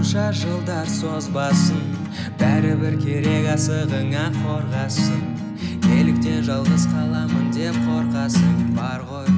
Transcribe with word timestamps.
қанша 0.00 0.30
жылдар 0.32 0.88
созбасын 0.88 1.80
бәрібір 2.40 2.94
керек 3.02 3.50
асығыңа 3.52 4.22
қорғасын. 4.38 5.18
Неліктен 5.84 6.40
жалғыз 6.46 6.86
қаламын 6.88 7.50
деп 7.52 7.76
қорқасың 7.84 8.70
бар 8.78 9.04
ғой 9.10 9.28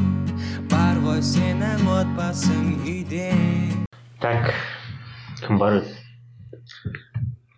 бар 0.71 1.03
ғой 1.03 1.19
сенің 1.33 1.83
отбасың 1.97 2.71
үйде. 2.87 3.27
Так 4.23 4.55
кім 5.43 5.59
бар? 5.59 5.83
Өзі 6.55 6.95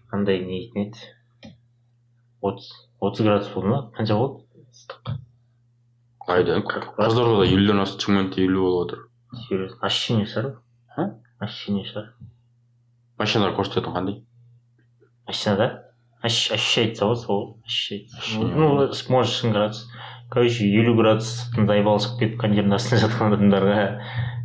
қандай 0.08 0.40
не 0.48 0.64
дейтін 0.64 0.86
еді 0.88 1.54
отыз 2.40 2.72
отыз 3.04 3.28
градус 3.28 3.52
болды 3.52 3.74
ма? 3.74 3.84
Қанша 4.00 4.16
болды? 4.16 4.46
Ыстық. 4.64 5.18
Қайда 6.24 6.62
қызылордада 6.72 7.52
елуден 7.52 7.84
асты 7.84 8.08
шымкентте 8.08 8.48
елу 8.48 8.64
болып 8.64 8.86
отыр 8.86 9.08
серьезно? 9.44 9.82
Ощущение 9.82 10.24
шығар 10.24 10.54
ощущение 11.44 11.84
шығар 11.84 12.14
машиналар 13.18 13.54
көрсететін 13.58 13.94
қандай 13.96 14.20
машинада 15.28 15.70
Ощ- 16.24 16.52
ощущается 16.54 17.04
ғой 17.04 17.16
сол 17.20 17.40
ну 18.54 18.68
может 19.10 19.34
шын 19.34 19.52
градус 19.52 19.86
короче 20.30 20.64
елу 20.66 20.94
градус 20.96 21.50
тыңдай 21.54 21.82
шығып 21.84 22.18
кетіп 22.20 22.38
кондердің 22.40 22.74
астында 22.78 23.02
жатқан 23.04 23.34
адамдарға 23.36 23.82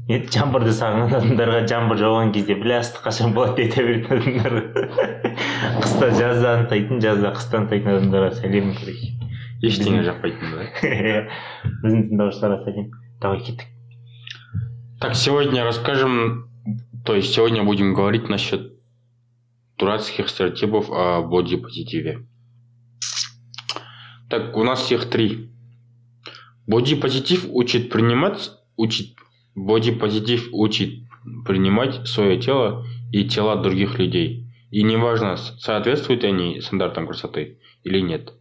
не 0.10 0.18
жамбырды 0.34 0.74
сағынған 0.76 1.16
адамдарға 1.22 1.62
жамбыр 1.72 2.02
жауған 2.02 2.34
кезде 2.36 2.56
бля 2.60 2.82
ыстық 2.84 3.06
қашан 3.08 3.34
болады 3.38 3.64
деп 3.64 3.80
айта 3.80 3.86
беретін 3.88 4.44
адамдар 4.44 4.54
қыста 5.80 6.12
жазда 6.20 6.54
аңсайтын 6.60 7.00
жазда 7.06 7.32
қыста 7.40 7.62
аңсайтын 7.62 7.96
адамдарға 7.96 8.32
сәлем 8.42 8.74
короче 8.76 9.14
ештеңе 9.70 10.04
жақпайтын 10.10 10.56
да 10.56 10.68
біздің 10.84 12.08
тыңдаушыларға 12.12 12.64
сәлем 12.68 12.92
давай 13.24 13.40
кеттік 13.48 13.68
Так, 15.00 15.16
сегодня 15.16 15.64
расскажем, 15.64 16.49
то 17.06 17.16
есть 17.16 17.34
сегодня 17.34 17.64
будем 17.64 17.94
говорить 17.94 18.30
насчет 18.30 18.74
дурацких 19.78 20.30
стереотипов 20.30 20.90
о 20.92 21.22
бодипозитиве. 21.22 22.28
Так, 24.30 24.56
у 24.58 24.64
нас 24.64 24.82
всех 24.82 25.10
три. 25.10 25.50
Бодипозитив 26.68 27.48
учит 27.50 27.90
принимать, 27.90 28.52
учит, 28.78 29.16
бодипозитив 29.56 30.50
учит 30.52 31.04
принимать 31.46 32.08
свое 32.08 32.40
тело 32.40 32.86
и 33.12 33.24
тела 33.24 33.56
других 33.56 33.98
людей. 33.98 34.46
И 34.70 34.84
неважно, 34.84 35.36
соответствуют 35.38 36.24
они 36.24 36.62
стандартам 36.62 37.08
красоты 37.08 37.58
или 37.84 38.02
нет. 38.02 38.34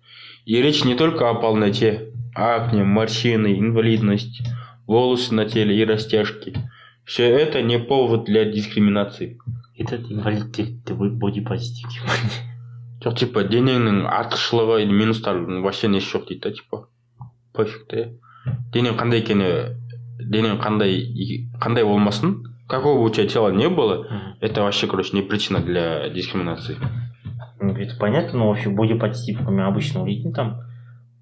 И 0.44 0.60
речь 0.60 0.84
не 0.84 0.94
только 0.94 1.30
о 1.30 1.34
полноте, 1.34 2.12
акне, 2.34 2.84
морщины, 2.84 3.58
инвалидность, 3.58 4.42
волосы 4.86 5.34
на 5.34 5.46
теле 5.46 5.76
и 5.76 5.84
растяжки. 5.84 6.54
Все 7.07 7.25
это 7.29 7.61
не 7.61 7.79
повод 7.79 8.25
для 8.25 8.45
дискриминации. 8.45 9.37
этот 9.77 10.11
инвалид 10.11 10.51
те 10.55 10.93
бодипозитив 10.93 11.89
жоқ 13.03 13.15
типа 13.19 13.43
денеңнің 13.43 14.05
артықшылығы 14.07 14.83
или 14.83 14.93
минустары 14.95 15.41
вообще 15.61 15.87
несі 15.91 16.07
жоқ 16.15 16.27
дейді 16.29 16.41
да 16.45 16.51
типа 16.51 16.87
пофиг 17.53 17.87
та 17.89 17.97
иә 17.97 18.07
денең 18.71 18.95
қандай 19.01 19.19
екені 19.23 19.49
денең 20.19 20.61
қандай 20.61 20.93
қандай 21.59 21.83
болмасын 21.83 22.43
какого 22.69 22.99
бы 23.01 23.05
у 23.05 23.09
тебя 23.09 23.27
тела 23.27 23.49
не 23.51 23.67
было 23.67 24.07
это 24.39 24.61
вообще 24.61 24.87
короче 24.87 25.17
не 25.17 25.21
причина 25.23 25.59
для 25.59 26.09
дискриминации 26.09 26.77
Ну, 27.59 27.71
это 27.77 27.95
понятно, 27.97 28.39
но 28.39 28.47
вообще 28.49 28.69
бодипозитив 28.69 29.41
мен 29.49 29.61
обычно 29.65 30.03
ойлайтын 30.03 30.33
там 30.33 30.61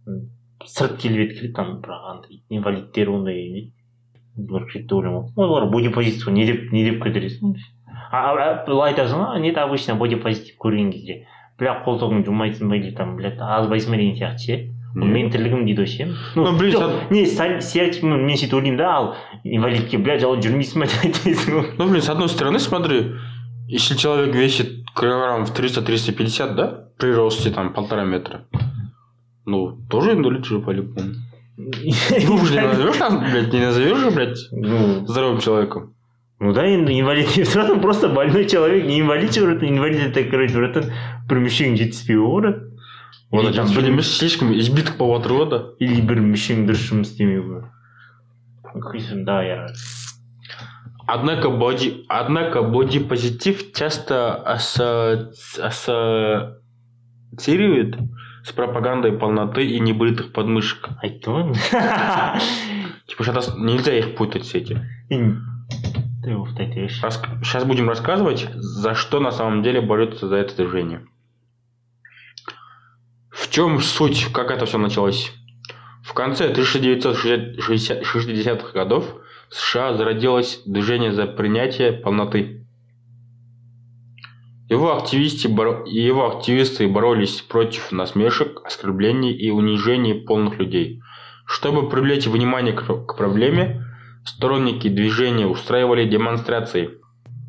м, 0.07 0.29
сырт 0.65 0.97
келбет 0.97 1.33
келеді 1.37 1.53
там 1.53 1.81
бірақ 1.81 2.01
андай 2.11 2.43
инвалидтер 2.49 3.09
ондай 3.09 3.73
не 4.37 4.47
олар 4.49 4.65
келеді 4.71 4.87
деп 4.87 4.97
ойлаймын 4.97 5.29
ғой 5.35 5.45
олар 5.47 5.69
бодипозитив 5.71 6.29
не 6.33 6.45
деп 6.45 6.71
не 6.71 6.83
деп 6.89 7.03
кетіресің 7.03 7.55
а 8.11 8.17
а- 8.17 8.35
а 8.35 8.65
былай 8.67 8.93
айтасың 8.93 9.19
ғой 9.25 9.39
нет 9.41 9.57
обычно 9.57 9.95
бодипозитив 9.95 10.55
көрген 10.59 10.91
кезде 10.91 11.25
бля 11.59 11.77
қолтығыңды 11.85 12.25
жумайсың 12.25 12.69
ба 12.69 12.75
или 12.75 12.91
там 12.95 13.15
блядь 13.17 13.39
азбайсың 13.39 13.91
ба 13.91 13.97
деген 13.97 14.15
сияқты 14.15 14.45
ше 14.45 14.69
ол 14.95 15.05
Не. 15.07 15.13
менің 15.13 15.31
тірлігім 15.31 15.65
дейді 15.65 15.81
ғой 15.81 15.87
ше 15.87 16.07
Ну, 16.35 16.51
блин, 16.57 16.73
жоқ, 16.73 16.79
сад- 16.79 17.11
не 17.11 17.23
сәл- 17.25 17.61
стереотип 17.61 18.03
мен 18.03 18.35
сөйтіп 18.35 18.53
ойлаймын 18.59 18.77
да 18.77 18.89
ал 18.95 19.15
инвалидке 19.43 19.97
бля 19.97 20.17
жау 20.19 20.35
жүрмейсің 20.35 20.79
ба 20.83 20.87
деп 20.91 21.05
айтасың 21.05 21.53
ғой 21.59 21.69
ну 21.77 21.87
блин 21.89 22.01
с 22.01 22.09
одной 22.09 22.27
стороны 22.29 22.59
смотри 22.59 23.11
если 23.67 23.95
человек 23.95 24.35
весит 24.35 24.83
килограмм 24.99 25.45
в 25.45 25.53
300-350 25.57 26.55
да 26.55 26.67
при 26.99 27.13
росте 27.13 27.51
там 27.51 27.71
полтора 27.73 28.03
метра 28.03 28.41
ну 29.45 29.77
тоже 29.89 30.13
инвалид 30.13 30.45
же 30.45 30.59
по-любому 30.59 31.13
ну 31.57 32.37
блин 32.39 32.63
назовешь 32.67 32.99
нас 32.99 33.13
блядь 33.31 33.53
не 33.53 33.59
назовешь 33.59 33.99
же 33.99 34.11
блядь 34.11 34.37
ну 34.51 35.05
здоровым 35.07 35.39
человеком 35.39 35.93
Ну 36.43 36.53
да, 36.57 36.63
енді 36.65 36.95
инвалид 36.99 37.27
деп 37.35 37.45
тұрады 37.53 37.75
просто 37.81 38.07
больной 38.09 38.45
человек, 38.49 38.85
не 38.87 38.95
инвалид 38.99 39.31
же 39.35 39.41
братан, 39.45 39.69
инвалид 39.75 39.99
это, 40.07 40.23
короче, 40.25 40.55
братан, 40.57 40.87
бір 41.29 41.37
мүшең 41.43 41.75
жетіспеуі 41.77 42.23
ғой 42.25 42.41
брат. 42.41 42.55
Вот 43.29 43.43
Или 43.45 43.53
там 43.53 43.67
это 43.67 43.75
бір- 43.77 43.89
емес 43.91 44.09
слишком 44.17 44.49
избиток 44.57 44.97
болып 44.97 45.21
отыр 45.21 45.31
ғой 45.37 45.49
да 45.51 45.59
Или 45.79 46.01
бір 46.01 46.17
мүшең 46.25 46.65
дұрыс 46.65 46.81
жұмыс 46.89 47.11
істемеуі. 47.13 47.61
Хуйсың, 48.73 49.21
да, 49.23 49.43
я. 49.45 49.67
Однако 51.05 51.51
боди, 51.51 52.05
однако 52.09 52.63
бодипозитив 52.63 53.71
часто 53.73 54.41
асо- 54.43 55.29
ассоциирует 55.61 57.95
с 58.46 58.52
пропагандой 58.52 59.12
полноты 59.12 59.66
и 59.66 59.80
небритых 59.80 60.32
подмышек. 60.32 60.88
Айттым 61.02 61.52
ғой. 61.52 61.56
Типа 63.08 63.24
сейчас 63.24 63.56
нельзя 63.56 63.98
их 63.98 64.14
путать 64.14 64.46
с 64.46 64.54
этим. 64.54 64.84
Сейчас 67.42 67.64
будем 67.64 67.88
рассказывать, 67.88 68.46
за 68.54 68.94
что 68.94 69.18
на 69.18 69.32
самом 69.32 69.64
деле 69.64 69.80
борется 69.80 70.28
за 70.28 70.36
это 70.36 70.54
движение. 70.56 71.04
В 73.30 73.50
чем 73.50 73.80
суть, 73.80 74.28
как 74.32 74.52
это 74.52 74.64
все 74.64 74.78
началось? 74.78 75.32
В 76.04 76.14
конце 76.14 76.52
1960-х 76.52 78.72
годов 78.72 79.12
в 79.50 79.54
США 79.54 79.94
зародилось 79.94 80.62
движение 80.66 81.10
за 81.12 81.26
принятие 81.26 81.92
полноты. 81.92 82.65
Его, 84.68 84.96
активисты, 84.96 85.48
боро- 85.48 85.86
его 85.86 86.26
активисты 86.26 86.88
боролись 86.88 87.40
против 87.40 87.92
насмешек, 87.92 88.62
оскорблений 88.64 89.32
и 89.32 89.50
унижений 89.50 90.14
полных 90.14 90.58
людей. 90.58 91.00
Чтобы 91.46 91.88
привлечь 91.88 92.26
внимание 92.26 92.72
к, 92.72 92.82
к 92.84 93.16
проблеме, 93.16 93.84
сторонники 94.24 94.88
движения 94.88 95.46
устраивали 95.46 96.04
демонстрации, 96.04 96.90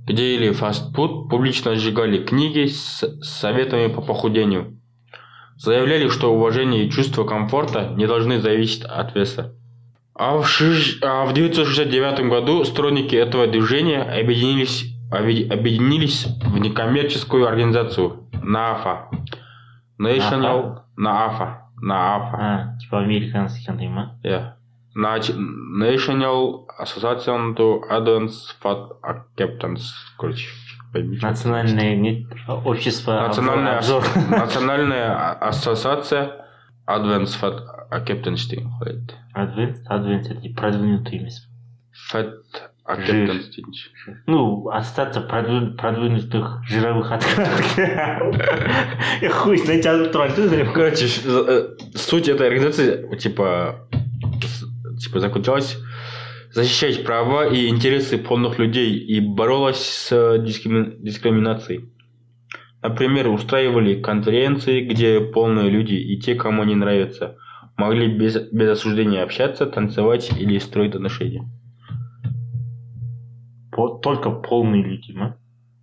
где 0.06 0.36
ели 0.36 0.52
фастфуд, 0.52 1.28
публично 1.30 1.76
сжигали 1.76 2.24
книги 2.24 2.68
с 2.68 3.02
с 3.02 3.30
советами 3.40 3.88
по 3.88 4.02
похудению. 4.02 4.80
Заявляли, 5.58 6.08
что 6.10 6.32
уважение 6.32 6.86
и 6.86 6.92
чувство 6.92 7.24
комфорта 7.24 7.94
не 7.98 8.06
должны 8.06 8.40
зависеть 8.40 8.84
от 8.84 9.16
веса. 9.16 9.56
А 10.14 10.38
в, 10.38 10.46
шиш- 10.46 11.00
а 11.02 11.26
в 11.26 11.32
1969 11.32 12.30
году 12.30 12.64
сторонники 12.64 13.16
этого 13.16 13.48
движения 13.48 14.02
объединились, 14.04 14.86
объединились 15.12 16.28
в 16.44 16.58
некоммерческую 16.58 17.48
организацию 17.48 18.28
НАФА. 18.42 19.10
National 20.00 20.82
НАФА. 20.96 21.70
НАФА. 21.82 22.38
А, 22.38 22.78
типа 22.80 23.00
американский 23.00 23.70
андай 23.70 23.88
ма? 23.88 24.20
Yeah. 24.24 24.54
National 24.96 26.66
Association 26.80 27.56
to 27.56 27.82
Advance 27.90 28.56
Fat 28.62 28.90
Captains. 29.38 29.84
Короче. 30.18 30.48
Национальное 30.94 31.96
не, 31.96 32.28
общество 32.48 33.28
Национальная, 33.28 33.78
обзор. 33.78 34.04
Национальная 34.30 35.34
ассоциация 35.34 36.46
Advance 36.88 37.36
Fat 37.40 37.62
қояды. 37.92 39.14
Адвент, 39.34 39.78
адвент 39.86 40.28
это 40.28 40.54
продвинутый 40.56 41.20
емес. 41.20 41.48
Fat 42.12 42.34
Ну, 44.28 44.70
продвин- 45.28 45.76
продвинутых 45.76 46.62
жировых 46.70 47.12
открыток. 47.12 47.66
Я 49.22 49.30
хуй 49.40 49.58
жазып 49.58 50.12
тұрған 50.14 50.36
ше. 50.36 50.72
Короче, 50.74 51.06
э, 51.26 51.76
суть 51.96 52.30
этой 52.30 52.48
организации, 52.48 53.16
типа, 53.18 53.88
с- 54.42 54.66
типа 55.04 55.20
заключалась 55.20 55.78
защищать 56.54 57.04
права 57.06 57.46
и 57.46 57.68
интересы 57.68 58.18
полных 58.18 58.58
людей 58.58 58.96
и 58.98 59.20
боролась 59.20 59.84
с 60.10 60.38
дискрими- 60.40 60.96
дискриминацией. 61.00 61.90
Например, 62.82 63.28
устраивали 63.28 64.02
конференции, 64.02 64.82
где 64.82 65.20
полные 65.20 65.70
люди 65.70 65.96
и 65.96 66.20
те, 66.20 66.36
кому 66.36 66.64
не 66.64 66.76
нравится, 66.76 67.36
могли 67.76 68.08
без, 68.08 68.38
без 68.52 68.70
осуждения 68.70 69.24
общаться, 69.24 69.66
танцевать 69.66 70.32
или 70.40 70.58
строить 70.60 70.96
отношения 70.96 71.44
По- 73.77 73.99
Только 73.99 74.31
полные 74.31 74.83
люди, 74.83 75.13
ма? 75.13 75.37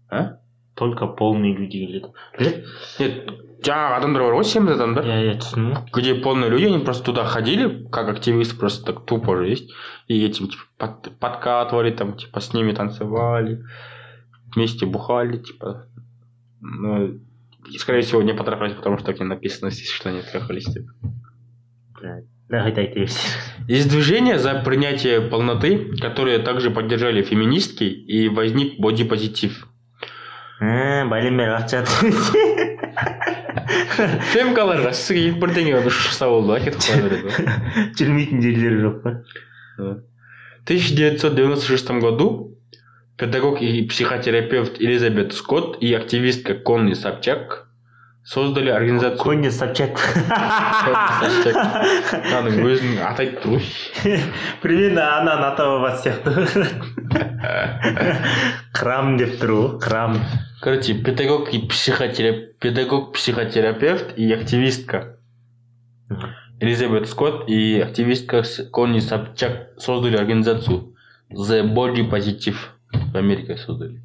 А? 0.10 0.38
Только 0.76 1.08
полные 1.08 1.56
люди 1.56 1.78
келеді. 1.80 2.06
Блядь, 2.38 2.64
Нет, 3.00 3.30
жаңағы 3.62 3.98
адамдар 3.98 4.22
бар 4.24 4.34
ғой 4.34 4.44
семіз 4.44 4.76
адамдар 4.80 5.06
я, 5.06 5.18
я 5.20 5.34
түсіндім. 5.34 5.90
где 5.92 6.16
полные 6.16 6.50
люди, 6.50 6.66
они 6.66 6.80
просто 6.80 7.04
туда 7.04 7.26
ходили, 7.26 7.88
как 7.92 8.08
активисты, 8.10 8.56
просто 8.58 8.86
так 8.94 9.06
тупо 9.06 9.36
же 9.38 9.50
есть, 9.50 9.70
и 10.08 10.24
этим 10.26 10.48
типа, 10.48 10.64
под- 10.78 11.18
подкатывали, 11.20 11.92
там, 11.92 12.14
типа, 12.16 12.40
с 12.40 12.54
ними 12.54 12.72
танцевали, 12.72 13.64
вместе 14.56 14.86
бухали, 14.86 15.38
типа. 15.38 15.86
Ну, 16.62 17.20
скорее 17.78 18.02
всего, 18.02 18.22
не 18.22 18.34
потрахались, 18.34 18.74
потому 18.76 18.98
что 18.98 19.08
так 19.08 19.20
не 19.20 19.26
написано 19.26 19.72
здесь, 19.72 19.90
что 19.92 20.10
они 20.10 20.22
трахались, 20.22 20.66
типа. 20.66 20.92
Блядь. 22.44 22.44
Давай 22.50 22.72
айта 22.72 22.82
берсін 22.96 23.30
Есть 23.68 23.90
движение 23.90 24.40
за 24.40 24.56
принятие 24.56 25.22
полноты, 25.22 25.96
которые 26.02 26.40
также 26.40 26.72
поддержали 26.72 27.22
феминистки, 27.22 27.84
и 27.84 28.28
возник 28.30 28.80
бодипозитив. 28.80 29.68
бәлембер 30.60 31.54
ақша 31.56 31.86
Фемкаларға 34.34 34.92
сіз 34.96 35.38
бірдеңе 35.40 35.78
ұшса 35.88 36.28
болды 36.28 36.52
ма 36.52 36.58
кетіп 36.64 36.82
қала 36.84 37.06
береді 37.06 37.24
ғой. 37.30 37.34
жүрмейтін 38.00 38.44
жерлері 38.44 38.82
жоқ 38.84 38.98
па 39.04 39.12
В 39.80 40.70
1996 40.70 41.92
году 42.02 42.58
педагог 43.18 43.62
и 43.62 43.88
психотерапевт 43.88 44.82
Элизабет 44.82 45.34
Скотт 45.34 45.78
и 45.82 45.94
активистка 45.94 46.56
Конни 46.56 46.94
Собчак 46.94 47.70
создали 48.25 48.71
организацию... 48.71 49.19
конни 49.19 49.51
собчак. 49.53 50.01
Мынаның 52.25 52.65
өзін 52.65 52.99
атайды 53.05 53.37
тұр 53.43 53.59
ғой. 53.59 53.65
примерно 54.63 55.05
ананың 55.21 55.45
ата 55.53 55.67
бабасы 55.69 56.09
сияқты 56.09 56.31
крам 58.73 59.17
деп 59.21 59.37
тұр 59.43 59.51
ғой 59.55 59.79
крам 59.85 60.19
Короче, 60.65 60.95
педагог 60.95 61.53
и 61.53 61.59
психотерапевт, 61.59 62.59
педагог, 62.59 63.13
психотерапевт 63.13 64.17
и 64.17 64.33
активистка 64.33 65.19
Элизабет 66.59 67.07
Скотт 67.07 67.51
и 67.51 67.81
активистка 67.81 68.43
Конни 68.73 69.01
Собчак 69.01 69.69
создали 69.77 70.17
организацию 70.17 70.95
The 71.31 71.63
Body 71.75 72.09
Positive 72.09 72.57
в 73.13 73.17
Америке 73.17 73.59
создали. 73.59 74.01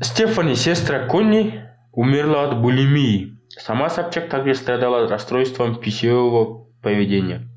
Стефани, 0.00 0.54
сестра 0.54 1.06
Конни, 1.08 1.64
умерла 1.96 2.44
от 2.48 2.60
булимии. 2.60 3.38
Сама 3.48 3.88
Собчак 3.88 4.28
также 4.28 4.54
страдала 4.54 5.08
расстройством 5.08 5.76
пищевого 5.76 6.66
поведения. 6.82 7.48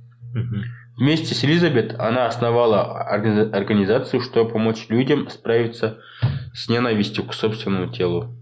Вместе 0.97 1.35
с 1.35 1.43
Элизабет 1.43 1.95
она 1.99 2.25
основала 2.25 3.07
органи- 3.13 3.51
организацию, 3.51 4.19
чтобы 4.21 4.49
помочь 4.49 4.87
людям 4.89 5.29
справиться 5.29 5.99
с 6.53 6.69
ненавистью 6.69 7.23
к 7.25 7.33
собственному 7.33 7.91
телу. 7.91 8.35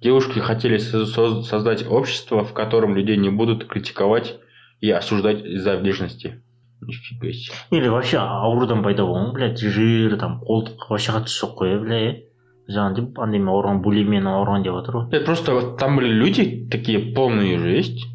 Девушки 0.00 0.38
хотели 0.38 0.78
со- 0.78 1.04
соз- 1.04 1.46
создать 1.46 1.86
общество, 1.86 2.42
в 2.44 2.54
котором 2.54 2.94
людей 2.96 3.18
не 3.18 3.28
будут 3.28 3.66
критиковать 3.66 4.36
и 4.80 4.90
осуждать 4.90 5.44
из-за 5.44 5.76
внешности. 5.76 6.42
Нифига 6.80 7.30
себе. 7.32 7.54
или 7.78 7.88
вообще 7.88 8.16
аурудан 8.16 8.82
пайда 8.82 9.02
болған 9.04 9.32
блядь 9.34 9.60
жир 9.60 10.16
там 10.16 10.40
қолтық 10.40 10.88
вообще 10.88 11.12
қатысы 11.12 11.44
жоқ 11.44 11.52
қой 11.58 11.68
иә 11.76 12.22
жаңағы 12.70 13.06
андаймен 13.24 13.48
ауырған 13.52 13.82
булимиямен 13.84 14.28
ауырған 14.30 14.64
деп 14.64 14.74
жатыр 14.78 14.96
ғой. 14.96 15.24
Просто 15.24 15.54
вот 15.54 15.76
там 15.78 15.96
были 15.96 16.12
люди 16.12 16.68
такие 16.70 16.98
полные 17.14 17.58
же 17.58 17.70
есть, 17.70 18.06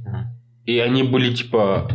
и 0.65 0.79
они 0.79 1.03
были 1.03 1.33
типа, 1.33 1.87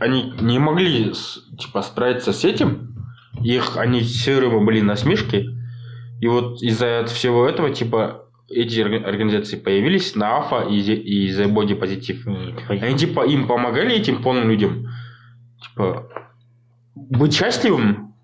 они 0.00 0.32
не 0.40 0.58
могли 0.58 1.12
типа 1.58 1.82
справиться 1.82 2.32
с 2.32 2.44
этим, 2.44 2.94
их 3.42 3.76
они 3.76 4.00
все 4.00 4.36
время 4.36 4.64
были 4.64 4.80
насмешки, 4.80 5.46
и 6.20 6.26
вот 6.26 6.62
из-за 6.62 7.04
всего 7.06 7.46
этого 7.46 7.70
типа 7.70 8.24
эти 8.50 8.80
орга- 8.80 9.04
организации 9.04 9.56
появились 9.56 10.16
на 10.16 10.38
АФА 10.38 10.68
и, 10.70 10.80
и 10.80 11.30
The 11.30 11.52
Body 11.52 11.78
Positive. 11.78 12.26
Не, 12.26 12.52
типа, 12.56 12.86
Они 12.86 12.96
типа 12.96 13.26
им 13.26 13.46
помогали 13.46 13.94
этим 13.94 14.22
полным 14.22 14.48
людям, 14.48 14.88
типа 15.62 16.08
быть 16.94 17.34
счастливым, 17.34 18.14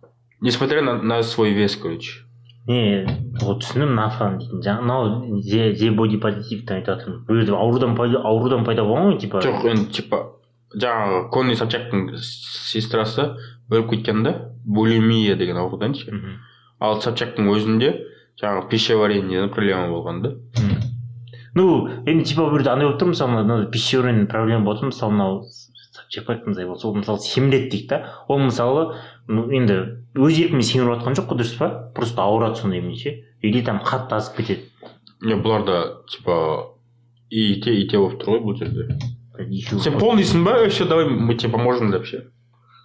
несмотря 0.40 0.82
на, 0.82 1.00
на 1.00 1.22
свой 1.22 1.52
вес, 1.52 1.76
короче. 1.76 2.23
Не 2.66 3.04
ол 3.44 3.58
түсіндім 3.60 3.92
нафан 3.98 4.38
дейтін 4.40 4.62
жаңағы 4.64 4.84
мынау 4.84 5.40
зе 5.44 5.90
боди 5.92 6.16
позитивті 6.20 6.78
айтып 6.78 6.94
жатырмын. 6.94 7.26
Жерде 7.28 7.56
аурудан 7.58 7.96
пайда 7.98 8.22
аурудан 8.24 8.64
пайда 8.64 8.86
болған 8.88 9.12
ғой 9.12 9.18
типа. 9.20 9.42
Жоқ 9.44 9.66
енді 9.68 9.90
типа 9.98 10.20
жаңағы 10.72 11.20
конни 11.34 11.58
собчактың 11.60 12.06
сестрасы 12.16 13.28
өліп 13.70 13.90
кеткен 13.92 14.24
да 14.24 14.34
булимия 14.64 15.36
деген 15.36 15.60
аурудан 15.60 15.94
ше. 15.98 16.16
Ал 16.80 17.00
собчактың 17.04 17.52
өзінде 17.52 17.92
жаңағы 18.40 18.68
пищеварениеден 18.72 19.52
проблема 19.52 19.92
болған 19.92 20.22
да. 20.24 20.34
Ну 21.54 21.86
енді 22.06 22.24
типа 22.32 22.48
жерде 22.50 22.72
андай 22.72 22.88
болып 22.88 23.02
тұр 23.02 23.12
мысалы 23.12 23.44
мынау 23.44 23.68
пищеварение 23.70 24.26
проблема 24.26 24.64
болып 24.64 24.82
тұр 24.82 24.90
мысалы 24.90 25.12
мынау 25.12 25.44
собчак 25.94 26.26
болса 26.66 26.88
ол 26.88 26.94
мысалы 26.96 27.18
семіреді 27.18 27.70
дейді 27.70 27.88
да 27.88 28.00
ол 28.28 28.38
мысалы 28.38 28.96
енді 29.28 29.76
өз 30.14 30.38
еркімен 30.42 30.62
семіріп 30.66 30.98
жатқан 30.98 31.16
жоқ 31.18 31.30
қой 31.30 31.38
дұрыс 31.40 31.56
па? 31.58 31.68
Просто 31.96 32.22
ауырады 32.22 32.60
сондаймен 32.60 32.94
ше 32.96 33.16
или 33.42 33.62
там 33.64 33.80
қатты 33.84 34.16
азып 34.18 34.36
кетеді. 34.42 34.68
Не 35.24 35.34
бұларда 35.40 36.04
типа 36.10 36.36
и 37.30 37.60
те 37.64 37.74
и 37.74 37.88
те 37.88 37.98
болып 37.98 38.20
тұр 38.22 38.36
ғой 38.36 38.44
бұл 38.44 38.58
жерде. 38.60 38.88
Сен 39.82 39.98
полныйсың 39.98 40.44
ба? 40.44 40.58
Все 40.68 40.84
давай 40.84 41.08
мы 41.08 41.34
тебе 41.34 41.52
поможем 41.52 41.90
деп 41.90 42.06
ше 42.06 42.26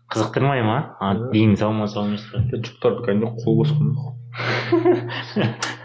қызықтырмай 0.10 0.64
ма 0.66 0.96
а 1.00 1.14
дейін 1.30 1.54
салма 1.58 1.86
салмайсыз 1.88 2.32
ба 2.34 2.58
жұптарды 2.66 3.04
кәдімгі 3.06 3.44
қол 3.44 3.60
босқан 3.60 3.92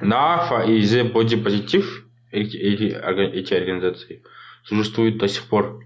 на 0.00 0.20
АФА 0.34 0.62
и 0.64 0.80
The 0.80 1.12
Body 1.12 1.42
Positive 1.44 1.84
эти, 2.32 2.56
эти, 2.56 2.94
орга- 2.94 3.30
эти 3.32 3.52
организации 3.54 4.22
существуют 4.64 5.18
до 5.18 5.28
сих 5.28 5.46
пор. 5.48 5.80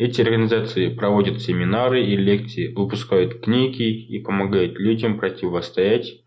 Эти 0.00 0.20
организации 0.20 0.90
проводят 0.90 1.40
семинары 1.40 2.04
и 2.04 2.16
лекции, 2.16 2.74
выпускают 2.74 3.40
книги 3.40 3.82
и 3.82 4.22
помогают 4.22 4.78
людям 4.78 5.18
противостоять 5.18 6.20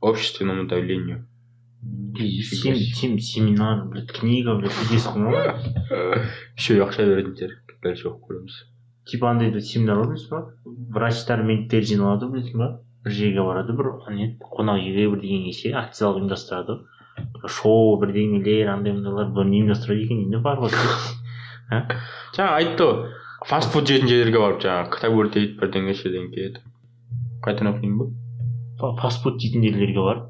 общественному 0.00 0.66
давлению. 0.66 1.26
сем, 2.16 2.76
сем, 2.76 3.18
семинар 3.18 3.84
блядь 3.88 4.10
книга 4.12 4.54
блядь 4.56 4.76
дейсің 4.88 5.26
ғой 5.28 5.50
Еще 6.56 6.76
и 6.76 6.80
ақша 6.80 7.04
беретіндер 7.04 7.50
дальше 7.82 8.08
оқып 8.08 8.28
көреміз. 8.28 8.54
типа 9.10 9.30
андай 9.32 9.50
бір 9.50 9.60
семинар 9.60 9.98
бар 9.98 10.06
емес 10.06 10.24
па 10.30 10.38
врачтар 10.96 11.42
медиктер 11.42 11.84
жиналады 11.84 12.30
білесің 12.32 12.62
ба 12.62 12.68
бір 13.04 13.12
жерге 13.18 13.42
барады 13.44 13.76
бір 13.76 13.90
не 14.16 14.30
қонақ 14.40 14.80
үйге 14.80 15.10
бірдеңеге 15.12 15.52
ше 15.58 15.74
акциялар 15.76 16.22
ұйымдастырады 16.22 16.78
шоу 17.58 17.98
бірдеңелер 18.00 18.72
андай 18.78 18.96
мындайлар 18.96 19.28
бұны 19.36 19.60
ұйымдастырады 19.60 20.06
екен 20.06 20.22
деймін 20.24 20.46
бар 20.46 20.62
ғой 20.64 20.72
а? 20.72 20.96
Жаңа 21.69 22.49
айтты 22.57 22.87
ғой 22.89 23.13
фастфуд 23.49 23.87
жейтін 23.89 24.09
жерлерге 24.11 24.41
барып 24.43 24.63
жаңағы 24.65 24.91
кітап 24.95 25.17
өртейді 25.21 25.55
бірдеңе 25.61 25.95
етіп 25.95 26.63
қайтадан 27.45 27.71
оқиын 27.73 27.95
ба 28.01 28.09
Фа- 28.81 28.95
фастфуд 29.01 29.39
жейтін 29.41 29.65
жерлерге 29.67 30.05
барып 30.07 30.23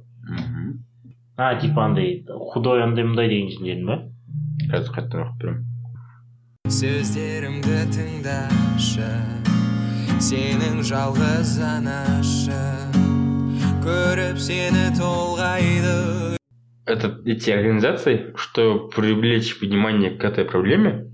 а 1.40 1.56
типа 1.60 1.86
андай 1.88 2.24
худой 2.54 2.84
андай 2.84 3.08
мындай 3.08 3.32
деген 3.32 3.50
жерлердің 3.56 3.86
ба 3.88 4.00
қазір 4.74 4.96
қайтадан 5.00 5.26
оқып 5.26 5.44
беремін 5.44 5.66
сөздерімді 6.70 7.78
тыңдашы 7.96 9.12
сенің 10.20 10.82
жалғыз 10.84 11.54
анашы. 11.64 12.60
Көріп 13.80 14.36
сені 14.44 14.90
толғайды. 14.98 16.36
Это 16.86 17.12
эти 17.26 17.52
организации, 17.52 18.34
чтобы 18.36 18.90
привлечь 18.90 19.62
внимание 19.62 20.12
к 20.12 20.24
этой 20.26 20.44
проблеме, 20.44 21.08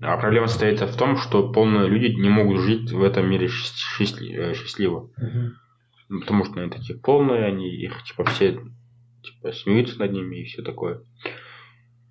а 0.00 0.16
проблема 0.18 0.46
состоит 0.46 0.80
в 0.80 0.96
том, 0.96 1.16
что 1.16 1.50
полные 1.52 1.88
люди 1.88 2.14
не 2.20 2.28
могут 2.28 2.60
жить 2.60 2.90
в 2.92 3.02
этом 3.02 3.28
мире 3.28 3.46
счаст- 3.46 3.80
счастли- 3.98 4.34
э, 4.34 4.54
счастливо. 4.54 5.08
Ну, 6.08 6.20
Потому 6.20 6.44
что 6.44 6.60
они 6.60 6.70
такие 6.70 6.98
полные, 6.98 7.44
они 7.46 7.68
их 7.68 8.02
типа 8.04 8.24
все 8.24 8.58
типа 9.22 9.52
смеются 9.52 9.98
над 9.98 10.12
ними 10.12 10.36
и 10.36 10.44
все 10.44 10.62
такое. 10.62 11.00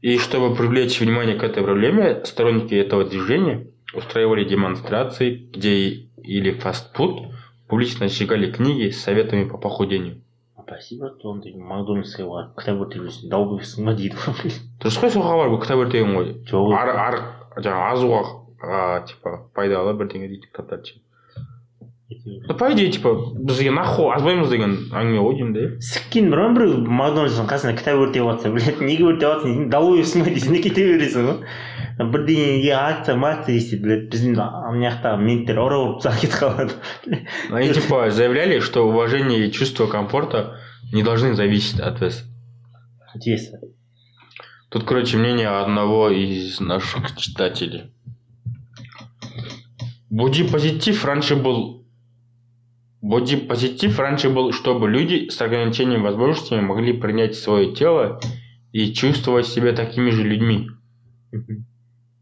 И 0.01 0.17
чтобы 0.17 0.55
привлечь 0.55 0.99
внимание 0.99 1.35
к 1.37 1.43
этой 1.43 1.63
проблеме, 1.63 2.23
сторонники 2.25 2.73
этого 2.73 3.05
движения 3.05 3.67
устраивали 3.93 4.43
демонстрации, 4.43 5.49
где 5.53 5.89
или 6.17 6.51
фастфуд 6.51 7.31
публично 7.69 8.07
сжигали 8.07 8.51
книги 8.51 8.89
с 8.89 9.01
советами 9.01 9.47
по 9.47 9.57
похудению. 9.57 10.21
спасибо 10.65 11.13
ондай 11.23 11.53
макдональдсқа 11.53 12.25
барып 12.25 12.55
кітап 12.57 12.79
өртеп 12.81 13.03
жүрсің 13.05 13.29
дау 13.29 13.43
берсің 13.53 13.85
ба 13.85 13.93
дейді 13.93 14.17
ғой 14.17 14.49
дұрыс 14.81 14.95
қой 14.97 15.11
соға 15.13 15.35
барып 15.37 15.61
кітап 15.61 15.77
өртеген 15.83 16.15
ғой 16.17 16.31
жоқ 16.49 16.73
ар 16.73 16.89
ар 16.89 17.17
жаңағы 17.57 17.89
азуға 17.93 18.21
а, 18.61 19.01
типа 19.09 19.37
пайдалы 19.55 19.95
бірдеңе 19.99 20.29
дейтін 20.31 20.51
кітаптар 20.51 20.85
ше 20.85 21.01
ну 22.47 22.53
по 22.53 22.71
идее 22.71 22.91
типа 22.91 23.15
бізге 23.33 23.71
нахуй 23.71 24.13
азбаймыз 24.13 24.51
деген 24.53 24.75
әңгіме 24.93 25.21
ғой 25.25 25.37
деймін 25.39 25.53
да 25.55 25.61
иә 25.65 25.69
сіккен 25.81 26.27
бір 26.29 26.41
біреу 26.53 26.81
макдональдстың 26.85 27.47
қасына 27.49 27.73
кітап 27.79 27.97
өртеп 28.03 28.27
жатса 28.29 28.51
блядь 28.53 28.81
неге 28.85 29.07
өртеп 29.09 29.25
жатсың 29.25 29.55
дейсің 29.55 29.71
долбоебсың 29.73 30.25
ба 30.25 30.33
дейсің 30.35 30.53
де 30.53 30.61
кете 30.67 30.85
бересің 30.91 31.29
ғой 31.31 32.11
бірдеңеге 32.13 32.71
акция 32.77 33.17
акция 33.31 33.55
десе 33.57 33.79
блядь 33.81 34.05
біздің 34.13 34.37
ана 34.37 34.83
жақтағы 34.85 35.25
менттер 35.25 35.61
ұрып 35.65 35.81
ұрып 35.87 36.03
тастап 36.03 36.21
кетіп 36.21 36.37
қалады 36.43 37.19
они 37.49 37.73
типа 37.73 38.03
заявляли 38.11 38.59
что 38.59 38.85
уважение 38.87 39.47
и 39.47 39.51
чувство 39.51 39.87
комфорта 39.87 40.59
не 40.93 41.01
должны 41.01 41.33
зависеть 41.33 41.79
от 41.79 42.01
веса 42.01 42.23
интересно 43.15 43.59
тут 44.69 44.83
короче 44.83 45.17
мнение 45.17 45.49
одного 45.49 46.09
из 46.09 46.59
наших 46.59 47.15
читателей 47.15 47.91
Буди 50.09 50.43
позитив 50.43 51.03
раньше 51.05 51.35
был 51.35 51.85
бодипозитив 53.01 53.99
раньше 53.99 54.29
был, 54.29 54.51
чтобы 54.51 54.89
люди 54.89 55.29
с 55.29 55.39
ограничением 55.41 56.01
возможностями 56.03 56.61
могли 56.61 56.93
принять 56.93 57.35
свое 57.35 57.73
тело 57.75 58.19
и 58.71 58.91
чувствовать 58.93 59.45
себя 59.47 59.73
такими 59.73 60.09
же 60.09 60.23
людьми. 60.23 60.69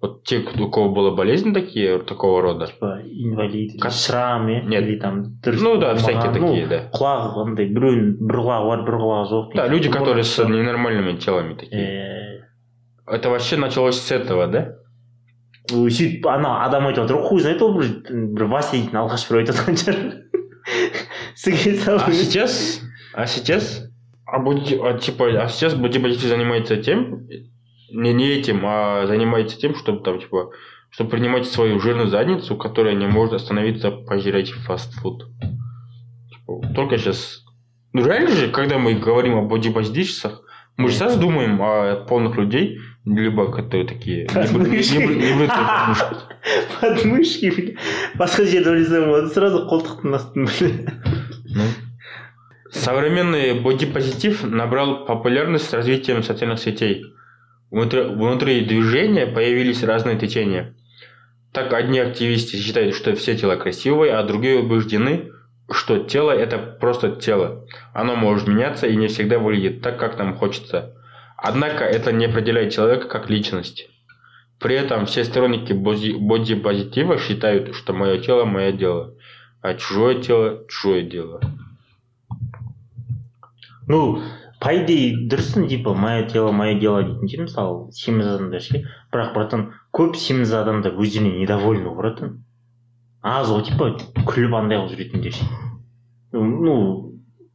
Вот 0.02 0.26
те, 0.26 0.40
у 0.40 0.70
кого 0.70 0.90
была 0.90 1.12
болезнь 1.12 1.54
такие, 1.54 2.00
такого 2.00 2.42
рода. 2.42 2.68
типа 2.68 3.00
инвалид 3.06 3.76
или 3.76 3.78
Как- 3.80 3.94
шрам 3.94 4.48
иә 4.50 4.66
Нет. 4.66 4.84
или 4.84 5.00
там 5.00 5.40
дұрыс 5.42 5.62
Ну 5.62 5.78
да, 5.78 5.94
болмаған, 5.94 5.98
всякие 5.98 6.32
ну, 6.32 6.48
такие, 6.48 6.68
да. 6.68 6.90
құлағы 6.92 7.46
андай 7.48 7.70
біреуінің 7.72 8.18
бір 8.20 8.36
құлағы 8.36 8.68
бар 8.68 8.84
бір 8.84 8.96
құлағы 9.00 9.30
жоқ 9.32 9.56
Да, 9.56 9.68
люди, 9.70 9.90
которые 9.90 10.24
с 10.26 10.38
Может, 10.38 10.54
ненормальными 10.54 11.16
телами 11.18 11.54
такие. 11.54 12.27
э, 13.08 13.16
Это 13.16 13.30
вообще 13.30 13.58
началось 13.58 14.00
с 14.00 14.12
этого, 14.12 14.48
да? 14.48 14.76
ой, 15.72 15.90
сөйтіп 15.92 16.26
ана 16.28 16.66
адам 16.66 16.88
айтып 16.88 17.06
жатыр 17.06 17.22
ғой 17.22 17.28
хуй 17.30 17.40
знает 17.40 17.62
ол 17.64 17.78
бір 17.78 17.86
бір 18.36 18.50
вася 18.52 18.74
дейтін 18.76 18.98
алғаш 19.00 19.24
бір 19.30 19.38
айтып 19.40 19.56
жатқан 19.56 19.78
шығар 19.80 20.00
сізге 21.36 21.76
салып 21.80 22.08
А 22.08 22.12
сейчас, 22.12 22.82
а 23.14 23.26
сейчас, 23.28 23.88
а, 24.26 24.40
боди- 24.40 24.80
а, 24.82 24.98
типа, 24.98 25.30
а 25.42 25.48
сейчас 25.48 25.76
бодипозитив 25.76 26.28
занимается 26.30 26.78
тем, 26.78 27.28
не, 27.92 28.14
не 28.14 28.28
этим, 28.30 28.62
а 28.66 29.06
занимается 29.08 29.58
тем, 29.58 29.76
чтобы 29.76 30.04
там, 30.04 30.20
типа, 30.20 30.52
чтобы 30.90 31.12
принимать 31.12 31.48
свою 31.48 31.80
жирную 31.80 32.08
задницу, 32.08 32.58
которая 32.58 32.96
не 32.96 33.08
может 33.08 33.34
остановиться 33.34 33.92
пожрать 33.92 34.52
фастфуд. 34.52 35.24
Типа, 36.30 36.74
только 36.76 36.98
сейчас. 36.98 37.44
Ну 37.94 38.06
реально 38.06 38.32
же, 38.32 38.50
когда 38.50 38.78
мы 38.80 38.96
говорим 38.96 39.36
о 39.38 39.42
бодипозитивщиках, 39.44 40.42
мы 40.78 40.90
же 40.90 40.98
сразу 40.98 41.20
думаем 41.20 41.62
о 41.62 42.06
полных 42.08 42.36
людей, 42.38 42.80
либо 43.05 43.51
которые 43.51 43.87
такие 43.87 44.27
подмышки. 44.35 44.99
подмышки 46.81 47.51
бля. 47.51 47.75
басқа 48.19 48.45
жерде 48.45 48.71
ойласам 48.71 49.05
болады 49.11 49.29
сразу 49.29 49.67
қолтықтың 49.69 50.15
астын 50.15 50.47
бля. 50.47 50.71
Ну. 51.55 51.65
Современный 52.71 53.59
бодипозитив 53.61 54.45
набрал 54.45 55.07
популярность 55.07 55.71
с 55.71 55.73
развитием 55.73 56.23
социальных 56.23 56.59
сетей. 56.61 57.05
Внутри, 57.71 58.03
внутри 58.03 58.61
движения 58.65 59.27
появились 59.27 59.83
разные 59.83 60.19
течения. 60.19 60.75
Так 61.53 61.73
одни 61.73 61.99
активисты 61.99 62.59
считают, 62.59 62.95
что 62.95 63.15
все 63.15 63.37
тела 63.37 63.57
красивые, 63.57 64.13
а 64.13 64.23
другие 64.23 64.59
убеждены, 64.59 65.33
что 65.71 65.99
тело 65.99 66.31
это 66.31 66.59
просто 66.59 67.17
тело. 67.17 67.67
Оно 67.95 68.17
может 68.17 68.47
меняться 68.49 68.87
и 68.87 68.97
не 68.97 69.09
всегда 69.09 69.39
выглядит 69.39 69.81
так, 69.81 69.99
как 69.99 70.19
нам 70.19 70.35
хочется. 70.35 70.95
Однако 71.38 71.84
это 71.84 72.12
не 72.12 72.26
определяет 72.26 72.74
человека 72.74 73.08
как 73.08 73.30
личность. 73.30 73.90
При 74.60 74.76
этом 74.76 75.06
все 75.06 75.24
сторонники 75.24 75.74
боди- 75.74 76.16
бодипозитива 76.16 77.18
считают, 77.18 77.76
что 77.76 77.94
мое 77.94 78.20
тело – 78.20 78.46
мое 78.46 78.72
дело, 78.72 79.16
а 79.62 79.74
чужое 79.74 80.22
тело – 80.22 80.70
чужое 80.70 81.02
дело. 81.04 81.42
ну 83.88 84.22
по 84.62 84.72
идее 84.78 85.28
дұрысын 85.28 85.68
типа 85.68 85.94
мое 85.94 86.24
тело 86.30 86.52
мое 86.56 86.80
дело 86.80 87.04
дейтін 87.04 87.28
ше 87.28 87.42
мысалы 87.44 87.92
семіз 87.92 88.30
адамдар 88.32 88.64
ше 88.64 88.84
бірақ 89.12 89.34
братан 89.36 89.66
көп 89.98 90.16
семіз 90.16 90.54
адамдар 90.56 90.96
өздеріне 90.96 91.42
недовольны 91.42 91.92
братан 91.98 92.38
аз 93.22 93.52
ғой 93.52 93.66
типа 93.68 93.90
күліп 94.30 94.56
андай 94.56 94.80
қылып 94.80 94.96
жүретіндер 94.96 95.36
ше 95.36 95.50
ну 96.32 96.46
ну, 96.68 96.76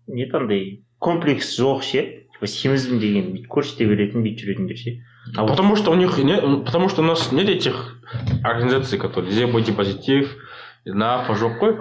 не 0.06 0.28
андай 0.28 0.84
комплекс 0.98 1.54
жоқ 1.56 1.82
ше 1.82 2.04
семізбін 2.47 2.99
деген 2.99 3.31
бүйтіп 3.33 3.49
көрсете 3.51 3.87
беретін 3.89 4.23
бүйтіп 4.25 4.45
жүретіндер 4.45 4.77
ше. 4.77 4.95
Потому 5.35 5.75
что 5.75 5.91
у 5.91 5.95
них 5.95 6.17
нет, 6.17 6.41
потому 6.65 6.89
что 6.89 7.01
у 7.01 7.05
нас 7.05 7.31
нет 7.31 7.49
этих 7.49 7.97
организаций, 8.43 8.99
которые 8.99 9.31
где 9.31 9.47
бодипозитив, 9.47 10.35
на 10.85 11.25
жоқ 11.29 11.59
қой. 11.59 11.77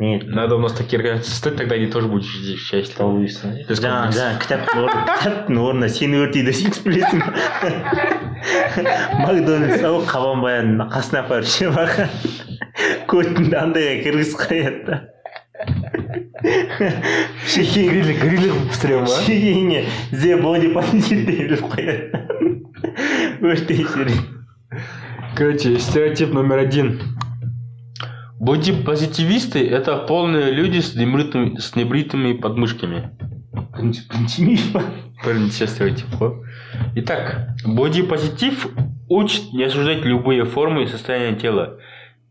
нет. 0.00 0.26
Надо 0.26 0.56
у 0.56 0.58
нас 0.58 0.72
такие 0.72 0.98
организации 0.98 1.32
создать, 1.32 1.56
тогда 1.56 1.74
они 1.74 1.86
тоже 1.86 2.08
будут 2.08 2.24
счастливы. 2.24 3.28
жаңа 3.68 4.38
кітаптың 4.40 4.78
орнына 4.80 5.16
кітаптың 5.20 5.58
орнына 5.60 5.88
сені 5.92 6.22
өртейді 6.24 6.54
сен 6.56 6.72
білесің 6.86 7.20
макдональдс 9.20 9.84
ау 9.84 10.00
қабанбай 10.08 10.64
қасына 10.94 11.20
апарып 11.20 11.44
ше 11.52 11.68
көтіңді 13.12 13.56
андайға 13.60 14.02
кіргізіп 14.06 14.40
қояды 14.40 14.84
да. 14.88 15.19
Гриль, 17.55 18.13
гриль 18.19 18.49
қылып 18.51 19.09
шекеңе 19.25 19.85
зе 20.11 20.37
боди 20.41 20.71
позитив 20.73 21.25
деп 21.25 21.63
қояды 21.73 22.23
өртей 23.41 23.83
жүреді 23.83 24.19
Короче, 25.35 25.79
стереотип 25.79 26.33
номер 26.33 26.59
один. 26.59 27.01
Бодипозитивисты – 28.39 29.67
это 29.67 29.97
полные 29.97 30.51
люди 30.51 30.79
с 30.79 30.95
небритыми, 30.95 31.57
с 31.57 31.75
небритыми 31.75 32.33
подмышками. 32.33 33.09
бірінші 33.75 34.01
бірінші 34.09 34.43
миф 34.43 34.73
па 34.73 34.81
Первый 35.25 35.49
стереотип. 35.49 36.07
ғой. 36.19 36.31
Итак, 36.95 37.49
бодипозитив 37.65 38.67
учит 39.09 39.53
не 39.53 39.63
осуждать 39.63 40.05
любые 40.05 40.45
формы 40.45 40.83
и 40.83 40.87
состояния 40.87 41.35
тела. 41.35 41.79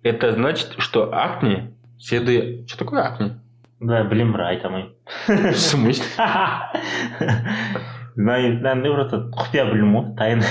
Это 0.02 0.32
значит, 0.32 0.74
что 0.78 1.12
акне, 1.12 1.72
седые... 1.98 2.66
Что 2.66 2.78
такое 2.78 3.02
акне? 3.02 3.37
Да 3.79 4.03
білемін 4.09 4.33
бірақ 4.35 4.47
айта 4.53 4.67
алмаймын 4.67 5.53
В 5.53 5.57
смысле? 5.57 6.05
знаю 8.15 8.95
ата 9.05 9.17
құпия 9.31 9.65
білім 9.71 9.93
ғой 9.95 10.09
тайна 10.19 10.43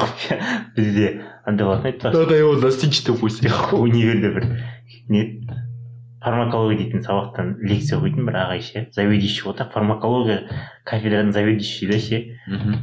құпия 0.00 0.38
бізде 0.76 1.08
андай 1.46 1.66
болатын 1.66 1.92
еді 1.92 2.12
Надо 2.16 2.34
его 2.34 2.54
достичь, 2.60 3.04
допустим. 3.04 3.52
универде 3.72 4.30
бір 4.30 4.46
не 5.08 5.40
фармакология 6.20 6.76
дейтін 6.78 7.00
сабақтан 7.04 7.54
лекция 7.64 7.96
оқитын 7.98 8.26
бір 8.28 8.34
ағай 8.42 8.60
ше 8.60 8.86
заведующий 8.92 9.44
ғой 9.46 9.56
так 9.56 9.72
фармакология 9.72 10.42
кафедраның 10.84 11.32
заведующий 11.32 11.88
да 11.88 11.98
ше 11.98 12.18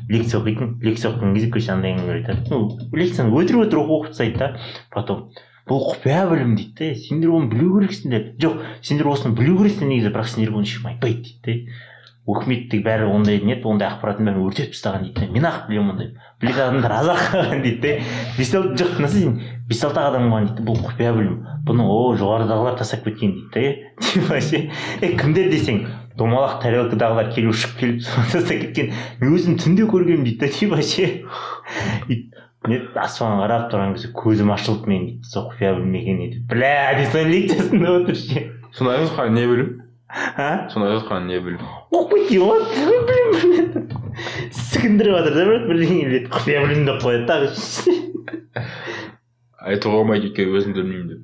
лекция 0.09 0.39
оқитын 0.41 0.77
лекция 0.81 1.11
оқыған 1.11 1.35
кезде 1.35 1.51
короче 1.53 1.71
андай 1.75 1.93
әңгіме 1.93 2.15
айтады 2.21 2.49
ну 2.49 2.97
лекцияны 2.97 3.33
өтірік 3.37 3.67
өтірік 3.67 3.93
оқып 3.97 4.09
тастайды 4.09 4.37
да 4.41 4.49
потом 4.89 5.29
бұл 5.67 5.83
құпия 5.91 6.23
білім 6.31 6.55
дейді 6.59 6.73
да 6.79 7.01
сендер 7.01 7.35
оны 7.35 7.51
білу 7.51 7.77
керексіңдер 7.77 8.31
жоқ 8.41 8.63
сендер 8.81 9.11
осыны 9.11 9.35
білу 9.35 9.57
керексіңдер 9.59 9.93
негізі 9.93 10.13
бірақ 10.15 10.33
сендерге 10.33 10.59
оны 10.61 10.69
ешкім 10.69 10.89
айтпайды 10.93 11.35
дейді 11.45 11.67
да 11.67 11.85
өкіметтің 12.27 12.81
бәрі 12.83 13.05
ондай 13.07 13.39
не 13.39 13.55
ондай 13.63 13.87
ақпараттың 13.87 14.27
бәрін 14.27 14.41
өртеп 14.43 14.73
тастаған 14.73 15.05
дейді 15.05 15.29
мен 15.31 15.45
ақ 15.47 15.69
білемін 15.69 15.93
ондай 15.93 16.09
білетін 16.41 16.63
адамдар 16.65 16.95
аз 16.97 17.11
ақ 17.13 17.21
қалған 17.31 17.61
дейді 17.63 17.79
да 17.85 17.91
бес 18.37 18.51
алты 18.59 18.83
жоқ 18.83 19.07
сен 19.13 19.37
бес 19.69 19.83
алты 19.87 20.01
ақ 20.01 20.09
адам 20.09 20.27
қалған 20.27 20.49
дейді 20.49 20.65
бұл 20.67 20.81
құпия 20.89 21.13
білім 21.15 21.37
бұны 21.69 21.85
о 21.87 22.01
жоғарыдағылар 22.19 22.75
тастап 22.81 23.07
кеткен 23.07 23.31
дейді 23.55 24.27
да 24.27 24.41
ше 24.43 24.59
е 24.99 25.13
кімдер 25.15 25.47
десең 25.53 25.85
домалақ 26.19 26.59
тарелкадағылар 26.65 27.31
келіп 27.31 27.55
ұшып 27.55 27.79
келіп 27.79 28.03
тастап 28.33 28.59
кеткен 28.65 28.91
мен 29.21 29.37
өзім 29.37 29.55
түнде 29.63 29.87
көргенмін 29.87 30.27
дейді 30.27 30.39
да 30.43 30.51
типа 30.51 30.83
ше 32.66 32.68
и 32.68 32.72
не 32.72 32.78
аспанға 33.02 33.38
қарап 33.44 33.64
тұрған 33.72 33.94
кезде 33.96 34.08
көзім 34.16 34.52
ашылды 34.54 34.90
менің 34.90 35.06
дейді 35.08 35.30
сол 35.32 35.48
құпия 35.50 35.70
білім 35.78 35.94
екен 36.00 36.16
дейді 36.22 36.36
бля 36.50 36.74
деп 36.98 37.08
соның 37.14 37.32
лекциясында 37.36 37.88
отыр 38.00 38.16
ше 38.22 38.44
Сонда 38.72 38.92
айтқан 39.00 39.34
не 39.36 39.44
білім? 39.50 39.68
а 40.12 40.68
Сонда 40.70 40.94
айтқан 40.96 41.26
не 41.26 41.40
білім? 41.40 41.60
оқиды 41.90 42.28
деп 42.30 42.42
ғой 42.46 42.60
білім 42.70 43.02
білім 43.10 43.88
сігіндіріп 44.52 45.12
жатыр 45.18 45.34
да 45.34 45.44
брат 45.50 45.64
бірдеңе 45.70 46.04
біледі 46.06 46.32
құпия 46.36 46.58
білім 46.66 46.82
деп 46.88 46.98
қояды 47.02 47.26
тағы 47.28 47.46
Айтуға 49.62 50.00
болмайды 50.00 50.26
өйткені 50.26 50.56
өзім 50.58 50.72
білмеймін 50.74 51.08
деп. 51.12 51.22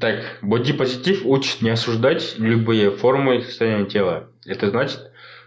Так, 0.00 0.38
бодипозитив 0.42 1.26
учит 1.26 1.62
не 1.62 1.70
осуждать 1.70 2.36
любые 2.38 2.90
формы 2.90 3.38
и 3.38 3.42
состояния 3.42 3.86
тела. 3.86 4.28
Это 4.46 4.70
значит, 4.70 5.00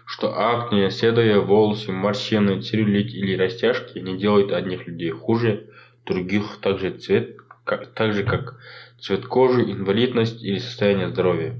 что 0.05 0.37
акне, 0.37 0.91
седые 0.91 1.39
волосы, 1.39 1.91
морщины, 1.91 2.61
целлюлит 2.61 3.13
или 3.13 3.37
растяжки 3.37 3.99
не 3.99 4.17
делают 4.17 4.51
одних 4.51 4.87
людей 4.87 5.11
хуже, 5.11 5.69
других 6.05 6.59
также 6.61 6.91
цвет, 6.91 7.37
как, 7.63 7.93
так 7.93 8.13
же 8.13 8.23
как 8.23 8.59
цвет 8.99 9.25
кожи, 9.25 9.63
инвалидность 9.63 10.43
или 10.43 10.59
состояние 10.59 11.09
здоровья. 11.09 11.55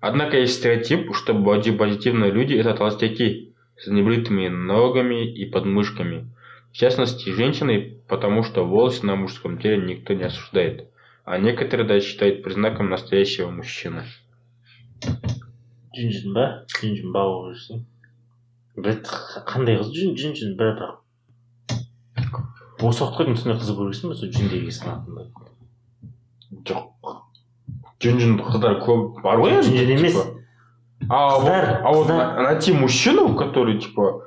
Однако 0.00 0.38
есть 0.38 0.54
стереотип, 0.54 1.14
что 1.14 1.34
бодипозитивные 1.34 2.30
люди– 2.30 2.54
это 2.54 2.74
толстяки 2.74 3.54
с 3.76 3.86
небритыми 3.86 4.48
ногами 4.48 5.30
и 5.30 5.44
подмышками. 5.46 6.28
В 6.72 6.76
частности, 6.76 7.30
женщины, 7.30 7.98
потому 8.08 8.42
что 8.42 8.64
волосы 8.64 9.06
на 9.06 9.16
мужском 9.16 9.58
теле 9.58 9.78
никто 9.78 10.12
не 10.12 10.24
осуждает. 10.24 10.88
А 11.24 11.38
некоторые 11.38 11.88
даже 11.88 12.06
считают 12.06 12.42
признаком 12.42 12.90
настоящего 12.90 13.50
мужчины. 13.50 14.04
жүнжін 15.96 16.36
ба 16.36 16.46
жүнжін 16.78 17.12
ба 17.12 17.24
болып 17.30 17.56
жүрсің 17.56 17.84
қандай 19.48 19.80
қыз 19.80 19.92
жүн 19.96 20.36
жүн 20.36 20.56
бір 20.60 20.74
бірақ 20.76 21.02
бос 22.80 23.00
уақыт 23.00 23.36
сондай 23.40 23.58
қыз 23.60 23.72
жүрсің 23.72 24.12
ба 24.12 24.18
сол 24.18 24.32
жүндей 24.32 24.68
жоқ 24.70 25.24
жоқ 26.68 26.84
жинжін 28.02 28.36
қыздар 28.40 28.80
көп 28.84 29.22
бар 29.24 29.40
ғой 29.40 29.60
жинжін 29.62 29.96
емес 29.96 30.18
а 31.08 31.92
вот 31.92 32.08
найти 32.08 32.72
мужчину 32.72 33.34
который 33.36 33.78
типа 33.80 34.22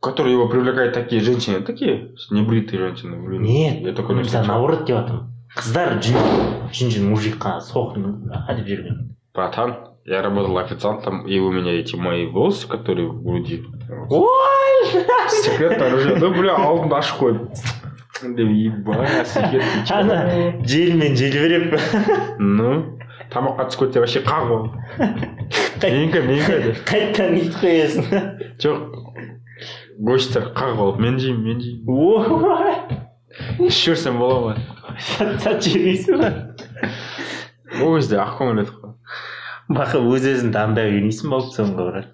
который 0.00 0.32
его 0.32 0.48
привлекает 0.48 0.92
такие 0.92 1.20
женщины 1.20 1.60
такие 1.60 2.12
небритые 2.30 2.80
женщины 2.80 3.16
блин 3.16 3.42
нет 3.42 3.82
я 3.82 3.94
такой 3.94 4.16
мысалы 4.16 4.46
наоборот 4.46 4.84
деп 4.84 4.96
жатырмын 4.96 5.26
қыздар 5.56 5.96
жүн 6.02 6.92
жүн 6.92 7.08
мужикқа 7.12 7.58
соқын 7.64 8.28
деп 8.28 8.66
жүрген 8.66 9.14
братан 9.34 9.76
я 10.08 10.22
работал 10.22 10.56
официантом, 10.58 11.26
и 11.26 11.38
у 11.38 11.50
меня 11.52 11.72
эти 11.78 11.96
мои 11.96 12.26
волосы, 12.26 12.66
которые 12.68 13.08
в 13.08 13.22
груди. 13.22 13.64
ой 14.10 15.02
Секрет 15.28 15.80
оружие. 15.82 16.16
Ну, 16.16 16.30
бля, 16.34 16.56
алдын 16.56 16.92
ашып 16.98 17.18
қойдым. 17.20 17.48
Деп, 18.22 18.48
ебать, 18.48 19.28
секрет. 19.28 19.62
ана 19.90 20.54
желмен 20.66 21.14
желбіреп 21.14 21.78
Ну, 22.40 22.98
тамаққа 23.30 23.68
түсіп 23.68 23.78
кетсе 23.84 24.00
вообще 24.00 24.20
қақ 24.26 24.50
ол. 24.50 24.64
Менікі, 25.82 26.22
менікі 26.26 26.56
деп. 26.64 26.76
қайтадан 26.88 27.36
ит 27.38 27.54
қоясың 27.60 28.04
Жоқ, 28.58 28.80
гостьтер 30.00 30.48
қақ 30.56 30.74
болып, 30.80 30.98
мен 30.98 31.18
жеймін, 31.20 31.44
мен 31.44 31.60
жеймін. 31.60 31.84
ой 31.86 33.68
ішіп 33.68 33.94
жүрсем 33.94 34.18
бола 34.18 34.40
ма 34.40 34.56
сат 35.38 35.62
жемейсің 35.62 36.18
ба 36.18 36.32
ол 37.84 37.94
кезде 38.00 38.18
ақкөңіл 38.18 38.64
еді 38.64 38.72
ғой 38.80 38.87
бақы 39.69 39.99
өз 40.03 40.25
өзін 40.33 40.53
таңдай 40.55 40.91
бермейсің 40.91 41.29
болып 41.33 41.51
соңғы 41.55 41.83
брат 41.89 42.07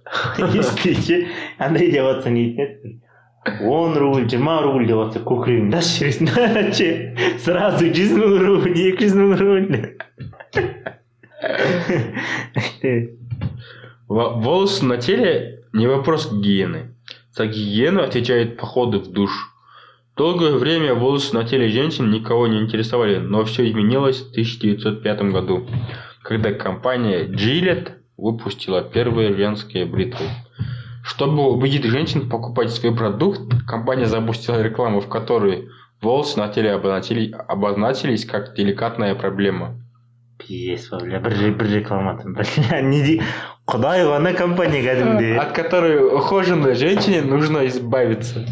естише 0.55 1.24
андай 1.57 1.91
деп 1.93 2.05
жатса 2.09 2.29
не 2.33 2.43
дейтін 2.55 2.65
еді 2.65 3.00
он 3.65 3.98
рубль 3.98 4.27
жиырма 4.29 4.62
рубль 4.62 4.86
деп 4.88 5.00
жатса 5.03 5.19
көкірегіңді 5.25 5.79
ашып 5.79 6.12
жібересің 6.19 6.74
ше 6.79 6.89
сразу 7.45 7.89
жүз 7.95 8.12
мың 8.19 8.38
рубль 8.45 8.75
екі 8.75 9.07
жүз 9.07 9.15
мың 9.19 9.31
рубль 9.39 9.67
Во- 14.09 14.33
волосы 14.41 14.86
на 14.86 14.98
теле 14.98 15.63
не 15.74 15.88
вопрос 15.88 16.31
гигиены 16.31 16.95
за 17.31 17.45
гигиену 17.45 18.01
отвечают 18.03 18.57
походы 18.57 18.98
в 19.00 19.07
душ 19.12 19.31
долгое 20.17 20.53
время 20.57 20.95
волосы 20.95 21.33
на 21.36 21.43
теле 21.45 21.69
женщин 21.69 22.09
никого 22.09 22.48
не 22.48 22.59
интересовали 22.59 23.17
но 23.17 23.45
все 23.45 23.69
изменилось 23.69 24.21
в 24.21 24.31
1905 24.31 25.21
году 25.31 25.67
когда 26.25 26.52
компания 26.52 27.26
Gillette 27.26 27.93
выпустила 28.16 28.83
первые 28.83 29.37
женские 29.37 29.87
бритвы 29.87 30.26
чтобы 31.04 31.47
убедить 31.50 31.85
женщин 31.85 32.31
покупать 32.31 32.71
свой 32.71 32.97
продукт, 32.97 33.40
компания 33.66 34.07
запустила 34.07 34.62
рекламу, 34.62 35.00
в 35.00 35.09
которой 35.09 35.69
волосы 36.00 36.38
на 36.38 36.49
теле 36.49 36.73
обозначили- 36.73 37.31
обозначились 37.31 38.25
как 38.25 38.54
деликатная 38.57 39.14
проблема. 39.14 39.76
Пиздец 40.38 40.88
ба 40.90 40.98
бля 41.02 41.20
бір 41.24 41.36
бір 41.58 41.70
рекламатын 41.78 42.34
бля 42.34 42.80
не 42.90 43.20
құдай 43.66 44.04
ғана 44.04 44.32
компания 44.36 44.82
кәдімгідей 44.84 45.38
От 45.40 45.52
которой 45.52 45.96
ухоженной 45.98 46.74
женщине 46.74 47.22
нужно 47.22 47.66
избавиться. 47.66 48.46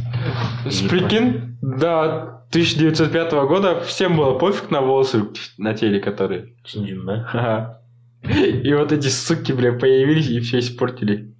Прикинь, 0.88 1.56
до 1.60 2.42
1905 2.50 3.32
года 3.48 3.80
всем 3.80 4.16
было 4.16 4.38
пофиг 4.38 4.70
на 4.70 4.80
волосы 4.80 5.24
на 5.58 5.74
теле, 5.74 6.00
которые. 6.00 6.54
түсіндің 6.64 7.04
ба 7.04 7.28
Ага. 7.32 7.78
И 8.22 8.72
вот 8.74 8.92
эти 8.92 9.08
суки, 9.08 9.52
бля, 9.52 9.72
появились 9.72 10.28
и 10.28 10.40
все 10.40 10.60
испортили. 10.60 11.34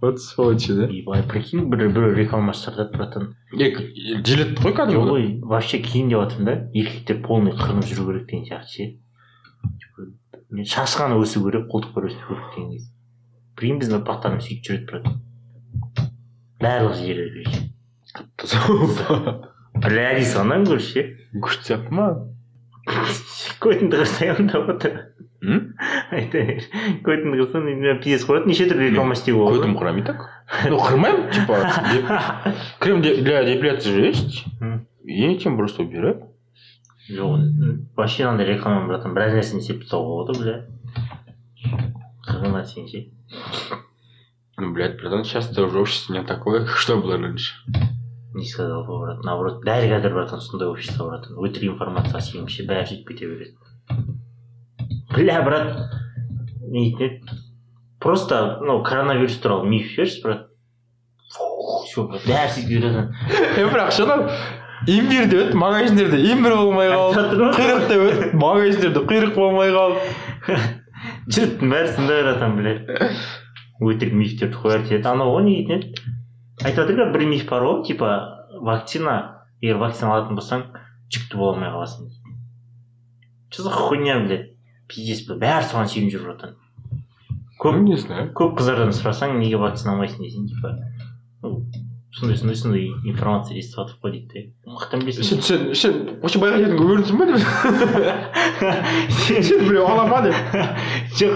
Вот 0.00 0.20
сволочи, 0.20 0.72
да? 0.72 0.86
ебай 0.86 1.22
прикинь 1.22 1.66
бір 1.70 1.88
бір 1.90 2.14
реклама 2.14 2.52
шығарады 2.54 2.94
братан 2.94 3.34
Дилет 3.52 4.60
қой 4.60 4.74
кәдімгі. 4.76 5.40
вообще 5.42 5.80
киім 5.82 6.10
деп 6.12 6.20
жатырмын 6.22 6.44
да 6.46 6.54
еркектер 6.72 7.18
полный 7.26 7.50
қырынып 7.50 7.88
жүру 7.90 8.06
керек 8.12 8.26
деген 8.30 8.44
сияқты 8.46 8.70
ше 8.70 8.86
шашы 10.64 11.02
ғана 11.02 11.18
өсу 11.22 11.42
керек 11.44 11.68
қолтықпар 11.72 12.08
өсу 12.08 12.20
керек 12.28 12.52
деген 12.54 12.70
кезде. 12.72 12.92
Білмеймін 13.58 13.82
біздің 13.82 14.00
ұрпақтарымыз 14.00 14.48
сөйтіп 14.48 14.64
жүреді 14.68 14.84
брат 14.90 15.04
барлық 16.62 16.94
жерлерге 16.98 17.44
қатты 18.14 18.48
содан 20.26 20.64
көрші 20.66 20.88
ше 20.92 21.04
күшті 21.42 21.68
сияқты 21.68 21.94
ма? 21.94 22.08
Котинді 23.62 24.00
қырсай 24.00 24.32
андап 24.32 24.68
отыр. 24.72 24.94
Айта 26.10 26.40
бер. 26.48 26.64
Көтіңді 27.06 27.42
қырсаң 27.42 28.00
пиздец 28.02 28.24
қояды. 28.26 28.50
Неше 28.50 28.66
түрлі 28.70 28.88
реклама 28.88 29.14
істеуге 29.14 29.42
болады? 29.44 29.60
көтім 29.60 29.76
қырамын 29.78 30.06
так? 30.08 30.24
Ну 30.72 30.80
қырмаймын 30.82 31.30
типа 31.34 32.54
крем 32.80 33.02
для 33.02 33.44
депиляции 33.44 33.92
же 33.92 34.06
есть? 34.06 34.44
Я 35.04 35.32
этим 35.32 35.56
просто 35.56 35.82
убираю 35.82 36.32
жоқ 37.08 37.40
вообще 37.96 38.24
андай 38.28 38.46
реклама 38.46 38.86
братан 38.88 39.14
біраз 39.16 39.32
нәрсені 39.38 39.60
істеп 39.64 39.82
тастауға 39.84 40.10
болады 40.18 40.38
бля 40.42 40.56
қырғын 42.28 42.64
сен 42.66 42.88
ше 42.88 43.06
Ну, 44.60 44.72
блядь, 44.74 44.96
братан, 45.00 45.22
сейчас-то 45.22 45.66
уже 45.66 45.78
общество 45.78 46.14
не 46.14 46.22
такое, 46.24 46.66
что 46.66 46.96
было 46.96 47.16
раньше. 47.16 47.54
не 48.34 48.44
сказал 48.44 48.84
бы 48.84 48.98
брат 49.00 49.22
наоборот 49.24 49.64
дәл 49.64 49.84
қазір 49.88 50.12
братан 50.14 50.40
сондай 50.40 50.68
общество 50.68 51.08
братан 51.08 51.38
өтірік 51.38 51.72
информацияға 51.74 52.48
ше 52.50 52.66
бәрі 52.68 52.86
сөйтіп 52.90 53.08
кете 53.08 53.26
береді 53.30 53.54
бля 55.14 55.38
брат 55.42 55.66
не 56.60 56.84
дейтін 56.90 57.06
еді 57.06 57.38
просто 57.98 58.58
ну 58.62 58.82
коронавирус 58.84 59.38
туралы 59.42 59.66
миф 59.70 59.88
жіберші 59.94 60.22
брат 60.26 60.44
все 61.88 62.04
бәрі 62.04 62.52
сөйтіп 62.52 62.68
кетеді 62.68 63.66
бірақ 63.72 63.90
шынау 63.96 64.28
имбирде 64.86 65.40
өт 65.42 65.54
магазиндерде 65.58 66.20
имбир 66.32 66.54
болмай 66.56 66.90
қалды 66.92 67.50
құйрықта 67.56 67.98
өт 68.04 68.34
магазиндерде 68.38 69.02
құйрық 69.10 69.34
болмай 69.34 69.72
қалды 69.74 70.58
жұрттың 71.34 71.72
бәрі 71.72 71.94
сондай 71.96 72.22
братан 72.22 72.56
бля 72.58 72.74
өтірік 73.82 74.14
мифтерді 74.18 74.60
қояды 74.62 74.98
еді 74.98 75.10
анау 75.10 75.34
ғой 75.36 75.46
не 75.48 75.56
дейтін 75.56 75.78
еді 75.78 76.14
айтып 76.64 76.78
жатыр 76.82 77.00
ғой 77.02 77.12
бір 77.16 77.26
миф 77.32 77.44
бар 77.50 77.66
ғой 77.66 77.82
типа 77.88 78.12
вакцина 78.68 79.16
егер 79.62 79.82
вакцина 79.82 80.14
алатын 80.14 80.38
болсаң 80.38 80.64
жүкті 81.14 81.40
бола 81.40 81.56
алмай 81.56 81.74
қаласың 81.74 82.08
дейді 82.08 82.38
что 83.50 83.66
за 83.66 83.74
хуйня 83.74 84.18
блядь 84.24 84.48
пиздец 84.90 85.26
бәрі 85.28 85.68
соған 85.70 85.90
сүйеніп 85.90 86.14
жүр 86.14 86.26
братан 86.28 86.56
көп 87.62 87.80
не 87.82 87.96
знаю. 87.98 88.30
көп 88.38 88.58
қыздардан 88.58 88.94
сұрасаң 88.94 89.38
неге 89.40 89.58
вакцина 89.58 89.94
алмайсың 89.96 90.22
десең 90.26 90.46
типа 90.50 90.74
сондай 92.16 92.36
сондай 92.36 92.56
сондай 92.56 92.88
информация 93.04 93.58
естіп 93.58 93.78
жатырмық 93.78 94.00
қой 94.02 94.12
дейді 94.14 94.28
де 94.32 94.40
мықтан 94.64 95.02
білесің 95.04 95.22
сен 95.28 95.42
сен 95.42 95.74
сен 95.74 95.92
вообще 96.22 96.40
байға 96.40 96.56
жердің 96.62 96.78
көрінсің 96.80 97.14
ба 97.20 97.24
деп 97.28 97.40
сен 99.44 99.60
біреу 99.66 99.84
ала 99.84 100.06
ма 100.08 100.22
деп 100.24 100.36
жоқ 101.20 101.34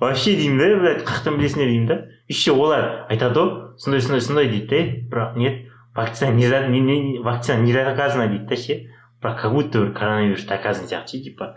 вообще 0.00 0.34
деймін 0.36 0.58
да 0.58 0.64
блядь 0.82 1.04
қаяқтан 1.06 1.38
білесіңдер 1.38 1.70
деймін 1.70 1.86
да? 1.86 1.96
Еще 2.28 2.52
олар 2.52 3.06
айтады 3.08 3.38
ғой 3.38 3.78
сондай 3.78 4.02
сондай 4.02 4.20
сондай 4.26 4.50
дейді 4.50 4.66
да 4.66 4.82
бірақ 5.14 5.38
нет? 5.38 5.66
Вакцина 5.94 6.30
не, 6.32 7.18
вакцина 7.22 7.62
не 7.62 7.72
доказана 7.72 8.28
дейді 8.28 8.46
да 8.50 8.56
ше 8.56 8.80
бірақ 9.22 9.42
как 9.42 9.52
будто 9.52 9.84
бір 9.84 9.92
коронавирус 9.94 10.44
доказан 10.44 10.86
сияқты 10.86 11.18
ше 11.18 11.22
типа 11.30 11.54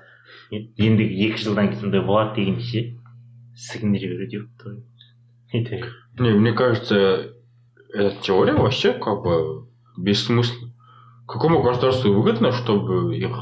ендігі 0.52 1.30
екі 1.30 1.42
жылдан 1.42 1.72
кейін 1.72 1.82
сондай 1.82 2.02
болады 2.06 2.36
деген 2.38 2.62
ше. 2.62 2.94
Сіңдіре 3.54 4.08
береді 4.14 4.42
Не, 6.20 6.32
мне 6.32 6.54
кажется, 6.54 7.33
эта 7.94 8.16
теория 8.23 8.53
вообще 8.55 8.92
как 8.92 9.23
бы 9.23 9.66
бессмысленна. 9.97 10.73
Какому 11.27 11.62
государству 11.62 12.12
выгодно, 12.12 12.53
чтобы 12.53 13.16
их 13.16 13.37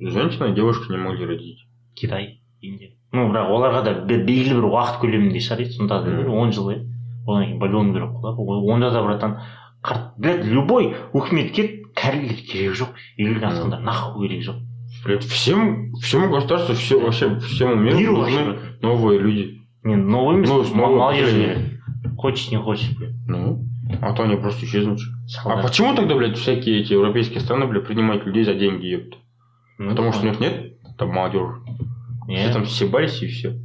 женщины 0.00 0.50
и 0.50 0.54
девушки 0.54 0.90
не 0.90 0.98
могли 0.98 1.26
родить? 1.26 1.58
китай 1.94 2.40
индия 2.60 2.90
ну 3.12 3.28
бірақ 3.30 3.50
оларға 3.54 3.82
да 3.84 3.92
бе- 4.02 4.18
белгілі 4.26 4.54
бір 4.58 4.64
уақыт 4.66 4.96
көлемінде 5.00 5.38
шығар 5.38 5.60
иә 5.62 5.70
сонда 5.70 6.00
да 6.02 6.10
Мгм. 6.10 6.32
он 6.34 6.50
жыл 6.52 6.70
иә 6.70 6.80
одан 7.28 7.44
кейін 7.46 7.58
болуың 7.60 7.92
керек 7.94 8.10
қой 8.18 8.34
О- 8.34 8.72
онда 8.74 8.90
да 8.90 9.02
братан 9.04 9.36
қарт 9.80 10.16
блядь 10.18 10.44
любой 10.44 10.96
өкіметке 11.14 11.84
кәрілер 11.94 12.34
керек 12.50 12.74
жоқ 12.74 12.88
елуден 13.16 13.44
асқандар 13.48 13.80
нахуй 13.80 14.26
керек 14.28 14.42
жоқ 14.48 14.56
Блядь, 15.04 15.22
всем, 15.24 15.92
всему 16.02 16.30
государству, 16.30 16.74
все, 16.74 16.98
вообще 17.00 17.38
всему 17.38 17.74
миру 17.76 17.98
Миру 17.98 18.16
вообще, 18.16 18.38
нужны 18.38 18.52
брат. 18.54 18.82
новые 18.82 19.20
люди. 19.20 19.60
не 19.84 19.94
новый 19.96 20.36
емес 20.36 20.48
Ну, 20.50 20.64
с 20.64 20.70
мо- 20.72 20.82
новым 20.82 20.98
молодежь 20.98 21.26
поколением. 21.30 21.54
керек 22.02 22.18
хочешь 22.18 22.50
не 22.50 22.56
хочешь 22.58 22.96
блядь 22.98 23.14
Ну, 23.28 23.64
а 24.01 24.13
то 24.13 24.23
они 24.23 24.35
просто 24.35 24.65
исчезнут. 24.65 24.99
А 25.45 25.61
почему 25.61 25.95
тогда, 25.95 26.15
блядь, 26.15 26.37
всякие 26.37 26.81
эти 26.81 26.93
европейские 26.93 27.41
страны, 27.41 27.65
блядь, 27.65 27.87
принимают 27.87 28.25
людей 28.25 28.43
за 28.43 28.53
деньги, 28.53 28.85
ёпта? 28.85 29.17
Ну, 29.77 29.89
Потому 29.91 30.11
что 30.11 30.25
у 30.25 30.29
них 30.29 30.39
нет 30.39 30.77
там 30.97 31.09
молодежи. 31.09 31.61
Иә. 32.27 32.37
Все 32.37 32.53
там 32.53 32.65
съебались 32.65 33.21
и 33.23 33.27
все. 33.27 33.59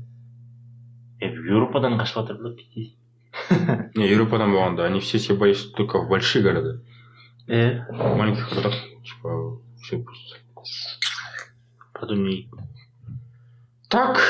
Е, 1.21 1.29
еуропадан 1.29 1.99
қашып 1.99 2.23
жатыр 2.23 2.37
блядь 2.39 2.57
пиздец 2.57 2.95
Не, 3.95 4.09
Европа 4.09 4.39
там 4.39 4.53
была, 4.53 4.71
да, 4.71 4.85
они 4.85 5.01
все 5.01 5.19
съебались 5.19 5.71
только 5.73 5.99
в 5.99 6.09
большие 6.09 6.43
города. 6.43 6.81
е 7.47 7.87
В 7.91 8.17
маленьких 8.17 8.49
городах, 8.51 8.75
типа, 9.05 9.59
все 9.83 9.99
просто. 9.99 10.39
не 12.15 12.49
Так, 13.89 14.21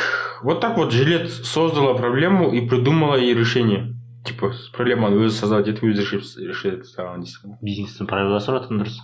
вот 0.43 0.61
так 0.61 0.77
вот 0.77 0.93
Жилет 0.93 1.31
создала 1.31 1.95
проблему 1.95 2.53
и 2.53 2.67
придумала 2.67 3.17
ей 3.17 3.35
решение. 3.35 3.94
Типа, 4.25 4.53
с 4.53 4.69
проблемой 4.71 5.11
надо 5.11 5.29
создать, 5.29 5.69
это 5.69 5.87
решит, 5.87 6.25
решит 6.39 6.87
сама, 6.87 7.19
действительно. 7.19 7.59
бизнестің 7.61 8.09
правиласы 8.09 8.51
братан 8.53 8.81
дұрыс 8.81 8.97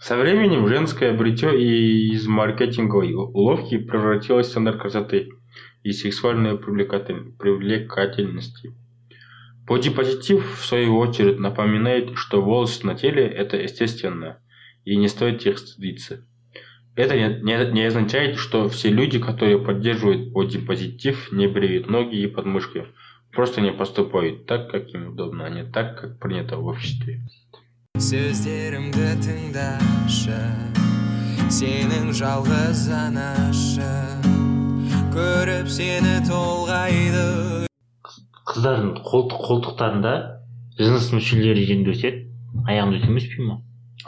Со 0.00 0.16
временем 0.16 0.66
женское 0.68 1.12
бритье 1.12 1.60
и 1.60 2.12
из 2.12 2.26
маркетинговой 2.26 3.12
уловки 3.14 3.78
превратилось 3.78 4.46
в 4.46 4.50
стандарт 4.50 4.80
красоты 4.80 5.28
и 5.82 5.92
сексуальной 5.92 6.56
привлекатель- 6.56 7.36
привлекательности. 7.38 8.74
Бодипозитив, 9.66 10.60
в 10.60 10.64
свою 10.64 10.98
очередь, 10.98 11.38
напоминает, 11.38 12.16
что 12.16 12.42
волосы 12.42 12.86
на 12.86 12.94
теле– 12.94 13.26
это 13.42 13.56
естественно, 13.56 14.40
и 14.84 14.96
не 14.96 15.08
стоит 15.08 15.44
их 15.46 15.58
стыдиться. 15.58 16.24
Это 16.96 17.14
не, 17.16 17.42
не, 17.42 17.72
не 17.72 17.84
означает, 17.84 18.38
что 18.38 18.68
все 18.68 18.88
люди, 18.88 19.20
которые 19.20 19.58
поддерживают 19.58 20.32
бодипозитив, 20.32 21.30
не 21.30 21.46
бреют 21.46 21.88
ноги 21.88 22.16
и 22.16 22.26
подмышки, 22.26 22.86
просто 23.33 23.61
не 23.61 23.71
поступают 23.71 24.45
так, 24.45 24.69
как 24.71 24.89
им 24.93 25.09
удобно, 25.13 25.45
а 25.45 25.49
не 25.49 25.63
так, 25.65 25.99
как 25.99 26.19
принято 26.19 26.57
в 26.57 26.67
обществе. 26.67 27.21
сөздерімді 27.97 29.05
тыңдашы 29.23 30.37
сенің 31.53 32.09
жалғыз 32.17 32.81
анашың 32.89 34.23
көріп 35.13 35.69
сені 35.69 36.15
толғайды 36.27 37.67
қыздардың 38.49 38.89
қолтық 39.05 39.45
қолтықтарында 39.47 40.13
жыныс 40.79 41.11
мүшелері 41.13 41.65
жерінде 41.69 41.93
өседі 41.93 42.23
аяғында 42.67 42.97
өсе 42.99 43.11
ме 43.13 43.21
өспей 43.21 43.45
ма 43.47 43.59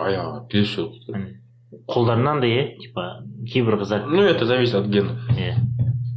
Аяғы 0.01 0.41
келесі 0.51 0.87
Міне. 1.13 1.37
қолдарында 1.87 2.33
андай 2.35 2.51
иә 2.57 2.63
типа 2.81 3.05
кейбір 3.53 3.77
қыздар 3.83 4.05
Ну, 4.09 4.21
это 4.23 4.45
зависит 4.45 4.75
от 4.75 4.87
генов. 4.87 5.17
иә 5.37 5.55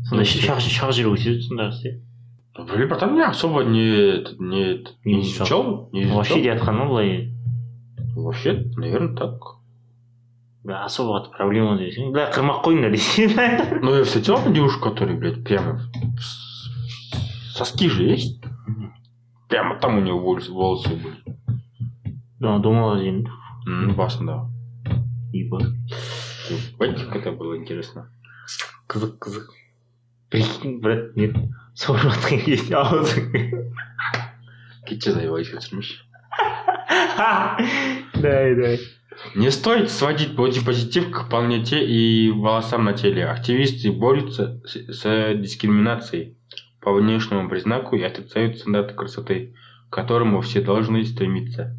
сондай 0.09 0.25
шақ 0.27 0.59
шақ 0.65 0.93
жері 0.97 1.13
өседі 1.15 1.45
сондағысы 1.47 1.85
иә 1.93 2.01
Блин, 2.58 2.88
братан, 2.88 3.16
я 3.18 3.30
особо 3.30 3.64
не, 3.64 4.24
не, 4.40 4.84
Не 5.06 5.16
не 5.16 5.22
изучал? 5.24 5.90
Не 5.92 6.04
изучал. 6.04 6.18
вообще 6.18 6.44
жатқан 6.44 6.76
ма 6.78 6.86
былай 6.88 7.34
Вообще, 8.16 8.54
наверное, 8.76 9.16
так. 9.16 9.40
бля 10.64 10.86
особо 10.86 11.18
қатты 11.18 11.32
проблема 11.36 11.78
десең 11.80 12.12
бля 12.14 12.30
қырмақ 12.32 12.62
қойыңдар 12.64 12.92
десең 12.94 13.82
Но 13.82 13.96
я 13.98 14.04
встречал 14.04 14.40
девушку, 14.54 14.90
которая, 14.92 15.18
блядь, 15.18 15.44
прямо 15.44 15.82
соски 17.56 17.90
же 17.90 18.04
есть. 18.04 18.40
Прямо 19.50 19.80
там 19.80 19.98
у 19.98 20.02
нее 20.02 20.14
волосы, 20.16 20.96
были. 20.96 21.18
домалақ 22.60 23.00
жерінде 23.00 23.30
М, 23.66 23.96
басында. 23.96 24.50
ебать 25.34 25.66
Ебать, 26.50 27.02
как 27.08 27.16
это 27.16 27.32
было 27.32 27.58
интересно. 27.58 28.10
қызық 28.88 29.18
қызық 29.20 29.48
прикинь 30.30 30.80
брат 30.82 31.16
не 31.16 31.34
жатқан 31.78 32.40
кезде 32.46 32.76
аузың 32.78 33.64
Китти 34.86 35.12
заебались 35.12 35.54
өсірмеш. 35.54 36.06
дай 38.22 38.56
дай 38.56 38.80
Не 39.36 39.52
стоит 39.52 39.92
сводить 39.92 40.36
бодипозитив 40.36 41.12
к 41.12 41.30
полноте 41.30 41.86
и 41.86 42.32
волосам 42.32 42.84
на 42.84 42.94
теле. 42.94 43.26
Активисты 43.28 43.92
борются 43.92 44.62
с, 44.66 44.76
с 44.76 45.34
дискриминацией 45.36 46.38
по 46.82 46.92
внешнему 46.92 47.48
признаку 47.48 47.96
и 47.96 48.02
отрицают 48.02 48.58
стандарты 48.58 48.94
красоты, 48.96 49.56
к 49.90 49.94
которому 49.94 50.42
все 50.42 50.62
должны 50.62 51.06
стремиться. 51.06 51.78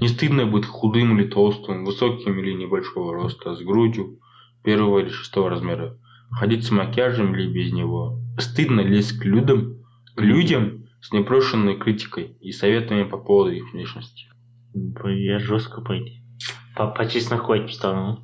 Не 0.00 0.08
стыдно 0.08 0.46
быть 0.46 0.66
худым 0.66 1.18
или 1.18 1.26
толстым, 1.26 1.84
высоким 1.84 2.38
или 2.38 2.52
небольшого 2.52 3.14
роста, 3.14 3.56
с 3.56 3.60
грудью 3.62 4.20
первого 4.62 4.98
или 4.98 5.08
шестого 5.08 5.50
размера, 5.50 5.98
ходить 6.30 6.66
с 6.66 6.70
макияжем 6.70 7.34
или 7.34 7.48
без 7.48 7.72
него. 7.72 8.20
Стыдно 8.37 8.81
лезть 8.81 9.19
к 9.19 9.25
людям, 9.25 9.83
к 10.15 10.21
людям 10.21 10.85
с 11.01 11.11
непрошенной 11.11 11.77
критикой 11.77 12.37
и 12.41 12.51
советами 12.51 13.03
по 13.03 13.17
поводу 13.17 13.51
их 13.51 13.71
внешности. 13.73 14.27
я 15.05 15.39
жестко 15.39 15.81
по 15.81 15.95
по, 16.75 16.87
по 16.87 17.05
чесноку 17.05 17.53
айтып 17.53 17.67
тастадым 17.69 18.03
ғой 18.07 18.17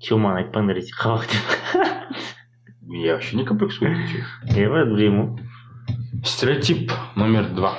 че 0.00 0.16
маған 0.16 0.38
айтпаңдар 0.42 0.74
десе 0.80 0.94
қабақ 0.96 1.26
деп 1.28 1.46
Я 2.92 3.12
вообще 3.14 3.36
не 3.36 3.44
комплексую. 3.44 3.94
ты 3.94 4.12
чё? 4.12 4.60
иә 4.60 4.68
брат 4.70 4.88
білемін 4.88 5.36
ғой 5.36 5.46
Стереотип 6.24 6.90
номер 7.16 7.48
два. 7.54 7.74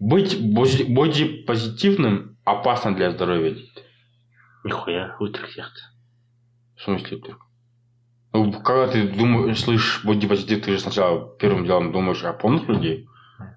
Быть 0.00 0.34
бози- 0.40 0.84
бодипозитивным 0.92 2.36
опасно 2.44 2.94
для 2.94 3.10
здоровья. 3.12 3.54
нихуя 4.64 5.16
өтірік 5.20 5.48
сияқты 5.54 5.82
В 6.76 6.82
смысле 6.82 7.16
ты? 7.18 7.34
Ну, 8.32 8.52
когда 8.52 8.88
ты 8.88 9.08
думаешь, 9.08 9.60
слышишь 9.60 10.04
бодипозитив, 10.04 10.64
ты 10.64 10.72
же 10.72 10.78
сначала 10.78 11.34
первым 11.38 11.64
делом 11.64 11.92
думаешь 11.92 12.22
о 12.24 12.32
полных 12.32 12.68
людей, 12.68 13.06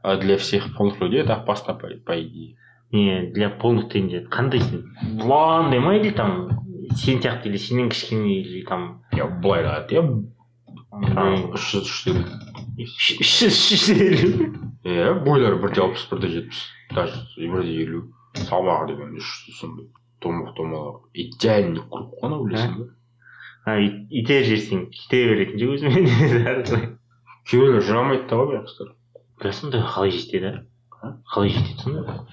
а 0.03 0.15
для 0.17 0.37
всех 0.37 0.75
полных 0.75 1.01
людей 1.01 1.21
это 1.21 1.35
опасно, 1.35 1.73
по, 1.73 1.87
по 1.87 2.21
идее. 2.21 2.55
не 2.91 3.29
для 3.33 3.49
полных 3.49 3.89
дегенде 3.89 4.23
қандай 4.33 4.61
сен 4.65 4.85
бұландай 5.19 5.81
ма 5.83 5.95
или 5.97 6.09
там 6.09 6.63
сен 6.97 7.21
сияқты 7.21 7.49
или 7.49 7.57
сенен 7.57 7.89
кішкене 7.89 8.41
или 8.41 8.65
там 8.65 9.03
Я 9.13 9.27
былай 9.27 9.61
айтады, 9.63 9.93
я 9.93 10.01
андай 10.89 11.43
үш 11.53 11.67
жүз 11.73 11.85
үш 11.85 11.99
жүз 12.07 12.17
үш 12.81 12.95
жүз 13.19 13.43
үш 13.45 13.59
жүз 13.69 13.85
елу 13.93 14.49
иә 14.89 15.13
бойлары 15.25 15.59
бірде 15.61 15.83
алпыс 15.85 16.07
бірде 16.09 16.31
жетпіс 16.33 16.63
даже 16.95 17.21
бірде 17.37 17.75
елу 17.83 18.01
салмағы 18.49 18.89
деген 18.93 19.13
үш 19.21 19.29
жүз 19.45 19.59
сондай 19.61 19.89
томақ 20.25 20.55
томалақ 20.57 21.05
идеальный 21.13 21.85
круг 21.85 22.17
қой 22.17 22.31
анау 22.31 22.47
білесің 22.47 22.73
ба 22.79 22.89
а 23.65 23.77
ит- 23.79 24.07
итер 24.11 24.43
жерсең 24.47 24.87
кете 24.91 25.23
беретін 25.29 25.59
же 25.59 25.65
өзімен 25.75 26.05
кейбіреулер 27.49 27.81
жүре 27.83 27.99
алмайды 28.01 28.27
да 28.29 28.35
ғой 28.39 28.47
бірақ 28.51 28.65
қыздар 28.69 28.91
бля 29.41 29.51
сондай 29.53 29.81
қалай 29.93 30.11
жетеді 30.15 30.51
а 31.01 31.13
қалай 31.33 31.49
жетеді 31.55 31.83
сонда 31.83 32.25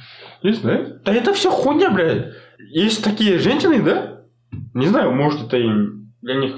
Не 0.42 0.52
знаю. 0.52 1.00
Да 1.04 1.12
это 1.14 1.32
все 1.32 1.50
хуйня, 1.50 1.90
блядь. 1.90 2.34
Есть 2.58 3.02
такие 3.02 3.38
женщины, 3.38 3.82
да? 3.82 4.22
Не 4.74 4.86
знаю, 4.86 5.12
может 5.12 5.42
это 5.46 5.56
им 5.56 6.12
для 6.22 6.34
них... 6.36 6.52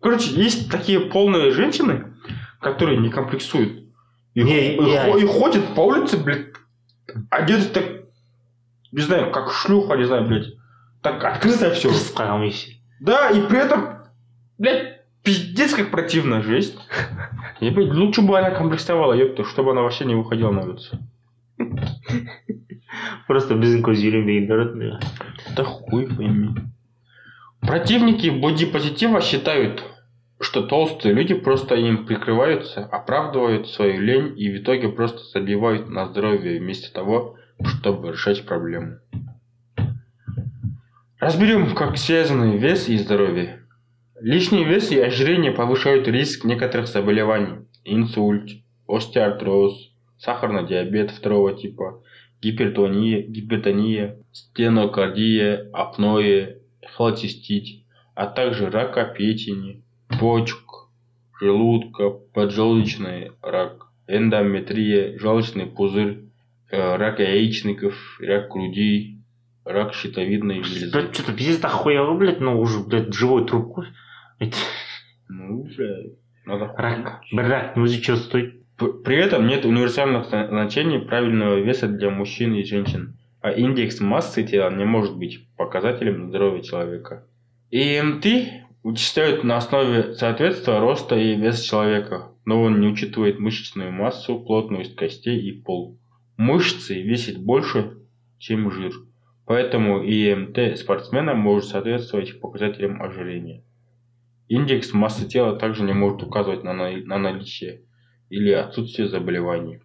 Короче, 0.00 0.30
есть 0.30 0.70
такие 0.70 1.00
полные 1.00 1.50
женщины, 1.50 2.14
которые 2.60 2.98
не 2.98 3.10
комплексуют. 3.10 3.84
И, 4.34 4.42
Не, 4.42 4.76
и 4.76 4.90
я- 4.90 5.04
хо- 5.10 5.18
и 5.18 5.24
ходят 5.26 5.74
по 5.74 5.80
улице, 5.80 6.16
блядь, 6.18 6.46
одеты 7.30 7.68
так, 7.68 7.84
не 8.92 9.02
знаю, 9.02 9.30
как 9.32 9.50
шлюха, 9.52 9.96
не 9.96 10.04
знаю, 10.04 10.26
блядь. 10.26 10.52
Так 11.02 11.22
открыто 11.24 11.70
все. 11.72 11.88
тырысып 11.88 12.16
қалған 12.16 12.46
еші 12.46 12.76
Да, 13.00 13.30
и 13.30 13.40
при 13.48 13.58
этом, 13.58 13.99
блядь, 14.61 15.01
пиздец 15.23 15.73
как 15.73 15.91
противно, 15.91 16.41
жесть. 16.41 16.77
Я, 17.59 17.71
блядь, 17.71 17.93
лучше 17.93 18.21
бы 18.21 18.37
она 18.37 18.51
комплексовала, 18.51 19.13
ёпта, 19.13 19.43
чтобы 19.43 19.71
она 19.71 19.81
вообще 19.81 20.05
не 20.05 20.15
выходила 20.15 20.51
на 20.51 20.61
улицу. 20.61 20.99
просто 23.27 23.55
көз 23.55 24.01
үйренбегендер 24.01 24.61
ондайға 24.65 24.99
Да 25.55 25.63
хуй 25.63 26.07
пойми. 26.07 26.49
Противники 27.61 28.29
бодипозитива 28.29 29.21
считают, 29.21 29.83
что 30.39 30.63
толстые 30.63 31.13
люди 31.13 31.35
просто 31.35 31.75
им 31.75 32.05
прикрываются, 32.05 32.83
оправдывают 32.85 33.69
свою 33.69 34.01
лень 34.01 34.33
и 34.37 34.49
в 34.49 34.63
итоге 34.63 34.89
просто 34.89 35.19
забивают 35.23 35.89
на 35.89 36.07
здоровье 36.07 36.59
вместо 36.59 36.91
того, 36.91 37.37
чтобы 37.63 38.11
решать 38.11 38.45
проблему. 38.45 38.97
Разберем, 41.19 41.75
как 41.75 41.97
связаны 41.97 42.57
вес 42.57 42.89
и 42.89 42.97
здоровье. 42.97 43.60
Лишний 44.23 44.63
вес 44.63 44.91
и 44.91 44.99
ожирение 44.99 45.51
повышают 45.51 46.07
риск 46.07 46.45
некоторых 46.45 46.85
заболеваний. 46.85 47.65
Инсульт, 47.83 48.51
остеоартроз, 48.87 49.91
сахарный 50.19 50.67
диабет 50.67 51.09
второго 51.09 51.57
типа, 51.57 52.03
гипертония, 52.39 53.23
гипертония, 53.23 54.19
стенокардия, 54.31 55.71
апноэ, 55.73 56.57
холецистит, 56.95 57.83
а 58.13 58.27
также 58.27 58.69
рака 58.69 59.05
печени, 59.05 59.83
почек, 60.19 60.69
желудка, 61.39 62.11
поджелудочный 62.11 63.31
рак, 63.41 63.87
эндометрия, 64.05 65.17
желчный 65.17 65.65
пузырь, 65.65 66.25
э, 66.69 66.95
рак 66.95 67.17
яичников, 67.17 67.95
рак 68.21 68.51
груди, 68.51 69.17
рак 69.65 69.95
щитовидной 69.95 70.61
железы. 70.61 70.91
блядь 70.91 71.15
что 71.15 71.25
то 71.25 71.33
пиздец 71.33 71.59
ғой 71.63 72.17
блядь 72.17 72.39
ну 72.39 72.59
уже 72.59 72.81
блядь 72.81 73.13
живой 73.13 73.47
труп 73.47 73.79
Ну, 75.29 75.63
бля, 75.63 75.91
надо 76.45 76.73
рак 76.77 77.21
рактың 77.31 77.85
өзі 77.85 78.01
че 78.01 78.15
стоит 78.17 78.57
При 79.05 79.15
этом 79.15 79.45
нет 79.45 79.65
универсальных 79.65 80.25
зна- 80.25 80.47
значений 80.47 80.99
правильного 80.99 81.59
веса 81.59 81.87
для 81.87 82.09
мужчин 82.09 82.55
и 82.55 82.63
женщин, 82.63 83.19
а 83.39 83.51
индекс 83.51 83.99
массы 83.99 84.43
тела 84.43 84.71
не 84.71 84.85
может 84.85 85.17
быть 85.17 85.47
показателем 85.55 86.29
здоровья 86.29 86.63
человека. 86.63 87.27
ИМТ 87.69 88.25
вычисляют 88.83 89.43
на 89.43 89.57
основе 89.57 90.15
соответствия 90.15 90.79
роста 90.79 91.15
и 91.15 91.35
веса 91.35 91.63
человека, 91.63 92.31
но 92.45 92.63
он 92.63 92.79
не 92.79 92.87
учитывает 92.87 93.37
мышечную 93.37 93.91
массу, 93.91 94.39
плотность 94.39 94.95
костей 94.95 95.39
и 95.39 95.61
пол. 95.61 95.99
Мышцы 96.37 97.03
весят 97.03 97.37
больше, 97.37 97.97
чем 98.39 98.71
жир, 98.71 98.93
поэтому 99.45 100.03
ИМТ 100.03 100.79
спортсмена 100.79 101.35
может 101.35 101.69
соответствовать 101.69 102.39
показателям 102.41 102.99
ожирения. 102.99 103.63
Индекс 104.51 104.91
массы 104.91 105.29
тела 105.29 105.55
также 105.55 105.83
не 105.83 105.93
может 105.93 106.23
указывать 106.23 106.65
на, 106.65 106.73
на- 106.73 106.91
на 106.91 107.17
наличие 107.17 107.83
или 108.29 108.51
отсутствие 108.51 109.07
заболеваний. 109.07 109.79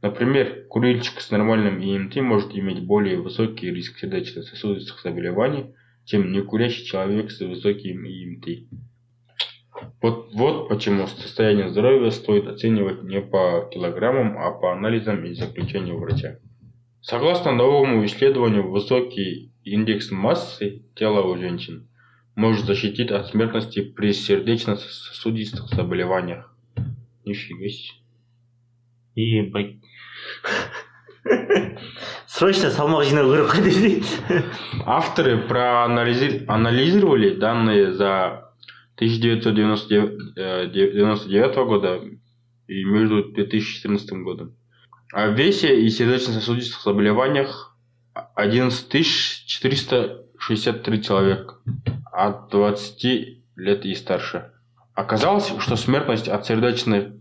Например, 0.00 0.64
курильщик 0.70 1.20
с 1.20 1.30
нормальным 1.30 1.82
ИМТ 1.82 2.16
может 2.22 2.54
иметь 2.54 2.86
более 2.86 3.20
высокий 3.20 3.70
риск 3.70 3.98
сердечно-сосудистых 3.98 5.02
заболеваний, 5.02 5.74
чем 6.06 6.32
некурящий 6.32 6.86
человек 6.86 7.30
с 7.30 7.40
высоким 7.40 8.06
ИМТ. 8.06 8.70
Вот, 10.00 10.30
вот 10.32 10.70
почему 10.70 11.06
состояние 11.08 11.68
здоровья 11.68 12.08
стоит 12.08 12.46
оценивать 12.46 13.02
не 13.02 13.20
по 13.20 13.68
килограммам, 13.70 14.38
а 14.38 14.50
по 14.50 14.72
анализам 14.72 15.26
и 15.26 15.34
заключению 15.34 15.98
врача. 15.98 16.38
Согласно 17.02 17.52
новому 17.52 18.02
исследованию, 18.06 18.70
высокий 18.70 19.52
индекс 19.62 20.10
массы 20.10 20.86
тела 20.94 21.20
у 21.20 21.36
женщин 21.36 21.90
может 22.36 22.66
защитить 22.66 23.10
от 23.10 23.26
смертности 23.26 23.82
при 23.82 24.12
сердечно-сосудистых 24.12 25.68
заболеваниях. 25.68 26.54
Нифига 27.24 27.68
себе. 27.68 28.06
ебать 29.16 29.76
срочно 32.26 32.70
салмақ 32.70 33.04
жинау 33.04 33.32
керек 33.32 33.54
қой 33.54 33.64
десей 33.64 34.04
Авторы 34.84 35.38
проанализировали 35.48 37.34
данные 37.34 37.92
за 37.92 38.52
1999 38.96 41.56
года 41.66 42.00
и 42.68 42.84
между 42.84 43.24
2014 43.32 44.12
годом. 44.22 44.54
О 45.12 45.28
весе 45.28 45.80
и 45.80 45.88
сердечно-сосудистых 45.88 46.82
заболеваниях 46.82 47.74
11 48.34 49.06
463 49.46 51.02
человека 51.02 51.54
от 52.16 52.50
20 52.50 53.04
лет 53.56 53.84
и 53.84 53.94
старше. 53.94 54.52
Оказалось, 54.94 55.52
что 55.58 55.76
смертность 55.76 56.28
от 56.28 56.46
сердечной 56.46 57.16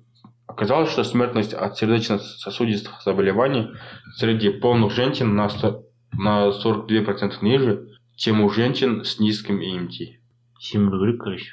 Оказалось, 0.48 0.92
что 0.92 1.04
смертность 1.04 1.54
от 1.54 1.78
сердечно-сосудистых 1.78 3.02
заболеваний 3.04 3.72
среди 4.16 4.50
полных 4.50 4.94
женщин 4.94 5.36
на, 5.36 5.50
100, 5.50 5.84
на 6.14 6.50
42% 6.50 7.34
ниже, 7.42 7.90
чем 8.16 8.42
у 8.42 8.50
женщин 8.50 9.04
с 9.04 9.20
низким 9.20 9.60
ИМТ. 9.60 9.92
керек 10.58 11.22
короче 11.22 11.52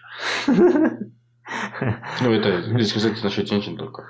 Ну, 2.21 2.33
это, 2.33 2.51
если 2.79 2.99
сказать 2.99 3.25
насчет 3.25 3.49
женщин 3.49 3.77
только. 3.77 4.07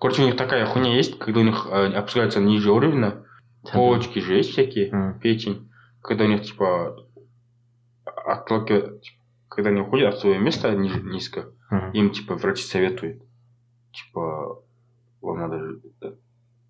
Короче, 0.00 0.22
у 0.22 0.26
них 0.26 0.36
такая 0.36 0.66
хуйня 0.66 0.96
есть, 0.96 1.18
когда 1.18 1.40
у 1.40 1.44
них 1.44 1.66
э, 1.70 1.92
опускается 1.92 2.40
ниже 2.40 2.72
уровня, 2.72 3.24
почки 3.72 4.18
же 4.18 4.34
есть 4.34 4.50
всякие, 4.50 5.20
печень, 5.22 5.70
когда 6.02 6.24
у 6.24 6.28
них, 6.28 6.42
типа, 6.42 6.96
отталкивают, 8.21 9.01
типа, 9.01 9.17
когда 9.49 9.69
они 9.69 9.81
уходят 9.81 10.13
от 10.13 10.19
своего 10.19 10.39
места 10.39 10.73
ниже, 10.75 11.01
низко, 11.01 11.51
Мгм. 11.69 11.91
им, 11.91 12.09
типа, 12.11 12.35
врачи 12.35 12.63
советуют, 12.63 13.21
типа, 13.91 14.59
вам 15.21 15.37
надо 15.39 15.79
э, 16.01 16.13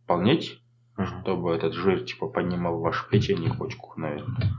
полнеть, 0.08 0.62
Мгм. 0.98 1.08
чтобы 1.22 1.54
этот 1.54 1.74
жир, 1.74 2.04
типа, 2.04 2.28
поднимал 2.28 2.80
вашу 2.80 3.08
печень 3.10 3.44
и 3.44 3.50
почку, 3.50 3.94
наверное. 4.00 4.52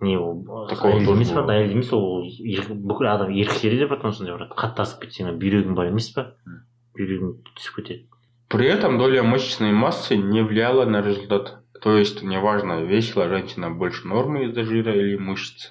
не 0.00 0.16
ол 0.18 0.66
Такого 0.68 0.94
әйел 0.94 1.04
тоже 1.06 1.20
емес 1.20 1.28
па 1.30 1.42
болады. 1.42 1.52
әйел 1.62 1.70
емес 1.76 1.92
ол 1.92 2.24
ер- 2.24 2.74
бүкіл 2.74 3.06
адам 3.06 3.30
еркектерде 3.30 3.78
де 3.78 3.86
потом 3.86 4.10
сондай 4.12 4.34
бір 4.36 4.48
қатты 4.50 4.82
асып 4.82 5.04
кетсең 5.04 5.38
бүйрегің 5.38 5.74
бар 5.76 5.86
емес 5.92 6.10
па 6.10 6.34
М. 6.44 6.64
бүйрегің 6.98 7.36
түсіп 7.54 7.76
кетеді 7.76 8.06
При 8.48 8.66
этом 8.66 8.98
доля 8.98 9.22
мышечной 9.22 9.70
массы 9.72 10.16
не 10.16 10.42
влияла 10.42 10.84
на 10.86 11.02
результат. 11.02 11.62
То 11.80 11.96
есть, 11.96 12.22
неважно, 12.24 12.82
весила 12.82 13.28
женщина 13.28 13.70
больше 13.70 14.06
нормы 14.08 14.46
из-за 14.46 14.64
жира 14.64 14.92
или 14.92 15.16
мышц. 15.16 15.70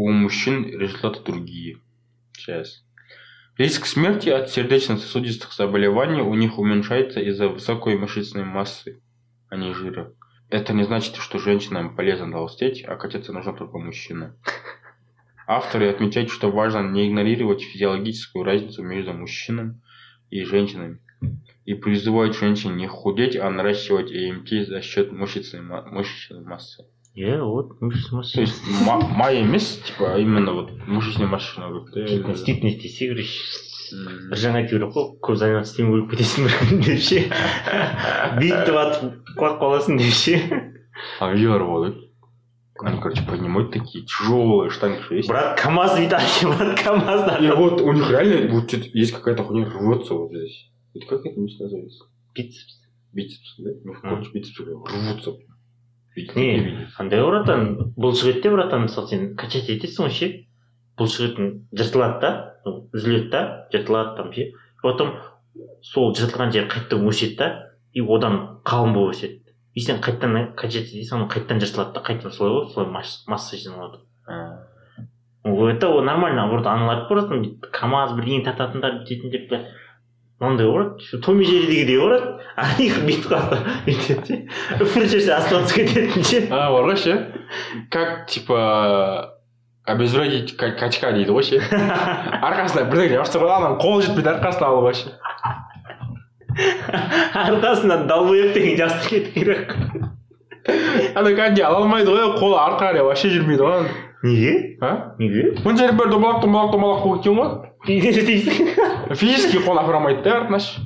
У 0.00 0.12
мужчин 0.12 0.64
результаты 0.64 1.24
другие. 1.24 1.80
Сейчас. 2.32 2.84
Риск 3.56 3.84
смерти 3.84 4.28
от 4.28 4.48
сердечно-сосудистых 4.48 5.52
заболеваний 5.52 6.20
у 6.20 6.34
них 6.34 6.60
уменьшается 6.60 7.18
из-за 7.18 7.48
высокой 7.48 7.98
мышечной 7.98 8.44
массы, 8.44 9.02
а 9.48 9.56
не 9.56 9.74
жира. 9.74 10.14
Это 10.50 10.72
не 10.72 10.84
значит, 10.84 11.16
что 11.16 11.40
женщинам 11.40 11.96
полезно 11.96 12.30
толстеть, 12.30 12.84
а 12.84 12.94
катиться 12.94 13.32
нужно 13.32 13.54
только 13.54 13.76
мужчинам. 13.78 14.36
Авторы 15.48 15.90
отмечают, 15.90 16.30
что 16.30 16.52
важно 16.52 16.88
не 16.88 17.08
игнорировать 17.08 17.62
физиологическую 17.62 18.44
разницу 18.44 18.84
между 18.84 19.14
мужчинами 19.14 19.80
и 20.30 20.44
женщинами 20.44 21.00
и 21.64 21.74
призывают 21.74 22.36
женщин 22.36 22.76
не 22.76 22.86
худеть, 22.86 23.34
а 23.34 23.50
наращивать 23.50 24.12
ЭМТ 24.12 24.68
за 24.68 24.80
счет 24.80 25.10
мышечной, 25.10 25.60
мышечной 25.60 26.44
массы 26.44 26.86
иә 27.17 27.41
вот 27.43 27.79
мышечный 27.81 28.23
То 28.23 28.41
есть 28.41 28.61
ма- 28.87 28.99
май 29.07 29.39
емес, 29.41 29.77
типа, 29.85 30.15
а 30.15 30.19
именно 30.19 30.53
вот 30.53 30.71
мышечной 30.87 31.27
массы 31.27 31.59
нужно 31.59 31.79
говорить, 31.79 31.93
да, 31.93 32.01
или- 32.05 32.17
фитнес 32.21 32.43
фитнес 32.43 32.75
десе 32.81 33.07
короче 33.09 33.29
М. 33.93 34.29
бір 34.31 34.37
жаңа 34.41 34.57
айту 34.63 34.69
керек 34.79 34.93
қой 34.95 35.19
көп 35.21 35.35
заниматься 35.37 35.73
істемей 35.73 35.93
өліп 35.99 36.13
кетесің 36.15 36.47
бір 36.47 36.81
деп 36.81 36.99
ше 36.99 37.19
биікті 38.39 38.71
батып 38.73 39.33
құлап 39.37 39.59
қаласың 39.61 39.97
деп 40.01 40.13
ше 40.13 40.39
А 41.19 41.31
видео 41.33 41.57
работают. 41.57 41.99
Они, 42.79 42.99
короче, 42.99 43.21
поднимают 43.23 43.71
такие 43.71 44.03
тяжелые 44.05 44.69
штанги, 44.71 44.99
что 45.01 45.15
есть. 45.15 45.29
брат 45.29 45.59
камаз 45.61 45.99
виталий 45.99 46.55
брат 46.57 46.79
камаз 46.81 47.39
И 47.41 47.47
вот 47.51 47.81
у 47.81 47.91
них 47.93 48.09
реально 48.09 48.51
вот 48.53 48.67
что-то 48.69 48.87
есть 48.93 49.11
какая-то 49.13 49.43
хуйня 49.43 49.69
рвется 49.69 50.13
вот 50.15 50.31
здесь. 50.31 50.71
Это 50.95 51.05
как 51.05 51.25
это 51.25 51.39
место 51.39 51.63
называется? 51.63 52.05
бицепс 52.33 52.81
Бицепс, 53.13 53.55
да? 53.59 53.69
Ну, 53.83 53.93
М. 53.93 53.99
короче, 54.01 54.31
бицепсы 54.33 54.63
рвутся. 54.63 55.33
Не 56.20 56.26
такие 56.26 56.60
видео. 56.64 56.86
андай 56.98 57.20
ғой 57.20 57.30
братан 57.30 57.92
бұлшық 57.96 58.30
ет 58.34 58.42
те 58.42 58.50
братан 58.50 58.86
мысалы 58.86 59.08
сен 59.08 59.36
качать 59.36 59.68
етесің 59.70 60.06
ғой 60.08 60.14
ше 60.14 60.28
бұлшық 60.98 61.26
етің 61.28 61.50
жыртылады 61.78 62.20
да 62.20 62.30
үзіледі 62.92 63.30
да 63.30 63.42
жыртылады 63.72 64.16
там 64.16 64.32
ше. 64.32 64.50
Потом 64.82 65.12
сол 65.82 66.14
жыртылған 66.14 66.52
жері 66.54 66.68
қайтадан 66.68 67.06
өседі 67.08 67.36
да 67.38 67.48
и 67.92 68.00
одан 68.02 68.60
қалың 68.64 68.94
болып 68.94 69.14
өседі. 69.14 69.40
И 69.74 69.80
сен 69.80 70.00
қайтадан 70.02 70.54
качать 70.54 70.90
етесің 70.92 71.22
оны 71.22 71.28
қайтадан 71.30 71.62
жыртылады 71.62 71.94
да. 71.94 72.02
Қайтадан 72.02 72.32
солай 72.32 72.54
ғой 72.54 72.72
солай 72.74 72.90
масса- 72.92 73.56
жиналады. 73.56 74.02
Это 75.44 75.88
ол 75.88 76.02
нормально 76.02 76.42
наоборот 76.42 76.66
аналар 76.66 77.06
бүйтіп 77.08 77.70
камаз 77.72 78.12
бірдеңе 78.12 78.44
тартатындар 78.44 78.98
бүйтетіндер 78.98 79.48
мынандай 80.40 80.66
ғой 80.66 80.76
брат 80.78 81.22
томми 81.24 81.44
жеридегідей 81.48 81.98
ғой 81.98 82.08
брат 82.12 82.44
а 82.56 82.66
них 82.78 82.98
бүйтіп 83.06 83.26
қалса 83.32 83.58
бүйтеді 83.86 84.22
ше 84.28 84.84
бір 84.94 85.08
жерде 85.14 85.40
түсіп 85.50 85.74
кететін 85.80 86.22
ше 86.30 86.42
А, 86.50 86.70
бар 86.74 86.88
ғой 86.92 86.96
ше 86.96 87.16
как 87.90 88.26
типа 88.30 89.34
обезвредить 89.88 90.56
ка- 90.60 90.74
качка 90.76 91.12
дейді 91.16 91.32
ғой 91.32 91.42
ше. 91.48 91.58
Арқасына 92.48 92.84
бірдеңе 92.90 93.22
ұрса 93.22 93.40
ғой 93.40 93.54
анам 93.54 93.78
қолы 93.80 94.02
жетпейді 94.04 94.34
арқасына 94.34 94.68
алып 94.68 94.84
вообще 94.90 95.14
арқасынан 97.34 98.06
долбоеб 98.08 98.52
деген 98.54 98.76
жазып 98.78 99.08
кету 99.10 99.32
керек. 99.34 99.72
Ана 101.16 101.30
кәдімгі 101.32 101.62
ала 101.64 101.80
алмайды 101.82 102.12
ғой 102.12 102.34
қолы 102.38 102.58
артқа 102.60 102.90
қарай 102.90 103.04
вообще 103.06 103.30
жүрмейді 103.32 103.64
ғой. 103.64 103.72
Ананың. 103.78 103.96
неге? 104.22 104.52
А? 104.82 104.92
Неге? 105.18 105.44
Мына 105.64 105.78
жері 105.78 105.96
бір 105.98 106.10
домалақ 106.12 106.42
домалақ 106.44 106.72
домалақ 106.74 107.02
болып 107.04 107.22
кеткен 107.22 107.38
ғой. 107.38 107.48
неге 107.87 108.13
істейсің 108.13 109.15
физически 109.15 109.61
қол 109.65 109.79
апара 109.81 109.99
алмайды 110.01 110.23
да 110.25 110.37
артына 110.39 110.59
ше 110.63 110.81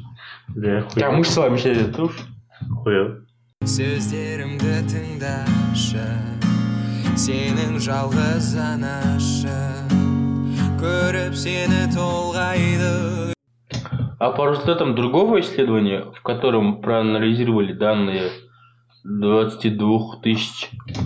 да 0.56 0.82
жаңағы 0.96 1.22
мышцалар 1.22 1.54
мешает 1.56 1.78
етеді 1.78 1.96
да 1.98 2.04
уж. 2.10 2.16
хуя 2.84 3.04
сөздерімді 3.68 4.76
тыңдашы 4.92 6.08
сенің 7.18 7.80
жалғыз 7.88 8.54
анашы 8.62 9.62
көріп 10.82 11.34
сені 11.36 11.88
толғайды 11.96 13.34
А 14.20 14.32
по 14.32 14.50
результатам 14.50 14.96
другого 14.96 15.40
исследования, 15.42 16.06
в 16.12 16.24
котором 16.24 16.82
проанализировали 16.82 17.74
данные 17.74 18.32
22 19.04 20.22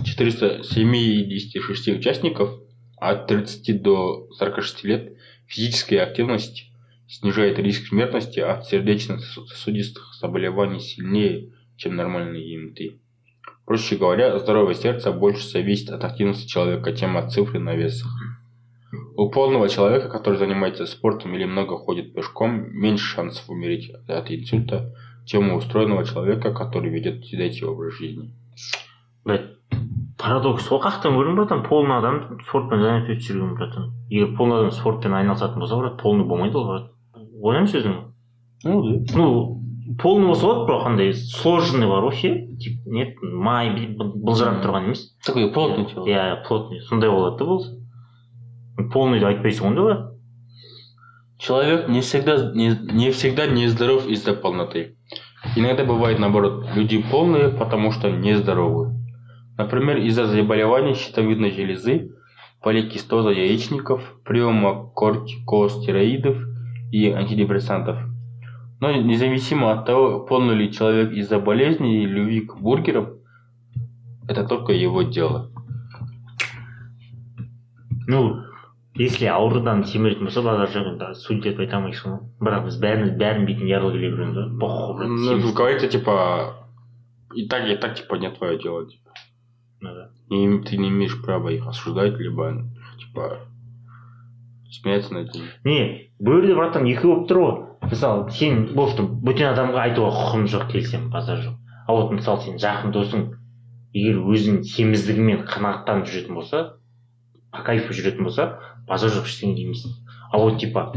476 0.04 1.88
участников 1.88 2.50
от 2.98 3.26
30 3.26 3.82
до 3.82 4.28
46 4.32 4.84
лет, 4.84 5.12
физическая 5.47 6.03
активность 6.03 6.71
снижает 7.07 7.57
риск 7.59 7.87
смертности 7.87 8.39
от 8.39 8.65
сердечно-сосудистых 8.65 10.13
заболеваний 10.19 10.79
сильнее, 10.79 11.53
чем 11.77 11.95
нормальный 11.95 12.41
ИМТ. 12.53 12.99
Проще 13.65 13.97
говоря, 13.97 14.37
здоровое 14.39 14.75
сердце 14.75 15.11
больше 15.11 15.47
зависит 15.47 15.89
от 15.89 16.03
активности 16.03 16.47
человека, 16.47 16.95
чем 16.95 17.17
от 17.17 17.31
цифры 17.31 17.59
на 17.59 17.75
весах. 17.75 18.11
У 19.15 19.29
полного 19.29 19.67
человека, 19.67 20.09
который 20.09 20.37
занимается 20.37 20.85
спортом 20.85 21.35
или 21.35 21.43
много 21.43 21.77
ходит 21.77 22.13
пешком, 22.13 22.71
меньше 22.71 23.05
шансов 23.05 23.49
умереть 23.49 23.89
от 24.07 24.31
инсульта, 24.31 24.93
чем 25.25 25.51
у 25.51 25.57
устроенного 25.57 26.05
человека, 26.05 26.53
который 26.53 26.89
ведет 26.89 27.25
сидячий 27.25 27.65
образ 27.65 27.95
жизни. 27.95 28.31
блять 29.25 29.56
парадокс 30.18 30.68
ғой 30.70 30.80
қаяқтан 30.84 31.16
көрдің 31.16 31.36
братан 31.38 31.62
полный 31.66 31.96
адам 31.98 32.38
спортпен 32.46 32.80
занят 32.82 33.08
етіп 33.10 33.22
жүрген 33.28 33.54
братан 33.58 33.90
егер 34.10 34.36
полный 34.36 34.58
адам 34.60 34.70
спортпен 34.72 35.14
айналысатын 35.14 35.58
болса 35.60 35.76
брат 35.76 36.00
полный 36.02 36.24
болмайды 36.24 36.56
ол 36.58 36.66
брат 36.68 36.90
ойлаңшы 37.42 37.80
өзің 37.82 37.96
Ну 38.64 38.82
да. 38.82 39.16
ну 39.18 39.58
полный 40.00 40.26
болса 40.28 40.46
болады 40.46 40.66
бірақ 40.70 40.86
андай 40.86 41.12
сложный 41.14 41.88
бар 41.88 42.04
ғой 42.06 42.14
ше 42.14 42.30
типа 42.62 42.90
нет 42.98 43.16
май 43.22 43.70
бүйтіп 43.74 43.96
бұл- 43.98 44.14
былжырап 44.28 44.62
тұрған 44.62 44.84
емес 44.90 45.02
Такой 45.26 45.50
плотный 45.52 45.86
человек. 45.86 46.08
иә 46.16 46.46
плотный 46.46 46.80
сондай 46.82 47.10
болады 47.10 47.38
да 47.38 47.44
болса 47.44 47.72
полный 48.92 49.18
деп 49.18 49.28
айтпайсың 49.28 49.66
ғой 49.66 49.70
ондайлар 49.72 50.08
Человек 51.38 51.88
не 51.88 52.02
всегда, 52.02 52.52
не, 52.54 52.68
не 52.92 53.10
всегда 53.10 53.48
нездоров 53.48 54.06
из-за 54.06 54.32
полноты. 54.32 54.96
Иногда 55.56 55.82
бывает 55.84 56.20
наоборот, 56.20 56.66
люди 56.76 57.02
полные, 57.10 57.48
потому 57.48 57.90
что 57.90 58.08
нездоровы. 58.12 58.94
Например, 59.58 59.96
из-за 59.98 60.26
заболеваний 60.26 60.94
щитовидной 60.94 61.50
железы 61.50 62.10
поликистоза 62.62 63.30
яичников, 63.30 64.00
приема 64.24 64.90
кортикостероидов 64.94 66.36
и 66.92 67.10
антидепрессантов. 67.10 67.98
Но 68.80 68.92
независимо 68.92 69.72
от 69.72 69.86
того, 69.86 70.20
полный 70.20 70.54
ли 70.56 70.72
человек 70.72 71.12
из-за 71.12 71.38
болезни 71.38 72.02
или 72.02 72.10
любви 72.12 72.40
к 72.40 72.56
бургерам, 72.56 73.14
это 74.28 74.44
только 74.44 74.72
его 74.72 75.02
дело. 75.02 75.50
ну 78.08 78.42
если 78.94 79.26
аурудан 79.26 79.84
семіретін 79.88 80.26
болса 80.28 80.42
базар 80.44 80.68
жағында 80.68 81.12
судья 81.16 81.52
деп 81.52 81.60
айта 81.64 81.78
алмайсың 81.78 82.10
ғой 82.12 82.18
бірақ 82.44 82.64
біз 82.66 82.74
бәріміз 82.82 83.12
бәрін 83.20 83.46
бетін 83.48 83.70
ярлы 83.70 83.92
келе 83.94 84.10
береміз 84.12 84.34
да 84.36 84.44
похуй 84.60 84.96
брат, 84.96 85.08
Ну, 85.08 85.18
семіз. 85.28 85.54
говорится, 85.54 85.88
типа, 85.88 86.16
и 87.34 87.46
так, 87.48 87.68
и 87.68 87.76
так, 87.76 87.94
типа, 87.94 88.16
не 88.16 88.30
твое 88.30 88.58
дело. 88.58 88.84
Типа. 88.86 89.05
Им- 90.29 90.63
ты 90.63 90.77
не 90.77 90.89
имеешь 90.89 91.21
права 91.21 91.49
их 91.49 91.67
осуждать, 91.67 92.17
либо, 92.19 92.65
типа, 92.99 93.39
смеяться 94.69 95.13
над 95.13 95.33
ними. 95.33 95.49
не 95.63 96.09
жерде 96.19 96.55
братан 96.55 96.85
екі 96.85 97.07
болып 97.07 97.27
тұр 97.29 97.39
ғой 97.41 97.89
мысалы 97.91 98.31
сен 98.31 98.73
болды 98.75 99.03
бөтен 99.03 99.51
адамға 99.53 99.83
айтуға 99.87 100.09
құқығым 100.15 100.47
жоқ 100.53 100.65
келісемін 100.71 101.09
базар 101.13 101.39
жоқ 101.43 101.55
а 101.87 101.93
вот 101.93 102.11
мысалы 102.11 102.41
сен 102.41 102.57
жақын 102.57 102.91
досың. 102.91 103.27
Егер 103.93 104.19
өзінің 104.19 104.63
семіздігімен 104.67 105.45
қанағаттанып 105.47 106.09
жүретін 106.11 106.35
болса 106.35 106.59
по 107.51 107.63
кайфу 107.63 107.95
жүретін 107.95 108.27
болса 108.27 108.49
базар 108.89 109.13
жоқ 109.15 109.29
ештеңе 109.29 109.55
демейсің 109.55 109.95
а 110.31 110.37
вот 110.37 110.59
типа 110.59 110.91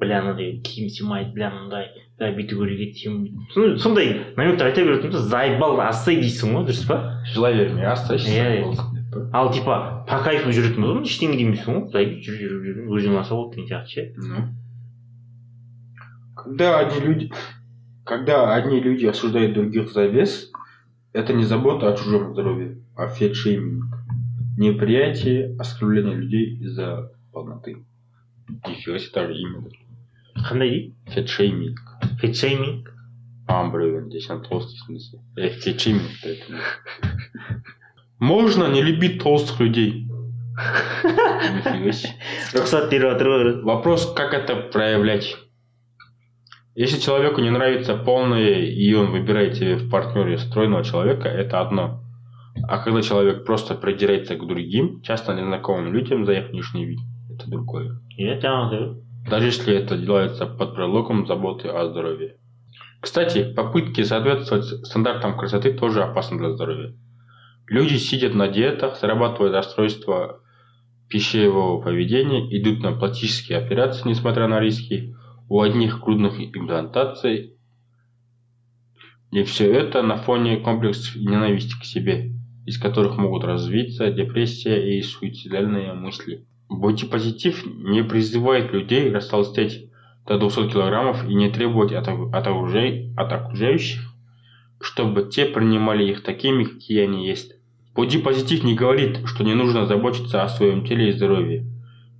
бля 0.00 0.20
мынандай 0.24 0.58
киім 0.66 0.90
сыймайды 0.90 1.32
бля 1.36 1.52
мындай 1.54 1.86
бүйту 2.19 2.57
керек 2.61 2.79
еді 2.79 2.93
сен 2.99 3.13
бүйт- 3.23 3.55
ну, 3.55 3.77
сондай 3.77 4.21
намектар 4.37 4.67
айта 4.67 4.81
беретін 4.85 5.11
болса 5.11 5.27
заебал 5.29 5.79
отстой 5.81 6.15
дейсің 6.21 6.53
ғой 6.55 6.65
дұрыс 6.69 6.85
па 6.87 7.21
Желай 7.33 7.53
верь, 7.55 7.83
оставайся. 7.85 8.29
Иә, 8.29 8.71
иә. 8.71 9.29
ал 9.33 9.51
типа 9.51 10.05
по 10.07 10.19
кайфу 10.23 10.49
жүретін 10.49 10.81
болса 10.81 11.01
ештеңе 11.09 11.37
демейсің 11.37 11.71
ғой 11.75 11.91
заебись 11.91 12.25
жүр 12.27 12.35
жүр 12.39 12.53
жүр 12.65 12.77
өзің 12.99 13.17
алса 13.19 13.35
болды 13.35 13.55
деген 13.63 13.85
сияқты 13.85 13.87
ше 13.87 14.13
Ну. 14.17 14.53
Когда 16.35 16.79
одни 16.79 16.99
люди, 16.99 17.31
когда 18.05 18.53
одни 18.55 18.79
люди 18.79 19.05
осуждают 19.05 19.53
других 19.53 19.91
за 19.91 20.05
вес, 20.05 20.51
это 21.13 21.33
не 21.33 21.43
забота 21.43 21.89
о 21.91 21.97
чужом 21.97 22.33
здоровье, 22.33 22.77
а 22.95 23.07
фетшейминг. 23.07 23.85
Неприятие, 24.57 25.55
оскорбление 25.59 26.15
людей 26.15 26.57
из-за 26.59 27.11
полноты. 27.33 27.77
Нифига 28.67 28.99
себе, 28.99 29.11
даже 29.13 29.33
имя. 29.33 29.63
қандай 30.35 30.69
дейді 30.69 30.93
Фетшейминг. 31.07 31.79
фетшейминг 32.20 32.88
А, 33.48 33.68
блин, 33.68 34.08
здесь 34.10 34.30
он 34.30 34.42
толстый, 34.42 34.76
в 34.76 34.80
смысле. 34.84 35.20
Э, 35.36 35.48
fat 35.48 35.67
shaming 35.67 36.10
это. 36.22 36.54
Можно 38.18 38.68
не 38.68 38.82
любить 38.82 39.22
толстых 39.22 39.60
людей. 39.60 40.06
Жатыр 42.52 43.28
ғой 43.28 43.62
Вопрос, 43.62 44.12
как 44.14 44.34
это 44.34 44.56
проявлять. 44.56 45.36
Если 46.74 47.00
человеку 47.00 47.40
не 47.40 47.50
нравится 47.50 47.96
полное, 47.96 48.60
и 48.60 48.94
он 48.94 49.10
выбирает 49.10 49.56
себе 49.56 49.76
в 49.76 49.90
партнере 49.90 50.38
стройного 50.38 50.84
человека, 50.84 51.28
это 51.28 51.60
одно. 51.60 52.02
А 52.68 52.78
когда 52.78 53.02
человек 53.02 53.44
просто 53.44 53.74
придирается 53.74 54.36
к 54.36 54.46
другим, 54.46 55.02
часто 55.02 55.34
незнакомым 55.34 55.92
людям 55.92 56.24
за 56.26 56.32
их 56.32 56.50
внешний 56.50 56.84
вид, 56.84 57.00
это 57.30 57.50
другое. 57.50 57.98
иә 58.18 58.36
жаңағы 58.40 59.00
Даже 59.28 59.46
если 59.46 59.74
это 59.74 59.96
делается 59.96 60.46
под 60.46 60.74
предлогом 60.74 61.26
заботы 61.26 61.68
о 61.68 61.86
здоровье. 61.88 62.36
Кстати, 63.00 63.52
попытки 63.54 64.02
соответствовать 64.02 64.64
стандартам 64.86 65.38
красоты 65.38 65.72
тоже 65.72 66.02
опасны 66.02 66.38
для 66.38 66.50
здоровья. 66.52 66.94
Люди 67.66 67.96
сидят 67.96 68.34
на 68.34 68.48
диетах, 68.48 68.98
зарабатывают 68.98 69.54
расстройства 69.54 70.40
пищевого 71.08 71.80
поведения, 71.80 72.46
идут 72.58 72.80
на 72.80 72.92
пластические 72.92 73.58
операции, 73.58 74.08
несмотря 74.08 74.48
на 74.48 74.60
риски, 74.60 75.14
у 75.48 75.60
одних 75.60 76.00
грудных 76.00 76.40
имплантаций. 76.40 77.56
И 79.32 79.42
все 79.44 79.72
это 79.72 80.02
на 80.02 80.16
фоне 80.16 80.58
комплексов 80.58 81.16
ненависти 81.16 81.78
к 81.80 81.84
себе, 81.84 82.32
из 82.66 82.78
которых 82.78 83.16
могут 83.16 83.44
развиться 83.44 84.10
депрессия 84.10 84.98
и 84.98 85.02
суицидальные 85.02 85.94
мысли. 85.94 86.46
Бодипозитив 86.70 87.66
не 87.66 88.04
призывает 88.04 88.72
людей 88.72 89.10
растолстеть 89.10 89.90
до 90.24 90.38
200 90.38 90.70
килограммов 90.70 91.28
и 91.28 91.34
не 91.34 91.50
требовать 91.50 91.92
от, 91.92 92.06
от, 92.06 92.46
окружай- 92.46 93.12
от 93.16 93.32
окружающих, 93.32 94.00
чтобы 94.80 95.24
те 95.24 95.46
принимали 95.46 96.04
их 96.04 96.22
такими, 96.22 96.62
какие 96.62 97.00
они 97.02 97.26
есть. 97.26 97.56
Бодипозитив 97.96 98.62
не 98.62 98.76
говорит, 98.76 99.18
что 99.26 99.42
не 99.42 99.54
нужно 99.54 99.84
заботиться 99.84 100.44
о 100.44 100.48
своем 100.48 100.86
теле 100.86 101.08
и 101.08 101.12
здоровье. 101.12 101.66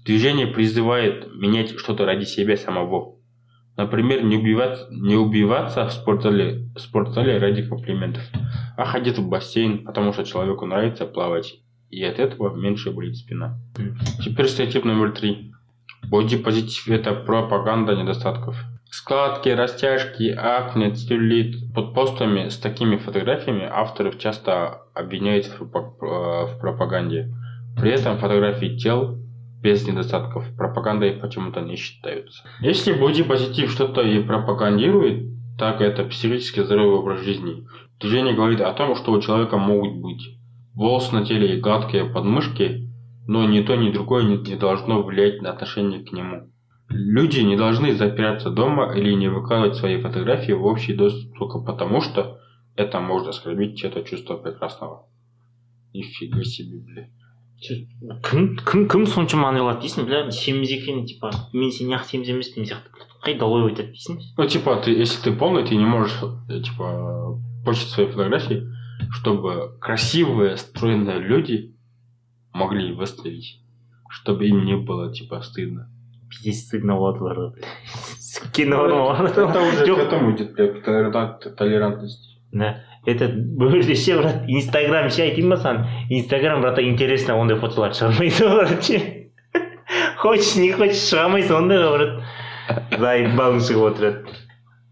Движение 0.05 0.49
призывает 0.49 1.33
менять 1.33 1.79
что-то 1.79 2.05
ради 2.05 2.25
себя 2.25 2.57
самого. 2.57 3.19
Например, 3.77 4.25
не 4.25 4.37
убиваться, 4.37 4.89
не 4.91 5.15
убиваться 5.15 5.87
в 5.87 5.93
спортзале, 5.93 6.69
в 6.75 6.81
спортзале 6.81 7.39
ради 7.39 7.63
комплиментов, 7.63 8.25
а 8.77 8.85
ходить 8.85 9.19
в 9.19 9.29
бассейн, 9.29 9.85
потому 9.85 10.13
что 10.13 10.25
человеку 10.25 10.67
нравится 10.67 11.07
плавать, 11.07 11.61
и 11.91 12.05
от 12.05 12.19
этого 12.19 12.55
меньше 12.55 12.91
болит 12.91 13.17
спина. 13.17 13.59
Теперь 14.25 14.49
стереотип 14.49 14.85
номер 14.85 15.13
три. 15.13 15.53
Бодипозитив– 16.09 16.89
это 16.89 17.13
пропаганда 17.13 17.95
недостатков. 17.95 18.57
Складки, 18.91 19.49
растяжки, 19.51 20.31
акне, 20.37 20.93
целлюлит. 20.93 21.73
Под 21.75 21.95
постами 21.95 22.49
с 22.49 22.57
такими 22.59 22.97
фотографиями 22.97 23.69
авторов 23.71 24.19
часто 24.19 24.83
обвиняют 24.95 25.47
в 25.47 25.63
э, 25.63 26.47
в 26.47 26.59
пропаганде. 26.61 27.33
При 27.77 27.93
этом 27.93 28.19
фотографии 28.19 28.77
тел 28.77 29.19
без 29.63 29.87
недостатков 29.87 30.45
пропагандой 30.57 31.13
почему-то 31.13 31.61
не 31.61 31.77
считаются. 31.77 32.43
Если 32.61 32.93
бодипозитив 32.93 33.71
что-то 33.71 34.01
и 34.01 34.23
пропагандирует, 34.23 35.29
так 35.59 35.81
это 35.81 36.05
психически 36.05 36.61
здоровый 36.61 36.99
образ 36.99 37.21
жизни. 37.21 37.67
Движение 38.01 38.35
говорит 38.35 38.61
о 38.61 38.73
том, 38.73 38.97
что 38.97 39.13
у 39.13 39.21
человека 39.21 39.59
могут 39.59 39.97
быть 39.97 40.40
волосы 40.80 41.14
на 41.16 41.26
теле 41.26 41.56
и 41.56 41.60
гладкие 41.60 42.06
подмышки, 42.06 42.90
но 43.28 43.46
ни 43.48 43.62
то, 43.62 43.76
ни 43.76 43.92
другое 43.92 44.24
не, 44.24 44.38
не 44.38 44.56
должно 44.56 45.02
влиять 45.02 45.42
на 45.42 45.52
отношение 45.52 46.04
к 46.04 46.12
нему. 46.12 46.52
Люди 46.90 47.40
не 47.40 47.58
должны 47.58 47.96
запираться 47.96 48.52
дома 48.52 48.94
или 48.96 49.14
не 49.14 49.28
выкладывать 49.28 49.78
свои 49.78 50.00
фотографии 50.02 50.52
в 50.52 50.66
общий 50.66 50.94
доступ 50.94 51.38
только 51.38 51.60
потому, 51.60 52.02
что 52.02 52.40
это 52.76 53.00
может 53.00 53.28
оскорбить 53.28 53.78
чье-то 53.78 54.04
чувство 54.04 54.38
прекрасного. 54.38 55.08
Нифига 55.94 56.44
себе, 56.44 56.80
бля. 56.80 57.08
кім 57.58 58.58
кім 58.68 58.82
кім 58.92 59.06
соншама 59.08 59.48
андай 59.50 59.64
қылады 59.64 59.86
дейсің 59.86 60.08
бля 60.10 60.18
семіз 60.36 60.74
екен 60.76 61.06
типа 61.08 61.32
мен 61.54 61.72
сен 61.72 61.88
неғып 61.88 62.10
семіз 62.10 62.32
емес 62.34 62.50
деген 62.52 62.68
сияқты 62.68 63.06
қайда 63.24 63.48
ой 63.48 63.70
айтады 63.70 63.96
дейсің 63.96 64.20
Ну, 64.38 64.48
типа, 64.48 64.76
ты, 64.84 64.92
если 64.92 65.24
ты 65.24 65.32
полный, 65.32 65.64
ты 65.64 65.76
не 65.76 65.86
можешь, 65.86 66.20
э, 66.22 66.62
типа, 66.62 67.40
постить 67.66 67.90
свои 67.90 68.08
фотографии, 68.08 68.62
чтобы 69.13 69.73
красивые, 69.81 70.57
стройные 70.57 71.19
люди 71.19 71.75
могли 72.53 72.93
выставить, 72.93 73.61
чтобы 74.09 74.47
им 74.47 74.65
не 74.65 74.77
было, 74.77 75.13
типа, 75.13 75.41
стыдно. 75.43 75.89
пиздец 76.31 76.67
стыдно 76.67 76.95
оларға 76.95 77.31
бля 77.35 77.69
сүккен 78.21 78.73
орын 78.73 79.27
Это 79.27 79.61
уже 79.61 79.85
этому 79.99 80.31
идет, 80.31 80.53
бля, 80.55 80.69
к 80.69 80.85
толерант- 80.87 81.55
толерантности. 81.57 82.39
да. 82.53 82.85
Это 83.07 83.27
бұл 83.33 83.71
жерде 83.71 83.95
ше 83.97 84.19
брат 84.19 84.45
инстаграм 84.47 85.09
ше 85.11 85.23
айтайын 85.23 85.49
ба 85.51 85.57
саған 85.57 85.87
инстаграм 86.11 86.61
брат 86.61 86.79
интересно 86.79 87.35
ондай 87.41 87.57
фотоларды 87.59 87.97
шығармайды 87.99 88.83
ше 88.83 89.31
хочешь 90.19 90.55
не 90.57 90.71
хочешь 90.73 91.03
шыға 91.09 91.25
алмайсың 91.27 91.57
ондайға 91.65 91.91
брат. 91.97 92.13
Заебалың 93.01 93.61
шығып 93.67 93.87
отырады 93.91 94.37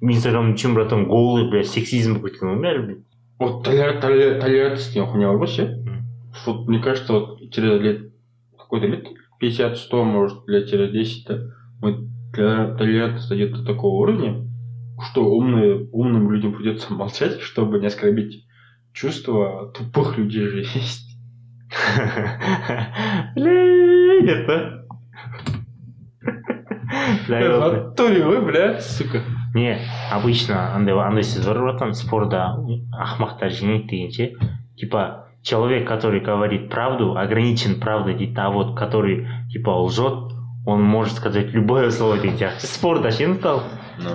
инстаграм 0.00 0.54
үшін 0.54 0.74
братан 0.74 1.04
голый 1.06 1.50
бля 1.52 1.62
сексизм 1.62 2.16
болып 2.18 2.32
кеткен 2.32 2.48
ғой 2.54 2.62
бәрі 2.64 2.82
бля 2.86 2.96
Вот 3.38 3.66
толер- 3.66 4.00
толер- 4.00 4.40
толерантность 4.40 4.96
вообще. 4.96 5.64
Мгм. 5.64 6.06
Вот 6.46 6.68
мне 6.68 6.80
кажется, 6.80 7.12
вот 7.12 7.50
через 7.50 7.80
лет, 7.80 8.12
какой-то 8.56 8.86
лет 8.86 9.06
50-100, 9.40 10.04
может, 10.04 10.48
лет 10.48 10.68
через 10.68 10.90
10, 10.90 11.26
да, 11.26 11.38
мы 11.80 12.08
толер- 12.34 12.76
толерантность 12.76 13.28
дойдет 13.28 13.52
до 13.52 13.64
такого 13.64 14.02
уровня, 14.02 14.44
что 15.10 15.24
умные, 15.24 15.88
умным 15.92 16.30
людям 16.32 16.54
придется 16.54 16.92
молчать, 16.92 17.40
чтобы 17.40 17.78
не 17.78 17.86
оскорбить 17.86 18.44
чувства 18.92 19.72
тупых 19.72 20.18
людей 20.18 20.48
же 20.48 20.60
есть. 20.60 21.08
деп 23.36 24.46
па 24.46 24.78
бля 27.28 27.58
натуре 27.58 28.24
вы, 28.24 28.40
бля, 28.42 28.80
сука. 28.80 29.22
Не 29.54 29.78
обычно 30.10 30.74
андай 30.74 30.94
андай 30.94 31.24
сөз 31.24 31.46
бар 31.46 31.60
братан 31.62 31.94
спорда 31.94 32.56
ақымақтар 32.92 33.50
жеңеді 33.50 33.88
дегенше 33.90 34.36
типа 34.76 35.26
человек 35.42 35.86
который 35.88 36.20
говорит 36.20 36.70
правду 36.70 37.16
ограничен 37.16 37.80
правдой 37.80 38.14
дейді 38.14 38.34
а 38.36 38.50
вот 38.50 38.76
который 38.76 39.26
типа 39.52 39.70
лжет 39.70 40.32
он 40.66 40.82
может 40.82 41.14
сказать 41.14 41.52
любое 41.52 41.90
слово 41.90 42.18
деген 42.18 42.36
сияқты 42.36 42.66
спорда 42.66 43.10
ше 43.10 43.26
мысалы 43.26 43.62
Ну. 43.98 44.14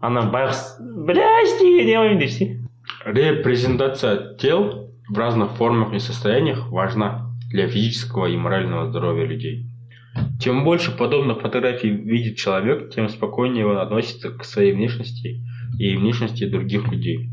ана 0.00 0.22
байғұс 0.32 0.78
бля 0.80 1.42
ештеңе 1.42 1.84
дей 1.84 1.96
алмаймын 1.96 2.20
деп 2.20 2.30
ше 2.30 2.68
Репрезентация 3.04 4.34
тел 4.36 4.88
в 5.08 5.18
разных 5.18 5.52
формах 5.52 5.92
и 5.92 5.98
состояниях 5.98 6.70
важна. 6.70 7.28
для 7.50 7.66
физического 7.68 8.26
и 8.26 8.36
морального 8.36 8.90
здоровья 8.90 9.24
людей. 9.24 9.67
Чем 10.40 10.64
больше 10.64 10.96
подобных 10.96 11.40
фотографий 11.40 11.90
видит 11.90 12.36
человек, 12.36 12.94
тем 12.94 13.08
спокойнее 13.08 13.66
он 13.66 13.78
относится 13.78 14.30
к 14.30 14.44
своей 14.44 14.72
внешности 14.72 15.42
и 15.78 15.96
внешности 15.96 16.48
других 16.48 16.88
людей. 16.88 17.30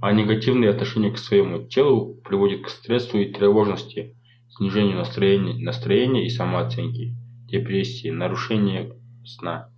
А 0.00 0.12
негативное 0.12 0.70
отношение 0.70 1.12
к 1.12 1.18
своему 1.18 1.68
телу 1.68 2.20
приводит 2.24 2.64
к 2.64 2.68
стрессу 2.68 3.18
и 3.18 3.32
тревожности, 3.32 4.16
снижению 4.50 4.96
настроения, 4.96 5.54
настроения 5.54 6.26
и 6.26 6.30
самооценки, 6.30 7.14
депрессии, 7.46 8.08
нарушению 8.08 8.96
сна. 9.24 9.68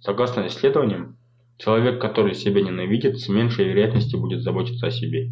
Согласно 0.00 0.46
исследованиям, 0.48 1.16
человек, 1.58 2.00
который 2.00 2.34
себя 2.34 2.62
ненавидит, 2.62 3.18
с 3.18 3.28
меньшей 3.28 3.68
вероятностью 3.68 4.20
будет 4.20 4.42
заботиться 4.42 4.88
о 4.88 4.90
себе. 4.90 5.30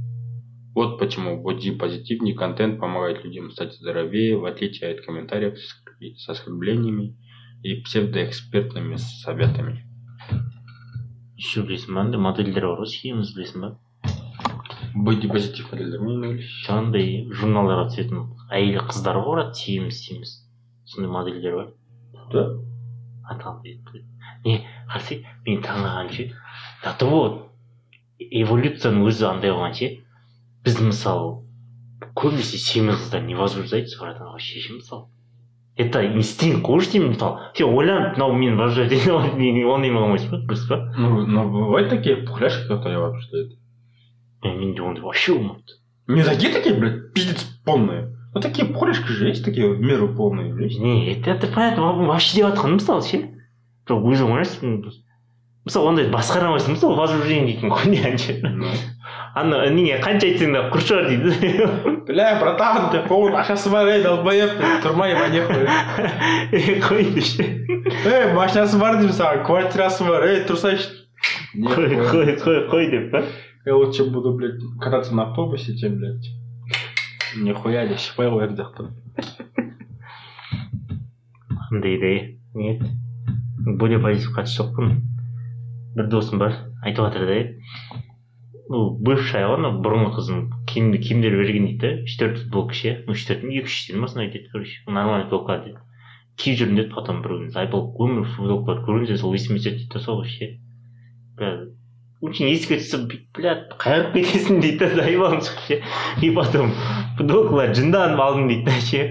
Вот 0.74 0.98
почему 0.98 1.42
бодипозитивный 1.42 2.34
контент 2.34 2.78
помогает 2.78 3.24
людям 3.24 3.50
стать 3.50 3.74
здоровее, 3.74 4.36
в 4.36 4.44
отличие 4.44 4.92
от 4.92 5.00
комментариев 5.00 5.56
оскорблениями 6.28 7.16
и 7.62 7.80
псевдоэкспертными 7.82 8.96
советами. 8.96 9.82
еще 11.36 11.62
білесің 11.62 11.92
ба 11.94 12.00
андай 12.00 12.20
модельдер 12.20 12.64
бар 12.64 12.78
ғой 12.80 12.88
сүйеміз 12.88 13.34
білесің 13.36 13.64
ба 13.64 13.70
Бодипозитив 14.94 15.68
модельдер 15.72 16.00
ме 16.00 16.14
не 16.20 16.30
жаңағындай 16.40 17.10
журналдарға 17.40 17.90
түсетін 17.90 18.22
әйел 18.56 18.86
қыздар 18.88 19.18
ғой 19.20 19.34
барады 19.34 19.58
сүйеміз 19.60 19.98
сүйеміз 20.04 20.32
сондай 20.92 21.12
модельдер 21.12 21.58
бар 21.58 21.74
Да? 22.32 22.46
аталды 23.28 23.76
не 24.44 24.56
қарсы 24.92 25.20
мен 25.46 25.60
таңғалғаным 25.66 26.12
ше 26.16 26.28
до 26.84 26.94
того 27.02 27.20
эволюцияның 28.18 29.04
өзі 29.10 29.28
андай 29.28 29.52
болған 29.52 29.76
ше 29.80 29.90
біз 30.64 30.80
мысалы 30.88 31.34
көбінесе 32.22 32.62
семіз 32.62 33.02
қыздар 33.02 33.26
не 33.26 33.36
возбуждается 33.38 34.00
братан 34.00 34.32
вообще 34.32 34.60
ше 34.60 34.78
мысалы 34.78 35.08
это 35.75 36.05
инстинкт 36.05 36.63
қой 36.65 36.77
уже 36.77 36.87
сен 36.87 37.07
мысалы 37.09 37.39
сен 37.55 37.73
ойланып 37.73 38.17
мынау 38.17 38.33
мені 38.33 38.55
возбуждает 38.55 39.07
ондай 39.07 39.91
болмайсың 39.91 40.31
ба 40.31 40.37
дұрыс 40.45 40.67
па 40.67 40.77
Ну, 40.97 41.25
но 41.25 41.47
бывают 41.49 41.89
такие 41.89 42.17
пухляшки, 42.17 42.67
которые 42.67 42.99
возбуждают. 42.99 43.53
Е, 44.43 44.53
менде 44.53 44.81
ондай 44.81 45.03
вообще 45.03 45.33
болмапты 45.33 45.73
Не 46.07 46.23
такие 46.23 46.51
такие, 46.51 46.75
блядь, 46.75 47.13
пиздец 47.13 47.43
полные. 47.65 48.15
Ну 48.33 48.41
такие 48.41 48.67
пухляшки 48.67 49.07
же 49.07 49.27
есть, 49.27 49.45
такие 49.45 49.67
в 49.67 49.79
меру 49.79 50.09
полные, 50.15 50.53
есть. 50.63 50.79
не 50.79 51.13
это 51.13 51.31
это 51.31 51.47
понятно 51.47 51.93
вообще 51.93 52.37
деп 52.37 52.45
жатқаным 52.47 52.79
мысалы 52.79 53.01
ше 53.01 53.17
бірақ 53.87 54.05
өзің 54.07 54.31
ойлайсың 54.31 54.83
мысалы 55.65 55.89
ондай 55.89 56.07
басқарамайсың 56.11 56.77
мысалы 56.77 56.95
возбуждение 56.95 57.53
дейтін 57.53 57.73
ғой 57.73 57.89
не 57.91 57.99
әнші 57.99 58.39
Ну. 58.41 58.71
ана 59.36 59.58
неге 59.70 59.98
қанша 60.02 60.28
айтсаң 60.30 60.54
да 60.56 60.62
құр 60.72 60.84
шығар 60.88 61.08
дейді 61.10 61.66
Бля, 62.06 62.28
братан, 62.40 62.90
ты 62.92 63.00
полный 63.08 63.32
машинасы 63.34 63.68
бар, 63.70 63.88
ей, 63.90 64.02
долбоеб, 64.04 64.52
тұрмай 64.84 65.12
нахуй. 65.18 65.66
е 66.52 66.76
қойды 66.80 67.20
ше 67.20 67.42
Ей, 67.42 68.32
машинасы 68.38 68.78
бар 68.78 68.96
деймін 69.00 69.12
саған, 69.16 69.42
квартирасы 69.48 70.06
бар, 70.06 70.24
ей, 70.30 70.44
тұрсайшы. 70.46 71.02
қой 71.56 71.96
қой 71.98 72.36
қой 72.40 72.62
қой 72.70 72.90
деп 72.90 73.10
па 73.12 73.24
Я 73.66 73.74
лучше 73.74 74.04
буду, 74.04 74.32
блядь, 74.34 74.60
кататься 74.80 75.14
на 75.14 75.24
автобусе, 75.24 75.76
чем, 75.76 75.96
блядь, 75.98 76.30
нихуя 77.36 77.84
не 77.88 77.96
шипай 77.98 78.28
қояр 78.28 78.54
жақтан. 78.54 78.92
андай 81.70 81.98
де 81.98 82.38
не 82.54 82.76
еді 82.76 82.90
бодипозитив 83.66 84.36
қатысы 84.36 84.62
жоқпын 84.62 84.92
бір 85.96 86.06
досым 86.12 86.38
бар. 86.38 86.54
Айтып 86.86 87.08
жатыр 87.08 87.26
да? 87.26 87.38
Ну 88.68 88.90
бывшая 88.98 89.46
ғой 89.46 89.58
анау 89.60 89.80
бұрынғы 89.84 90.12
қызым 90.16 90.40
киім 90.66 90.92
киімдер 90.94 91.36
берген 91.38 91.66
дейді. 91.68 91.80
да 91.82 92.06
үш 92.08 92.16
төрт 92.18 92.40
футболка 92.42 92.74
ше 92.74 92.94
ну 93.06 93.14
үш 93.14 93.26
төрт 93.28 93.44
екі 93.46 93.66
үш 93.70 93.78
деді 93.88 94.00
ма 94.02 94.08
сондай 94.08 94.30
деді 94.32 94.50
короче 94.52 94.82
нормальный 94.86 95.28
футболка 95.28 95.58
деді. 95.64 95.78
Киіп 96.36 96.58
жүрмін 96.60 96.82
деді 96.82 96.94
потом 96.94 97.22
бір 97.22 97.36
күні 97.36 97.50
зайбал 97.54 97.88
өмір 97.96 98.26
көрген 98.86 99.08
соң 99.12 99.22
сол 99.22 99.34
есіме 99.38 99.60
түседі 99.60 99.76
дейді 99.78 99.92
да 99.94 100.00
сол 100.04 100.24
ше 100.24 100.50
очень 102.24 102.48
еске 102.48 102.78
түсіп 102.80 103.08
бүйтіп 103.10 103.38
бля 103.38 103.54
қайырып 103.76 104.14
кетесің 104.16 104.60
дейді 104.64 104.78
да 104.80 105.02
зайбалым 105.02 105.42
шығып 105.44 105.66
ше. 105.68 105.80
И 106.24 106.30
потом 106.34 106.72
футболкаларды 107.18 107.82
жынданып 107.82 108.22
алдым 108.24 108.48
дейді 108.48 108.64
да 108.70 108.80
ше 108.80 109.02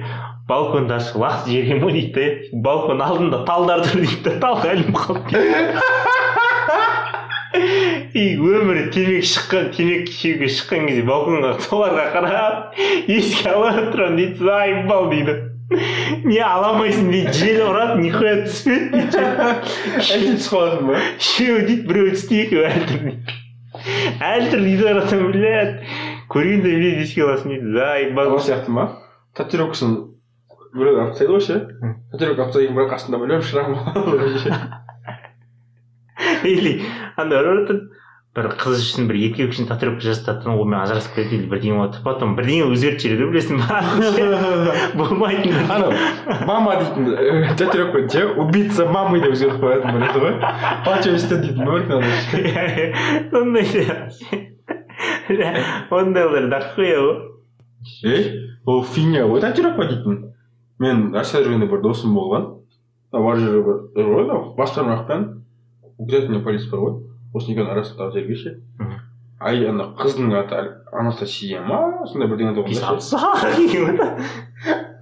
балконды 0.50 0.98
ашып 0.98 1.22
лақтырып 1.22 1.54
жіберемін 1.54 1.86
ғой 1.86 1.96
дейді 2.00 2.14
да 2.18 2.62
балкон 2.66 3.06
алдында 3.06 3.44
талдар 3.48 3.86
тұр 3.86 4.02
дейді 4.02 4.22
да 4.26 4.36
талға 4.42 4.74
ілініп 4.74 5.00
қалды 5.06 5.38
дейді 5.38 6.15
и 7.56 8.24
өмірі 8.36 8.90
темекі 8.94 9.28
шыққан 9.32 9.70
темекі 9.76 10.14
шегуге 10.14 10.48
шыққан 10.52 10.88
кезде 10.90 11.04
балконға 11.08 11.52
соларға 11.66 12.06
қарап 12.14 12.80
еске 13.12 13.52
ала 13.52 13.72
тұрамын 13.94 14.18
дейді 14.20 14.48
заебал 14.48 15.10
дейді 15.12 15.36
не 16.26 16.40
ала 16.44 16.74
алмайсың 16.74 17.10
дейді 17.14 17.34
жел 17.40 17.62
ұрады 17.70 17.96
нихуя 18.02 18.36
түспеді 18.46 18.86
дейді 18.96 19.18
түсіп 20.00 20.52
қаласың 20.52 20.90
ба? 20.90 20.96
үшеуі 21.20 21.62
дейді 21.70 21.88
біреуі 21.90 22.16
түсті 22.18 22.42
екеуі 22.44 22.68
әлі 24.26 24.52
тұр 24.52 24.62
дейді 24.68 24.84
қарасам 24.84 25.24
блядь 25.32 25.76
көргенде 26.34 26.76
блядь 26.76 27.04
еске 27.06 27.26
аласың 27.26 27.56
дейді 27.56 27.68
заебал 27.78 28.28
Анау 28.34 28.44
сияқты 28.46 28.70
ма? 28.76 28.90
Татуировкасын 29.38 29.92
біреу 30.76 31.02
алып 31.02 31.16
тастайды 31.16 31.32
ғой 31.34 31.44
ше? 31.44 31.62
Татуировка 32.12 32.42
алып 32.46 32.54
тастаған 32.54 32.76
бірақ 32.80 32.92
астында 33.00 33.18
білем 33.24 33.42
шрам 33.46 33.72
или 36.46 36.82
андай 37.18 37.44
бір 38.36 38.50
қыз 38.60 38.82
үшін 38.82 39.06
бір 39.08 39.16
еркек 39.30 39.54
үшін 39.54 39.70
татуировка 39.70 40.04
жасататын 40.10 40.52
онымен 40.52 40.82
ажырасып 40.82 41.14
кетеді 41.16 41.38
или 41.38 41.48
бірдеңе 41.54 41.78
болады 41.78 42.02
потом 42.04 42.34
бірдеңе 42.36 42.66
өзгертіп 42.68 43.14
жібереді 43.14 43.32
білесің 43.32 43.56
ба? 43.62 43.68
Болмайтын. 45.00 45.56
Анау 45.72 45.92
мама 46.50 46.74
дейтін 46.82 47.08
э, 47.16 47.56
татуировка 47.56 48.02
ше? 48.12 48.26
Убийца 48.44 48.90
мамы 48.92 49.22
деп 49.24 49.38
өзгертіп 49.38 49.64
қоятын 49.64 49.96
біледі 49.96 50.20
ғой. 50.26 50.34
Почерсті 50.84 51.40
дейтін 51.46 51.64
ба 51.64 51.80
сондай 53.32 53.64
ондайлар 55.96 56.52
дохуя 56.52 57.00
ғой 57.06 57.16
ей 58.04 58.52
ол 58.66 58.84
фигня. 58.84 59.24
Ғой 59.32 59.48
татуировка 59.48 59.88
дейтін. 59.88 60.20
Мен 60.84 61.08
россияда 61.16 61.48
жүргенде 61.48 61.72
бір 61.72 61.88
досым 61.88 62.20
болған. 62.20 62.52
Бар 63.16 63.40
жері 63.40 63.64
бір 63.64 64.06
ғой 64.12 64.28
анау 64.28 64.56
бас 64.60 64.76
бармақпен 64.76 65.30
указательный 65.98 66.44
палец 66.44 66.68
бар 66.68 66.84
ғой. 66.84 67.05
Осы 67.36 67.52
екеуінің 67.54 67.72
арасындағы 67.76 68.16
жерге 68.16 68.36
ше 68.42 68.54
Мгм. 68.80 68.98
ай 69.50 69.66
ана 69.70 69.90
қыздың 70.00 70.34
аты 70.40 70.62
анастасия 70.92 71.62
ма? 71.62 71.80
Сондай 72.08 72.30
бірдеңе 72.32 72.56
шрам 72.56 73.00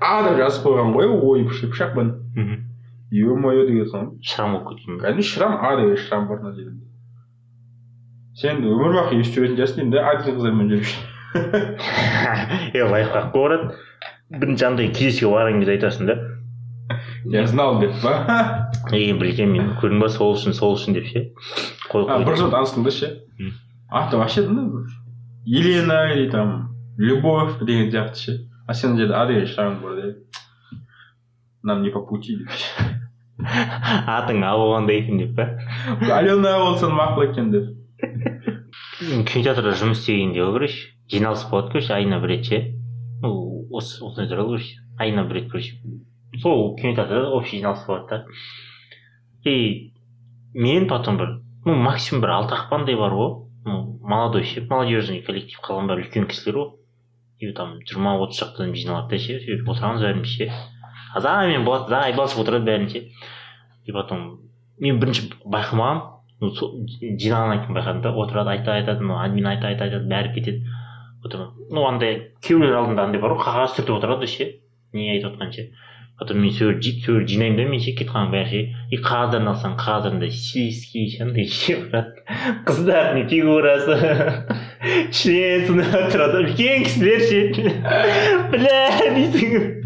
а 0.01 0.23
деп 0.27 0.38
жазып 0.41 0.65
қойған 0.67 0.93
ғой 0.97 1.11
ой 1.13 1.45
пышақпен 1.49 2.09
е 3.13 3.25
мое 3.38 3.67
деген 3.67 3.86
соң. 3.91 4.09
Болып 4.57 4.73
кеткен 4.73 4.99
кәдімгі 5.03 5.27
шрам 5.29 5.59
а 5.61 5.75
деген 5.77 5.97
шрам 5.97 6.27
бар 6.27 6.41
мына 6.41 6.55
жерінде 6.57 6.86
сен 8.34 8.63
өмір 8.65 8.95
бақи 8.97 9.19
өстіп 9.21 9.43
жүретін 9.43 9.57
шығарсың 9.59 9.75
деймін 9.77 9.91
да 9.93 9.99
деген 10.17 10.38
қыздармен 10.39 10.67
жүріп 10.73 11.11
е 12.77 12.84
лайфхак 12.89 13.29
қой 13.34 13.43
барады 13.45 13.65
бірінші 14.34 14.65
андай 14.65 14.89
кездесуге 14.89 15.36
барған 15.36 15.59
кезде 15.61 15.75
айтасың 15.77 16.09
да. 16.09 16.15
Я 17.25 17.45
знал 17.47 17.79
деп 17.79 17.93
па? 18.01 18.71
Е 18.91 19.13
білгенмін. 19.13 19.61
Мен 19.61 19.69
көрдің 19.79 20.01
ба 20.03 20.09
сол 20.11 20.34
үшін 20.36 20.53
сол 20.57 20.73
үшін 20.75 20.97
деп 20.97 21.05
ше? 21.07 21.21
А 21.93 22.19
бір 22.25 22.37
жыл 22.37 22.51
таныстың 22.51 22.83
да 22.83 22.91
ше. 22.91 23.11
Аты 23.89 24.17
вообще 24.17 24.47
елена 25.45 26.13
или 26.13 26.29
там 26.29 26.75
любовь 26.97 27.59
деген 27.61 27.91
сияқты 27.91 28.15
ше. 28.15 28.39
А 28.67 28.73
сен 28.73 28.91
мына 28.91 29.01
жерде 29.01 29.13
а 29.13 29.25
деген 29.27 29.47
шрам 29.47 29.81
бар 29.81 29.95
да 29.95 30.13
нам 31.63 31.81
не 31.81 31.89
по 31.89 32.01
пути 32.01 32.37
деп 32.37 32.49
атың 33.43 34.43
а 34.45 34.53
болғанда 34.59 34.93
екен 34.93 35.17
деп 35.17 35.35
па? 35.35 35.47
Алена 36.15 36.57
болса 36.61 36.87
мақұл 36.91 37.31
екен 37.31 37.49
деп. 37.51 37.71
Кинотеатрда 38.99 39.73
жұмыс 39.79 40.03
істегенде 40.03 40.43
ғой 40.43 40.53
короче 40.59 40.91
жиналыс 41.11 41.43
болады 41.49 41.73
короче 41.73 41.95
айына 41.95 42.19
бір 42.23 42.35
рет 42.35 42.45
ше. 42.45 42.61
Осындай 43.23 44.29
туралы 44.29 44.57
короче 44.57 44.75
айына 44.99 45.25
бір 45.27 45.41
рет 45.41 45.51
короче. 45.51 45.79
Сол 46.41 46.75
кинотеатрда 46.77 47.31
общий 47.31 47.57
жиналыс 47.57 47.85
болады 47.87 48.07
да. 48.09 48.25
И 49.49 49.93
мен 50.53 50.87
потом 50.87 51.17
бір 51.17 51.39
ну 51.66 51.76
максимум 51.76 52.22
бір 52.24 52.36
алты 52.38 52.55
ақпандай 52.57 52.97
бар 52.99 53.14
ғой. 53.16 53.34
Ну 53.66 53.99
молодой 54.01 54.43
ше 54.43 54.66
молодежный 54.70 55.22
коллектив 55.24 55.59
қалған 55.64 55.89
бәрі 55.91 56.05
үлкен 56.05 56.28
кісілер 56.28 56.59
ғой. 56.59 56.72
И 57.39 57.51
там 57.51 57.80
жиырма 57.84 58.18
отыз 58.24 58.39
шақты 58.41 58.64
адам 58.64 58.76
жиналады 58.76 59.16
да 59.16 59.20
ше 59.20 59.39
сөйтіп 59.43 59.70
отырамыз 59.74 60.03
бәріміз 60.03 60.34
ше. 60.38 60.49
Азанмен 61.16 61.66
болады 61.66 61.89
за 61.89 62.01
айбалшып 62.09 62.43
отырады 62.43 62.68
бәрін 62.68 62.89
ше. 62.91 63.05
И 63.86 63.91
потом 63.91 64.39
мен 64.80 64.99
бірінші 64.99 65.30
байқамағанмын 65.43 66.14
ну 66.43 66.51
жиналғаннан 66.51 67.64
кейін 67.64 67.78
байқадым 67.78 68.01
да 68.03 68.11
отырады 68.20 68.53
айтады 68.57 68.82
айтады 68.82 69.07
ну 69.07 69.18
админ 69.20 69.47
айтады 69.47 69.74
айтады 69.74 69.99
айтады 69.99 70.09
бәрі 70.11 70.34
кетеді. 70.36 70.76
Потом 71.24 71.53
ну 71.72 71.86
андай 71.88 72.34
күйеулер 72.43 72.76
алдында 72.82 73.07
андай 73.07 73.22
бар 73.22 73.38
ғой 73.38 73.45
қағаз 73.45 73.78
түртіп 73.78 73.97
отырады 73.99 74.28
ше 74.28 74.49
не 74.91 75.11
айтып 75.16 75.34
отқан 75.34 75.53
ше. 75.55 75.70
Потом 76.24 76.39
мен 76.39 76.51
сол 76.51 76.74
жинаймын 77.28 77.57
да 77.57 77.65
мен 77.67 77.80
ше 77.84 77.91
кетіп 77.91 78.13
қалған 78.15 78.47
ше 78.47 78.61
и 78.89 78.99
қағаздарын 79.03 79.51
алсам 79.51 79.76
қағаздарында 79.76 80.30
сиськи 80.32 81.05
андай 81.21 81.47
ше 81.51 81.78
брат. 81.91 82.24
Қыздардың 82.67 83.28
фигурасы 83.28 83.97
член 85.11 85.67
сынап 85.67 86.11
тұрады 86.13 86.43
үлкен 86.45 86.88
кісілер 86.88 87.24
ше 87.28 87.71
бля 88.55 88.84
дейсің 89.03 89.84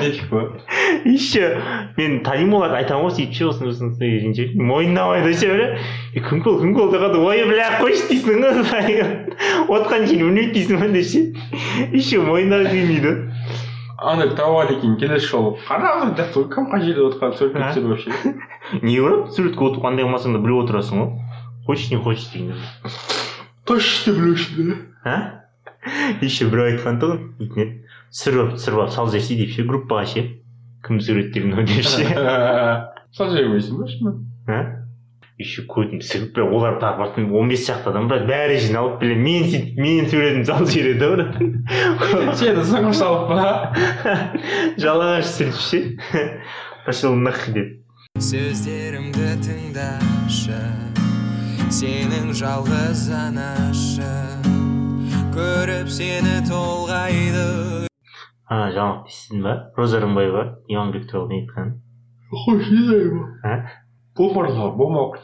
нечего. 0.00 0.56
еще 1.04 1.60
мен 1.96 2.22
танимын 2.24 2.54
оларды 2.56 2.78
айтамын 2.80 3.10
ғой 3.10 3.12
сөйтіп 3.12 3.34
ше 3.36 3.46
осыны 3.50 3.68
осыны 3.68 4.62
мойындамайды 4.62 5.34
ше 5.36 5.52
бля. 5.52 5.66
«Е, 6.14 6.20
кім 6.20 6.42
бол 6.42 6.60
кім 6.60 6.72
бол 6.72 6.90
дегенде 6.90 7.18
ой 7.20 7.44
бля 7.44 7.68
қойшы 7.76 8.08
дейсің 8.08 8.40
ғой 8.40 9.76
отқан 9.76 10.06
жерін 10.08 10.32
білмейді 10.32 10.52
дейсің 10.56 10.80
ғой 10.80 11.04
ше 11.04 11.20
еще 11.92 12.22
мойындағысы 12.24 12.72
келмейді. 12.72 13.12
Ана 13.98 14.26
тауар 14.36 14.70
екен 14.72 14.96
келесі 15.00 15.26
жолы 15.30 15.56
деп 16.16 16.32
тұр 16.34 16.48
кім 16.52 16.68
қай 16.72 16.84
жерде 16.84 17.04
отырғанын 17.06 17.36
сурет 17.38 17.56
А? 17.56 17.70
түсіріп 17.70 17.88
вообще. 17.92 18.80
Не 18.82 19.00
болады 19.00 19.32
суретке 19.32 19.64
отырып 19.64 19.84
қандай 19.84 20.06
қылмасаң 20.06 20.36
да 20.36 20.42
біліп 20.44 20.64
отырасың 20.64 21.00
ғой. 21.00 21.08
Хочешь 21.66 21.90
не 21.90 21.96
хочешь 21.98 22.28
дегенде 22.32 22.54
точно 23.66 24.12
білуші 24.14 24.76
а 25.04 25.16
еще 26.20 26.46
біреу 26.50 26.70
айтқан 26.72 27.00
тұғын 27.02 27.22
нетіне 27.40 27.66
түсіріп 28.14 28.40
алып 28.44 28.56
түсіріп 28.58 28.80
алып 28.84 28.94
сал 28.94 29.10
жерсе 29.10 29.36
деп 29.38 29.50
ше 29.54 29.64
группаға 29.66 30.06
ше. 30.06 30.24
Кім 30.86 31.00
суреттерін 31.00 31.54
мынау 31.54 31.66
деп 31.66 31.82
ше 31.90 32.06
сажаемайсың 33.16 33.80
ба 33.80 33.88
шын 33.90 34.12
а 34.46 34.85
еще 35.36 35.66
көтін 35.68 36.00
сігіп 36.00 36.30
бірақ 36.36 36.54
олар 36.56 36.78
тағы 36.80 37.02
бартын 37.02 37.26
он 37.36 37.50
бес 37.52 37.66
шақты 37.68 37.90
адам 37.92 38.08
брат 38.08 38.24
бәрі 38.28 38.56
жиналып 38.62 39.00
біле 39.02 39.16
мен 39.20 39.44
сөйтіп 39.50 39.76
менің 39.84 40.08
суретімді 40.08 40.48
салып 40.48 40.68
жібереді 40.72 41.06
брат. 41.12 41.32
Сені 42.40 42.94
салып 42.96 43.28
па 43.28 43.36
жалаңаш 44.80 45.28
түсіріп 45.28 45.58
ше 45.60 45.82
пошел 46.86 47.18
нахуй 47.20 47.52
деп 47.58 47.68
сөздерімді 48.24 49.28
тыңдашы 49.44 50.62
сенің 51.68 52.32
жалғыз 52.32 53.08
анашы. 53.12 54.12
Көріп 55.36 55.90
сені 55.92 56.38
толғайды. 56.48 57.44
Ана 58.48 58.70
жаңалық 58.72 59.10
естідің 59.10 59.42
ба? 59.44 59.56
Роза 59.76 60.00
рымбаева 60.00 60.46
иманбек 60.72 61.10
туралы 61.10 61.34
не 61.34 61.42
айтқанын 61.44 61.76
Не 64.18 64.30
знаю. 64.30 64.34
А? 64.34 64.34
Померла, 64.34 64.70
бумага. 64.70 65.20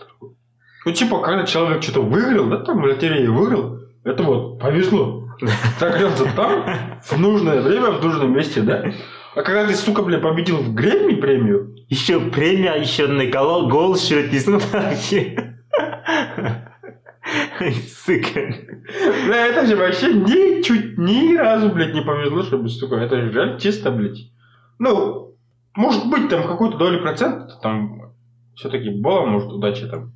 Ну, 0.84 0.92
типа, 0.92 1.20
когда 1.20 1.44
человек 1.44 1.82
что-то 1.82 2.02
выиграл, 2.02 2.46
да, 2.46 2.56
там, 2.58 2.80
в 2.80 2.84
лотерее 2.84 3.30
выиграл, 3.30 3.78
это 4.04 4.22
вот 4.22 4.58
повезло. 4.58 5.28
Так 5.78 5.94
оказывается, 5.96 6.36
там, 6.36 6.64
в 7.02 7.18
нужное 7.18 7.60
время, 7.60 7.90
в 7.90 8.04
нужном 8.04 8.32
месте, 8.32 8.60
да? 8.62 8.84
А 9.34 9.42
когда 9.42 9.66
ты, 9.66 9.74
сука, 9.74 10.02
бля, 10.02 10.18
победил 10.18 10.58
в 10.58 10.74
Грэмми 10.74 11.14
премию, 11.14 11.76
еще 11.88 12.20
премия 12.20 12.74
еще 12.74 13.06
на 13.06 13.24
гол- 13.26 13.68
дейсің 13.94 14.58
ғой 14.58 14.72
вообще 14.72 15.56
Ай, 17.60 17.72
сука 17.72 18.54
бля, 19.26 19.46
это 19.46 19.66
же 19.66 19.76
вообще 19.76 20.12
ничуть, 20.12 20.98
ни 20.98 21.36
разу, 21.36 21.70
блядь, 21.70 21.94
не 21.94 22.02
повезло, 22.02 22.42
чтобы, 22.42 22.68
сука, 22.68 22.96
это 22.96 23.20
же 23.20 23.32
реально 23.32 23.58
чисто, 23.58 23.90
блядь. 23.90 24.30
Ну, 24.78 25.34
может 25.74 26.10
быть, 26.10 26.28
там 26.28 26.42
какой-то 26.42 26.76
доли 26.76 26.98
процента, 26.98 27.58
там, 27.62 28.01
все-таки 28.54 28.90
была, 28.90 29.26
может, 29.26 29.50
удача 29.52 29.88
там. 29.88 30.12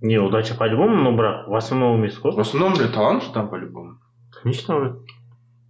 не 0.00 0.18
удача 0.18 0.54
по-любому 0.54 0.96
но 0.96 1.12
бірақ 1.16 1.48
в 1.48 1.54
основном 1.54 1.98
емес 2.02 2.18
В 2.18 2.38
основном, 2.40 2.74
бля, 2.74 2.88
талант 2.88 3.22
же 3.22 3.32
там 3.32 3.48
по-любому. 3.48 3.98
конечно 4.42 4.74
брат. 4.78 4.96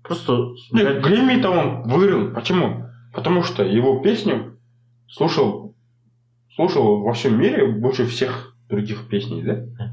просто 0.03 0.33
Нет, 0.73 1.03
Грэмми-то 1.03 1.51
он 1.51 1.83
выиграл. 1.83 2.35
Почему? 2.35 2.87
Потому 3.13 3.43
что 3.43 3.63
его 3.63 4.01
песню 4.01 4.59
слушал, 5.09 5.75
слушал 6.55 7.03
во 7.03 7.13
всем 7.13 7.39
мире 7.39 7.67
больше 7.67 8.07
всех 8.07 8.55
других 8.69 9.09
песней, 9.09 9.43
да? 9.43 9.55
Да. 9.79 9.93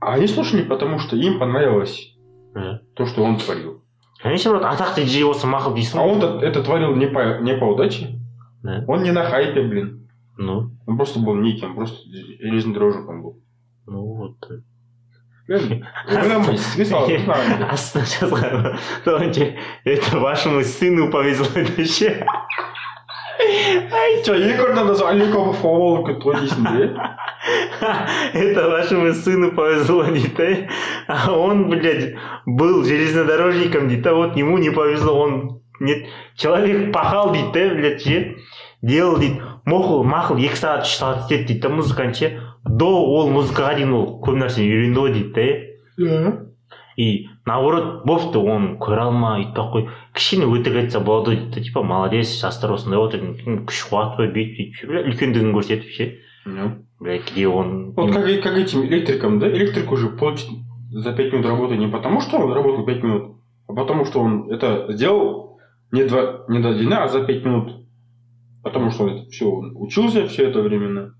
А 0.00 0.14
они 0.14 0.26
слушали, 0.26 0.62
потому 0.62 0.98
что 0.98 1.16
им 1.16 1.38
понравилось 1.38 2.14
Да. 2.54 2.80
то, 2.94 3.06
что 3.06 3.22
он 3.22 3.38
творил. 3.38 3.82
конечно 4.22 4.50
брат 4.50 4.80
атақты 4.80 5.04
дж 5.04 5.24
болса 5.24 5.46
мақұл 5.46 5.74
дейсің 5.74 5.98
А 5.98 6.04
ғой 6.04 6.12
он 6.12 6.42
это 6.44 6.62
творил 6.62 6.94
не 6.96 7.06
по, 7.06 7.40
не 7.40 7.54
по 7.56 7.64
удаче. 7.64 8.18
Да. 8.62 8.84
Он 8.88 9.02
не 9.02 9.12
на 9.12 9.24
хайпе, 9.24 9.62
блин. 9.62 10.05
ну 10.37 10.71
Он 10.87 10.97
просто 10.97 11.19
был 11.19 11.35
неким, 11.35 11.75
просто 11.75 11.97
железнодорожником 12.39 13.21
был. 13.23 13.41
ну 13.87 14.01
вот 14.15 14.35
Блин, 15.47 15.85
ойланбайсыз 16.07 16.73
смысл 16.73 17.05
знаю. 17.05 17.67
астына 17.71 18.05
жазған 18.05 18.77
ғой 19.05 19.57
это 19.83 20.19
вашему 20.19 20.61
сыну 20.63 21.09
повезло 21.11 21.47
деп 21.55 21.85
ше 21.87 22.25
Че, 24.23 24.35
екі 24.37 24.61
орнында 24.61 24.93
Аликов 25.09 25.57
фаол 25.61 26.05
той 26.21 26.35
дейсің 26.35 26.67
де? 26.77 26.85
Это 28.37 28.69
вашему 28.69 29.13
сыну 29.13 29.51
повезло, 29.55 30.03
дейді. 30.03 30.69
А 31.07 31.31
он, 31.31 31.67
блядь, 31.69 32.13
был 32.45 32.83
железнодорожником, 32.83 33.87
дейді. 33.89 34.07
А 34.09 34.13
вот 34.13 34.37
ему 34.37 34.57
не 34.59 34.69
повезло. 34.69 35.19
Он 35.19 35.61
нет, 35.79 36.05
человек 36.35 36.93
пахал, 36.93 37.31
дейді, 37.33 37.51
да, 37.53 37.75
блядь, 37.75 38.01
ше. 38.03 38.35
Делал, 38.81 39.17
дейді. 39.17 39.41
Мақұл, 39.65 40.03
мақұл, 40.07 40.39
екі 40.43 40.57
сағат, 40.59 40.85
үш 40.87 40.95
сағат 40.99 41.25
істеді, 41.25 41.45
дейді, 41.47 41.59
да, 41.61 41.69
музыкант 41.69 42.15
ше. 42.17 42.31
До 42.65 42.87
ол 42.87 43.29
музыкаға 43.33 43.75
дейін 43.79 43.93
ол 43.93 44.07
көп 44.23 44.37
нәрсені 44.41 44.67
үйренді 44.69 44.99
ғой, 44.99 45.13
дейді, 45.13 45.31
да. 45.97 46.07
Да. 46.07 46.31
И 46.97 47.27
наоборот, 47.45 48.03
бопты 48.05 48.37
оны 48.39 48.75
көре 48.77 49.05
алма, 49.07 49.37
өйтпей 49.39 49.69
қой. 49.73 49.85
Кішкене 50.13 50.45
өтірік 50.51 50.83
айтса 50.83 50.99
болады 50.99 51.31
ғой, 51.31 51.35
дейді. 51.39 51.55
да. 51.55 51.61
Типа, 51.61 51.83
молодец, 51.83 52.33
жастар 52.39 52.73
осындай 52.75 52.99
отыр, 52.99 53.21
күш 53.65 53.85
қуат 53.89 54.17
қой, 54.19 54.31
бүйтіп, 54.33 54.57
бүйтіп, 54.57 54.75
ше, 54.75 54.87
бля, 54.87 55.03
үлкендігін 55.09 55.53
көрсетіп, 55.55 55.91
ше. 55.95 56.09
Ну. 56.45 56.71
Бля, 56.99 57.17
где 57.19 57.47
он? 57.47 57.93
Вот 57.95 58.11
как, 58.13 58.27
и- 58.27 58.41
как 58.41 58.57
этим 58.57 58.83
электрикам, 58.85 59.39
да? 59.39 59.47
Электрик 59.47 59.91
уже 59.91 60.09
получит 60.09 60.49
за 60.91 61.13
5 61.13 61.33
минут 61.33 61.45
работы 61.45 61.77
не 61.77 61.87
потому, 61.87 62.21
что 62.21 62.37
он 62.37 62.51
работал 62.53 62.85
5 62.85 63.03
минут, 63.03 63.37
а 63.67 63.73
потому 63.73 64.05
что 64.05 64.19
он 64.19 64.51
это 64.51 64.85
сделал 64.89 65.59
не, 65.91 66.03
два, 66.03 66.45
не 66.49 66.59
до 66.59 66.73
дня, 66.73 67.03
а 67.03 67.07
за 67.07 67.23
5 67.23 67.45
минут. 67.45 67.71
Потому 68.66 68.90
что 68.90 69.04
он 69.04 69.10
это 69.10 69.30
все 69.30 69.48
он 69.48 69.76
учился 69.76 70.26
все 70.26 70.48
это 70.50 70.60
временно. 70.60 71.14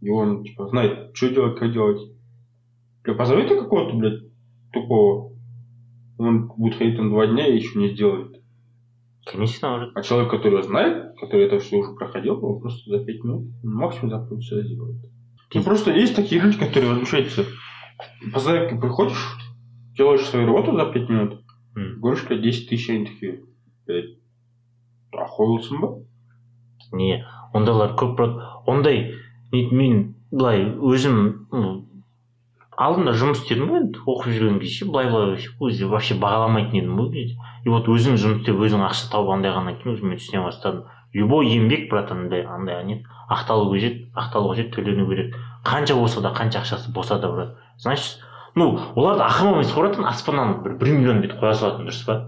И 0.00 0.08
он 0.08 0.42
типа 0.42 0.68
знает, 0.68 1.14
что 1.14 1.28
делать, 1.28 1.58
как 1.58 1.70
делать. 1.70 2.00
Бля, 3.04 3.12
позовите 3.12 3.60
какого-то, 3.60 3.94
блядь, 3.94 4.22
тупого. 4.72 5.36
Он 6.16 6.48
будет 6.48 6.78
ходить 6.78 6.96
там 6.96 7.10
два 7.10 7.26
дня 7.26 7.46
и 7.46 7.56
еще 7.56 7.78
не 7.78 7.90
сделает. 7.90 8.42
Конечно, 9.26 9.76
уже. 9.76 9.92
А 9.94 10.02
человек, 10.02 10.30
который 10.30 10.62
знает, 10.62 11.14
который 11.20 11.44
это 11.44 11.58
все 11.58 11.76
уже 11.76 11.92
проходил, 11.92 12.42
он 12.42 12.62
просто 12.62 12.88
за 12.88 13.04
5 13.04 13.24
минут, 13.24 13.48
максимум 13.62 14.08
за 14.08 14.26
полчаса 14.26 14.62
сделает. 14.62 14.96
Ну 15.52 15.62
просто 15.62 15.92
есть 15.92 16.16
такие 16.16 16.40
люди, 16.40 16.56
которые 16.56 16.88
возмущаются. 16.88 17.44
По 18.32 18.40
заявке 18.40 18.76
приходишь, 18.76 19.36
делаешь 19.94 20.22
свою 20.22 20.46
работу 20.46 20.72
за 20.74 20.86
5 20.86 21.08
минут, 21.10 21.44
М. 21.76 22.00
говоришь, 22.00 22.24
блядь, 22.26 22.40
10 22.40 22.70
тысяч, 22.70 22.88
они 22.88 23.04
такие, 23.04 23.42
блядь, 23.86 24.16
охуелсың 25.12 25.80
ба? 25.80 26.08
Не 26.92 27.24
ондайлар 27.54 27.94
көп 27.98 28.16
болады 28.16 28.48
ондай 28.66 29.14
мен 29.52 30.14
былай 30.30 30.66
өзім 30.76 31.20
алдында 32.78 33.12
жұмыс 33.18 33.42
істедім 33.42 33.72
ғой 33.72 33.80
енді 33.82 34.02
оқып 34.06 34.34
жүрген 34.36 34.58
кезде 34.62 34.86
былай 34.86 35.08
былай 35.10 35.34
өзі 35.66 35.88
вообще 35.90 36.14
бағаламайтын 36.22 36.78
едім 36.78 37.00
ғой 37.00 37.24
и 37.24 37.72
вот 37.72 37.88
өзің 37.90 38.18
жұмыс 38.22 38.42
істеп 38.42 38.60
өзің 38.62 38.84
ақша 38.86 39.10
тауып 39.12 39.34
андайғаннан 39.34 39.80
кейін 39.80 39.96
уже 39.96 40.06
мен 40.06 40.20
түсіне 40.20 40.44
бастадым. 40.44 40.84
Любой 41.12 41.48
еңбек 41.50 41.88
брат 41.90 42.12
андай 42.12 42.44
андай 42.46 42.84
не 42.84 43.00
ақталу 43.28 43.72
қажет 43.72 44.12
ақталу 44.14 44.52
қажет 44.52 44.70
төлену 44.74 45.08
керек. 45.08 45.34
Қанша 45.64 45.96
болса 45.98 46.20
да 46.20 46.30
қанша 46.36 46.62
ақшасы 46.62 46.92
болса 46.92 47.18
да 47.18 47.32
брат. 47.32 47.56
Значит 47.78 48.20
ну 48.54 48.78
оларды 48.94 49.24
ақыл 49.24 49.54
емес 49.54 49.72
қой 49.72 49.88
братан 49.88 50.06
аспаннан 50.06 50.62
бір 50.62 50.78
бір 50.78 50.92
миллион 50.92 51.22
бүйтіп 51.24 51.40
қоя 51.40 51.54
салатын 51.54 51.88
дұрыс 51.88 52.04
па? 52.06 52.20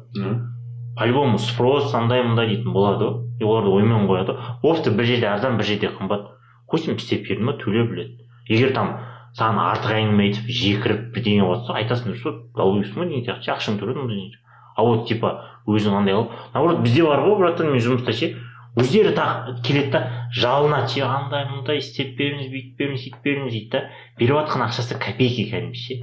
Ну, 0.90 0.96
по 0.96 1.06
любому 1.06 1.38
спрос 1.38 1.94
андай 1.94 2.22
мындай 2.22 2.48
дейтін 2.48 2.72
болады 2.72 3.04
ғой. 3.04 3.22
И 3.40 3.44
оларды 3.44 3.70
оймен 3.70 4.08
қояды. 4.08 4.36
Бопты 4.62 4.90
бір 4.90 5.04
жерде 5.04 5.28
арзан 5.30 5.56
бір 5.56 5.64
жерде 5.64 5.92
қымбат. 5.94 6.26
Қойсын 6.68 6.96
істеп 6.96 7.28
берді 7.28 7.44
ма 7.44 7.56
төле 7.58 7.86
біледі. 7.88 8.26
Егер 8.48 8.74
там 8.74 8.98
саған 9.38 9.58
артық 9.62 9.96
әңгіме 9.96 10.28
айтып 10.28 10.50
жекіріп 10.50 11.10
бірдеңе 11.14 11.46
болса 11.46 11.76
айтасың 11.78 12.10
дұрыс 12.10 12.24
па 12.26 12.62
алып 12.64 12.94
ғой 12.96 13.08
деген 13.08 13.24
сияқты 13.24 13.46
ше 13.46 13.52
ақшаңды 13.54 13.84
төледім 13.84 14.08
деген 14.10 14.38
а 14.76 14.82
вот 14.82 15.08
типа 15.08 15.32
өзің 15.68 15.98
андай 16.00 16.16
қылып 16.16 16.54
наоборот 16.54 16.80
бізде 16.84 17.04
бар 17.04 17.22
ғой 17.26 17.36
братан 17.38 17.70
мен 17.70 17.82
жұмыста 17.84 18.14
ше. 18.16 18.32
Өздері 18.78 19.12
так 19.16 19.62
келеді 19.66 19.90
да 19.96 20.02
жалынады 20.34 20.92
ше 20.94 21.02
андай 21.04 21.46
мындай 21.50 21.80
істеп 21.82 22.14
беріңіз 22.18 22.50
бүйтіп 22.52 22.78
беріңіз 22.78 23.04
сөйтіп 23.04 23.24
беріңіз 23.26 23.56
дейді 23.56 23.70
да. 23.74 23.82
Беріп 24.18 24.38
жатқан 24.38 24.66
ақшасы 24.68 24.98
копейки 25.02 25.48
кәдімгі 25.50 25.80
ше. 25.80 25.98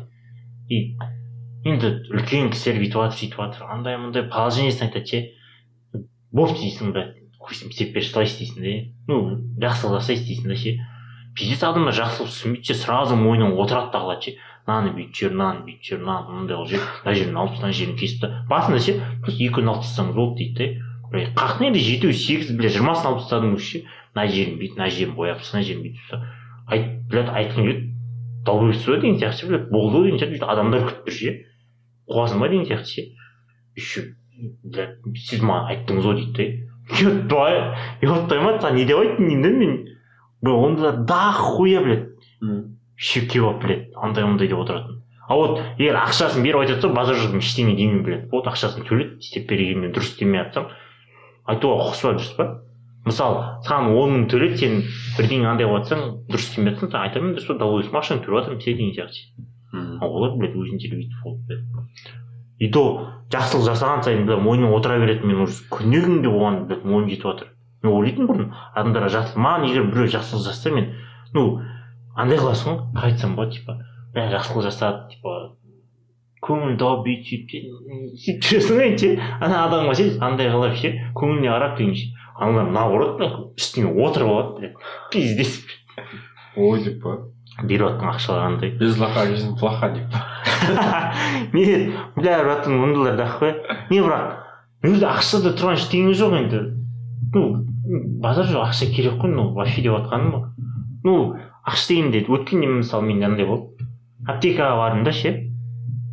И 0.69 0.81
енді 1.67 1.93
үлкен 2.13 2.51
кісілер 2.53 2.81
бүйтіп 2.81 2.99
жатыр 3.01 3.19
сөйтіп 3.21 3.39
жатыр 3.41 3.71
андай 3.71 3.97
мындай 4.01 4.27
положениесін 4.31 4.87
айтады 4.87 5.05
ше 5.05 5.23
бопты 6.31 6.61
дейсің 6.63 6.93
да 6.95 7.07
істеп 7.51 7.93
бер 7.95 8.03
солай 8.03 8.27
істейсің 8.27 8.61
де. 8.61 8.73
Ну 9.07 9.39
жақсылық 9.61 10.01
жасайсың 10.01 10.27
дейсің 10.27 10.51
да 10.51 10.57
ше. 10.59 10.77
Пиздец 11.37 11.63
адамдар 11.63 11.95
жақсылық 11.95 12.31
түсінбейді 12.31 12.67
ше 12.67 12.75
сразу 12.81 13.15
мойнына 13.15 13.55
отырады 13.55 13.91
да 13.93 14.01
қалады 14.03 14.25
ше. 14.25 14.33
Мынаны 14.67 14.91
бүйтіп 14.97 15.15
жібер 15.15 15.35
мынаны 15.37 15.63
бүйтіп 15.67 15.85
жібер 15.87 16.03
мынаны 16.03 16.41
мындай 16.41 16.57
қылып 16.57 16.71
жібер 16.73 16.87
мына 17.05 17.15
жерін 17.15 17.37
алып 17.39 17.61
мына 17.61 17.71
жерін 17.71 17.95
кесіп 17.95 18.23
та 18.25 18.27
басында 18.49 18.81
ше 18.83 18.95
просто 19.23 19.43
екеуін 19.45 19.71
алып 19.71 19.85
тастасаңыз 19.85 20.17
болды 20.17 20.35
дейді 20.41 20.67
да 21.07 21.21
қақ 21.39 21.61
енді 21.63 21.79
жетеу 21.79 22.11
сегіз 22.11 22.51
бля 22.57 22.67
жиырмасын 22.73 23.07
алып 23.07 23.21
тастадың 23.23 23.55
өзі 23.55 23.69
ше. 23.69 23.83
Мына 24.11 24.27
жерін 24.33 24.57
бүйтіп 24.59 24.75
мына 24.75 24.89
жерін 24.91 25.15
бояпсың 25.15 25.55
мына 25.55 25.67
жерін 25.69 25.85
бүйтіп 25.85 26.09
та 26.11 26.19
айт 26.67 26.89
блядь 27.07 27.31
айтқың 27.31 27.63
келеді. 27.63 27.85
Долбоебсіз 28.43 28.87
ба 28.91 28.99
деген 28.99 29.19
сияқты 29.21 29.39
ше 29.39 29.47
блядь 29.47 29.69
болды 29.71 29.95
ғой 29.95 30.11
деген 30.11 30.19
сияқты 30.19 30.51
адамдар 30.51 30.83
күтіп 30.83 31.07
тұр 31.07 31.15
ше. 31.15 31.35
Қуасың 32.09 32.43
ба 32.43 32.49
деген 32.49 32.65
сияқты 32.65 32.93
ше 32.93 33.05
еще 33.75 34.05
сіз 35.27 35.41
маған 35.41 35.71
айттыңыз 35.73 36.07
ғой 36.07 36.21
дейді 36.21 36.47
да 36.87 37.09
ебай 37.11 37.57
ебай 38.01 38.43
ма 38.43 38.53
саған 38.59 38.77
не 38.79 38.85
деп 38.85 39.01
айттым 39.01 39.27
деймін 39.27 39.43
да 39.43 39.49
мен 39.57 39.75
бля 40.41 40.53
онда 40.67 40.93
дохуя 40.93 41.81
блядь 41.83 42.07
еще 42.97 43.27
алып 43.41 43.63
блядь 43.63 43.91
андай 43.95 44.25
мындай 44.25 44.47
деп 44.47 44.63
отыратын 44.63 45.03
а 45.27 45.35
вот 45.35 45.59
егер 45.77 45.97
ақшасын 45.99 46.43
беріп 46.43 46.63
айтады 46.63 46.87
да 46.87 46.93
базар 46.95 47.17
жоқ 47.19 47.35
ештеңе 47.41 47.75
демеймін 47.75 48.03
блядь. 48.03 48.29
Вот 48.31 48.47
ақшасын 48.47 48.87
төледі 48.87 49.19
істеп 49.19 49.49
бергенмен 49.49 49.91
дұрыс 49.91 50.13
істемей 50.13 50.45
жатсам 50.45 50.69
айтуға 51.51 51.89
құқысы 51.89 52.07
бар 52.07 52.15
дұрыс 52.15 52.31
па. 52.37 52.45
Мысалы 53.07 53.41
саған 53.67 53.91
он 53.91 54.13
мың 54.13 54.23
төледі 54.31 54.61
сен 54.61 54.79
бірдеңе 55.17 55.49
андай 55.51 55.67
қылып 55.67 55.83
жатсаң 55.83 56.05
дұрыс 56.31 56.47
істемей 56.47 56.77
жатсаң 56.77 56.93
саған 56.93 57.09
айтамын 57.09 57.35
дұрыс 57.35 57.49
па 57.49 57.57
долбоебсің 57.59 57.99
ақшаңды 57.99 58.23
төлеп 58.23 58.39
жатырмын 58.39 58.63
сен 58.63 58.79
деген 58.79 58.95
сияқты 58.95 59.47
олар 60.01 60.37
блядь 60.37 60.55
өзінше 60.55 60.91
бүйтіп 60.93 61.23
болды 61.23 61.59
блядь 61.73 62.11
и 62.59 62.69
то 62.73 62.83
жақсылық 63.33 63.67
жасаған 63.69 64.03
сайын 64.05 64.25
блядь 64.27 64.43
мойнына 64.43 64.73
отыра 64.75 64.99
береді 64.99 65.27
мен 65.27 65.43
уже 65.45 65.63
күннен 65.71 66.05
күнге 66.07 66.31
оған 66.31 66.63
блядь 66.69 66.85
мойным 66.85 67.09
жетіп 67.09 67.29
жатыр 67.31 67.51
мен 67.83 67.93
ойлайтынмын 67.93 68.31
бұрын 68.31 68.49
адамдарға 68.73 69.11
жақсылық 69.17 69.43
маған 69.45 69.67
егер 69.69 69.91
біреу 69.91 70.13
жақсылық 70.15 70.47
жасаса 70.47 70.73
мен 70.73 70.89
ну 71.33 71.45
андай 72.15 72.39
қыласың 72.41 72.73
ғой 72.73 72.79
қалай 72.95 73.11
айтсам 73.11 73.35
болады 73.37 73.59
типа. 73.59 73.77
Бля 74.13 74.29
жақсылық 74.33 74.65
жасады 74.65 75.11
типа 75.13 75.35
көңілді 76.47 76.77
тауып 76.81 77.05
бүйтіп 77.05 77.51
сөйтіп 77.51 78.17
сөйтіп 78.23 78.47
жүресің 78.47 78.79
ғой 78.81 78.97
ше 79.01 79.09
ана 79.41 79.63
адамға 79.67 79.95
ше 79.99 80.07
андай 80.23 80.49
қылып 80.53 80.77
ше 80.81 80.93
көңіліне 81.17 81.51
қарап 81.53 81.77
деген 81.77 81.95
ше 81.97 82.09
аналар 82.37 82.71
наоборот 82.73 83.17
бля 83.17 83.29
үстіңе 83.57 83.93
отырып 84.05 84.31
алады 84.33 84.59
бля 84.59 84.69
пиздец 85.11 85.57
ой 86.55 86.83
деп 86.85 87.01
па 87.03 87.17
беріп 87.63 87.87
жатқан 87.87 88.11
ақшалар 88.13 88.45
андай 88.47 88.71
без 88.77 88.97
лоха 88.99 89.25
жизнь 89.25 89.57
плоха 89.57 89.89
деп. 89.89 90.13
Не 91.53 91.91
бля 92.15 92.43
братан 92.43 92.79
ондайлар 92.83 93.17
дақпай 93.17 93.55
не 93.89 94.01
бірақ 94.01 94.37
жерде 94.83 95.09
ақшада 95.09 95.55
тұрған 95.57 95.79
ештеңе 95.79 96.13
жоқ 96.13 96.37
енді. 96.41 96.61
Ну 97.33 97.65
базар 98.21 98.45
жоқ 98.45 98.69
ақша 98.69 98.91
керек 98.93 99.19
қой 99.21 99.33
ну 99.33 99.49
вообще 99.53 99.81
деп 99.81 99.97
жатқаным 99.97 100.31
ғой 100.31 100.45
ну 101.03 101.17
ақша 101.65 101.93
дегенде 101.93 102.25
өткенде 102.27 102.67
мысалы 102.77 103.07
менде 103.07 103.25
андай 103.25 103.45
болды. 103.45 103.87
Аптекаға 104.27 104.77
бардым 104.77 105.03
да 105.03 105.11
ше. 105.11 105.33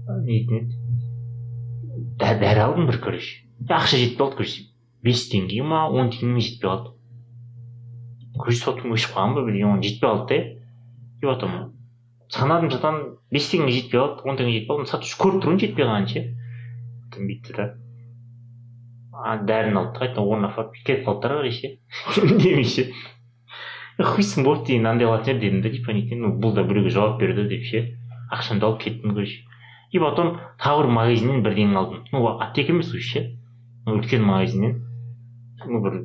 Не 0.08 0.26
дейтін 0.26 0.60
еді? 0.60 0.82
Дәрі 2.20 2.60
алдым 2.68 2.86
бір 2.86 3.00
короче 3.02 3.44
ақша 3.68 3.96
жетпей 3.96 4.18
қалды 4.18 4.36
короче 4.36 4.62
бес 5.02 5.28
теңге 5.30 5.62
ма 5.64 5.86
он 5.88 6.10
теңге 6.10 6.42
жетпей 6.44 6.68
қалды 6.68 6.92
короче 8.36 8.60
сотым 8.60 8.94
өшіп 8.96 9.14
қалған 9.14 9.34
ба 9.36 9.44
оған 9.46 9.82
жетпей 9.84 10.08
қалды 10.08 10.26
да 10.28 10.63
потом 11.28 11.72
санадым 12.32 12.70
жатам 12.70 13.00
бес 13.32 13.48
теңге 13.52 13.72
жетпей 13.76 14.00
қалды 14.00 14.28
он 14.28 14.38
теңге 14.40 14.58
жетпей 14.58 14.76
қалды 14.76 14.90
сатушы 14.90 15.18
көріп 15.20 15.42
тұр 15.42 15.54
ғой 15.54 15.62
жетпей 15.64 15.84
қалғанын 15.84 16.10
ше 16.12 16.24
бүйтті 17.14 17.56
да 17.58 17.66
дәріні 19.48 19.78
алды 19.80 19.92
да 19.92 20.00
қайтадан 20.00 20.30
орнына 20.30 20.50
апарып 20.52 20.78
кетіп 20.80 21.04
қалды 21.06 21.28
да 21.28 21.34
қарай 21.38 21.52
ше 21.54 21.74
демей 22.42 22.64
ше 22.64 22.88
хуйсың 24.02 24.44
болды 24.44 24.72
деген 24.72 24.88
андай 24.90 25.06
қылатын 25.06 25.28
шығар 25.28 25.40
дедім 25.44 25.62
да 25.62 25.70
типа 25.70 25.94
неткен 25.94 26.24
ну 26.24 26.32
бұл 26.42 26.54
да 26.56 26.64
біреуге 26.66 26.90
жауап 26.90 27.20
берді 27.20 27.46
деп 27.50 27.68
ше 27.68 27.84
ақшамды 28.34 28.66
алып 28.66 28.82
кеттім 28.82 29.14
короче 29.14 29.44
и 29.92 30.00
потом 30.02 30.38
тағы 30.58 30.82
бір 30.82 30.90
магазиннен 30.98 31.44
бірдеңе 31.46 31.78
алдым 31.78 32.02
ну 32.10 32.26
аптека 32.32 32.74
емес 32.74 32.90
уже 32.90 33.06
ше 33.06 33.24
үлкен 33.86 34.26
магазиннен 34.26 34.80
ну 35.70 35.80
бір 35.84 36.00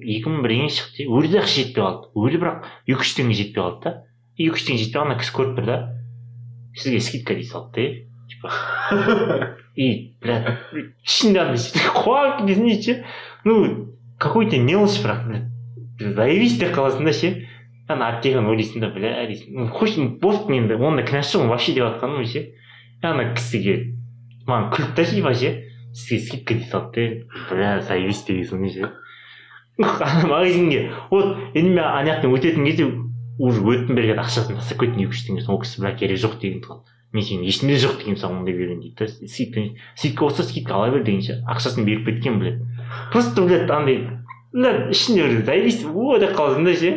екі 0.00 0.32
мың 0.32 0.42
бірдеңе 0.46 0.72
шықты 0.72 1.04
де 1.28 1.42
ақша 1.42 1.60
жетпей 1.60 1.84
қалды 1.84 2.08
өлі 2.16 2.40
бірақ 2.40 2.68
екі 2.86 3.00
үш 3.04 3.14
теңге 3.18 3.36
жетпей 3.42 3.62
қалды 3.62 3.84
да 3.84 4.07
екі 4.38 4.54
үш 4.54 4.66
теңге 4.68 4.84
жетпей 4.84 5.00
қалғанда 5.00 5.18
кісі 5.18 5.34
көріп 5.34 5.56
тұр 5.58 5.66
да 5.66 5.78
сізге 6.78 7.00
скидка 7.02 7.34
дей 7.34 7.44
салды 7.44 7.84
да 7.84 8.08
типа 8.30 9.56
и 9.74 10.14
бля 10.22 10.58
ішінде 11.02 11.42
андай 11.42 11.58
қуанып 11.96 12.44
кетесің 12.46 12.82
ше 12.84 12.96
ну 13.44 13.94
какой 14.18 14.48
то 14.50 14.60
мелочь 14.62 15.00
бірақ 15.02 15.48
заебись 16.14 16.58
деп 16.58 16.74
қаласың 16.76 17.08
да 17.08 17.12
ше 17.12 17.32
ана 17.88 18.12
аптеканы 18.14 18.52
ойлайсың 18.52 18.84
да 18.84 18.92
бля 18.94 19.26
дейсің 19.26 19.72
хочешь 19.74 19.98
болды 20.22 20.54
енді 20.54 20.78
онда 20.78 21.02
кінәсі 21.08 21.38
жоқ 21.38 21.50
вообще 21.50 21.74
деп 21.74 21.88
жатқаным 21.88 22.26
ше 22.28 22.44
ана 23.02 23.32
кісіге 23.34 23.76
маған 24.46 24.70
күлді 24.76 24.94
да 24.94 25.08
типа 25.10 25.34
ше 25.34 25.52
сізге 25.92 26.20
скидка 26.26 26.54
дей 26.54 26.70
салды 26.70 27.08
да 27.26 27.50
бля 27.50 27.74
заебись 27.82 28.24
дегенсің 28.28 28.68
ше 28.70 28.92
магазинге 29.78 30.92
вот 31.10 31.36
енді 31.54 31.70
мен 31.70 31.84
ана 31.84 32.12
жақтан 32.12 32.34
өтетін 32.34 32.66
кезде 32.66 32.90
уже 33.38 33.62
өттім 33.62 33.96
қарай 33.96 34.18
ақшасын 34.18 34.58
тастап 34.58 34.80
кеттім 34.82 35.04
екі 35.06 35.14
үш 35.14 35.24
теңге 35.26 35.44
ол 35.46 35.60
кісі 35.62 35.82
бля 35.82 35.94
керек 35.98 36.18
жоқ 36.18 36.38
деген 36.42 36.62
тұғын. 36.64 36.82
Мен 37.14 37.24
сенің 37.24 37.46
есімде 37.48 37.76
жоқ 37.80 38.00
дегенмін 38.00 38.20
саған 38.20 38.40
ондай 38.42 38.54
берген 38.58 38.80
дейді 38.82 38.96
да 38.98 39.28
скидка 39.30 39.62
скидка 39.96 40.24
болса 40.26 40.42
скидка 40.44 40.74
ала 40.74 40.90
бер 40.92 41.04
дегенше 41.06 41.38
ақшасын 41.48 41.86
беріп 41.86 42.04
кеткен 42.04 42.38
блядь 42.42 42.58
просто 43.12 43.46
блядь 43.46 43.70
андай 43.70 44.02
блядь 44.52 44.90
ішінде 44.92 45.24
бір 45.24 45.44
заебись 45.46 45.84
о 45.86 46.18
деп 46.18 46.34
қаласың 46.36 46.64
да 46.68 46.74
ше. 46.76 46.90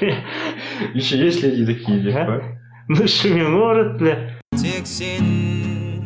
Еще 0.94 1.18
есть 1.18 1.42
люди 1.42 1.66
такие 1.66 2.00
деп 2.00 2.14
па 2.26 2.42
ну 2.88 3.06
шумен 3.06 3.52
может 3.52 3.98
бля 3.98 4.16
тек 4.56 4.86
сен 4.86 6.02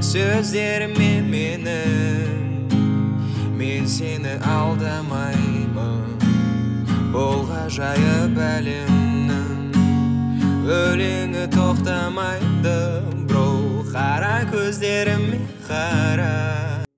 сөздеріме 0.00 1.20
менің. 1.28 2.70
Мен 3.58 3.86
сені 3.88 4.38
алдамаймын 4.40 5.43
бұл 7.14 7.44
ғажайып 7.46 8.38
әлемнің 8.42 9.76
өлеңі 10.66 11.44
тоқтамайды. 11.54 12.74
Бро 13.28 13.46
қара 13.92 14.40
көздеріме 14.50 15.38
қара 15.68 16.73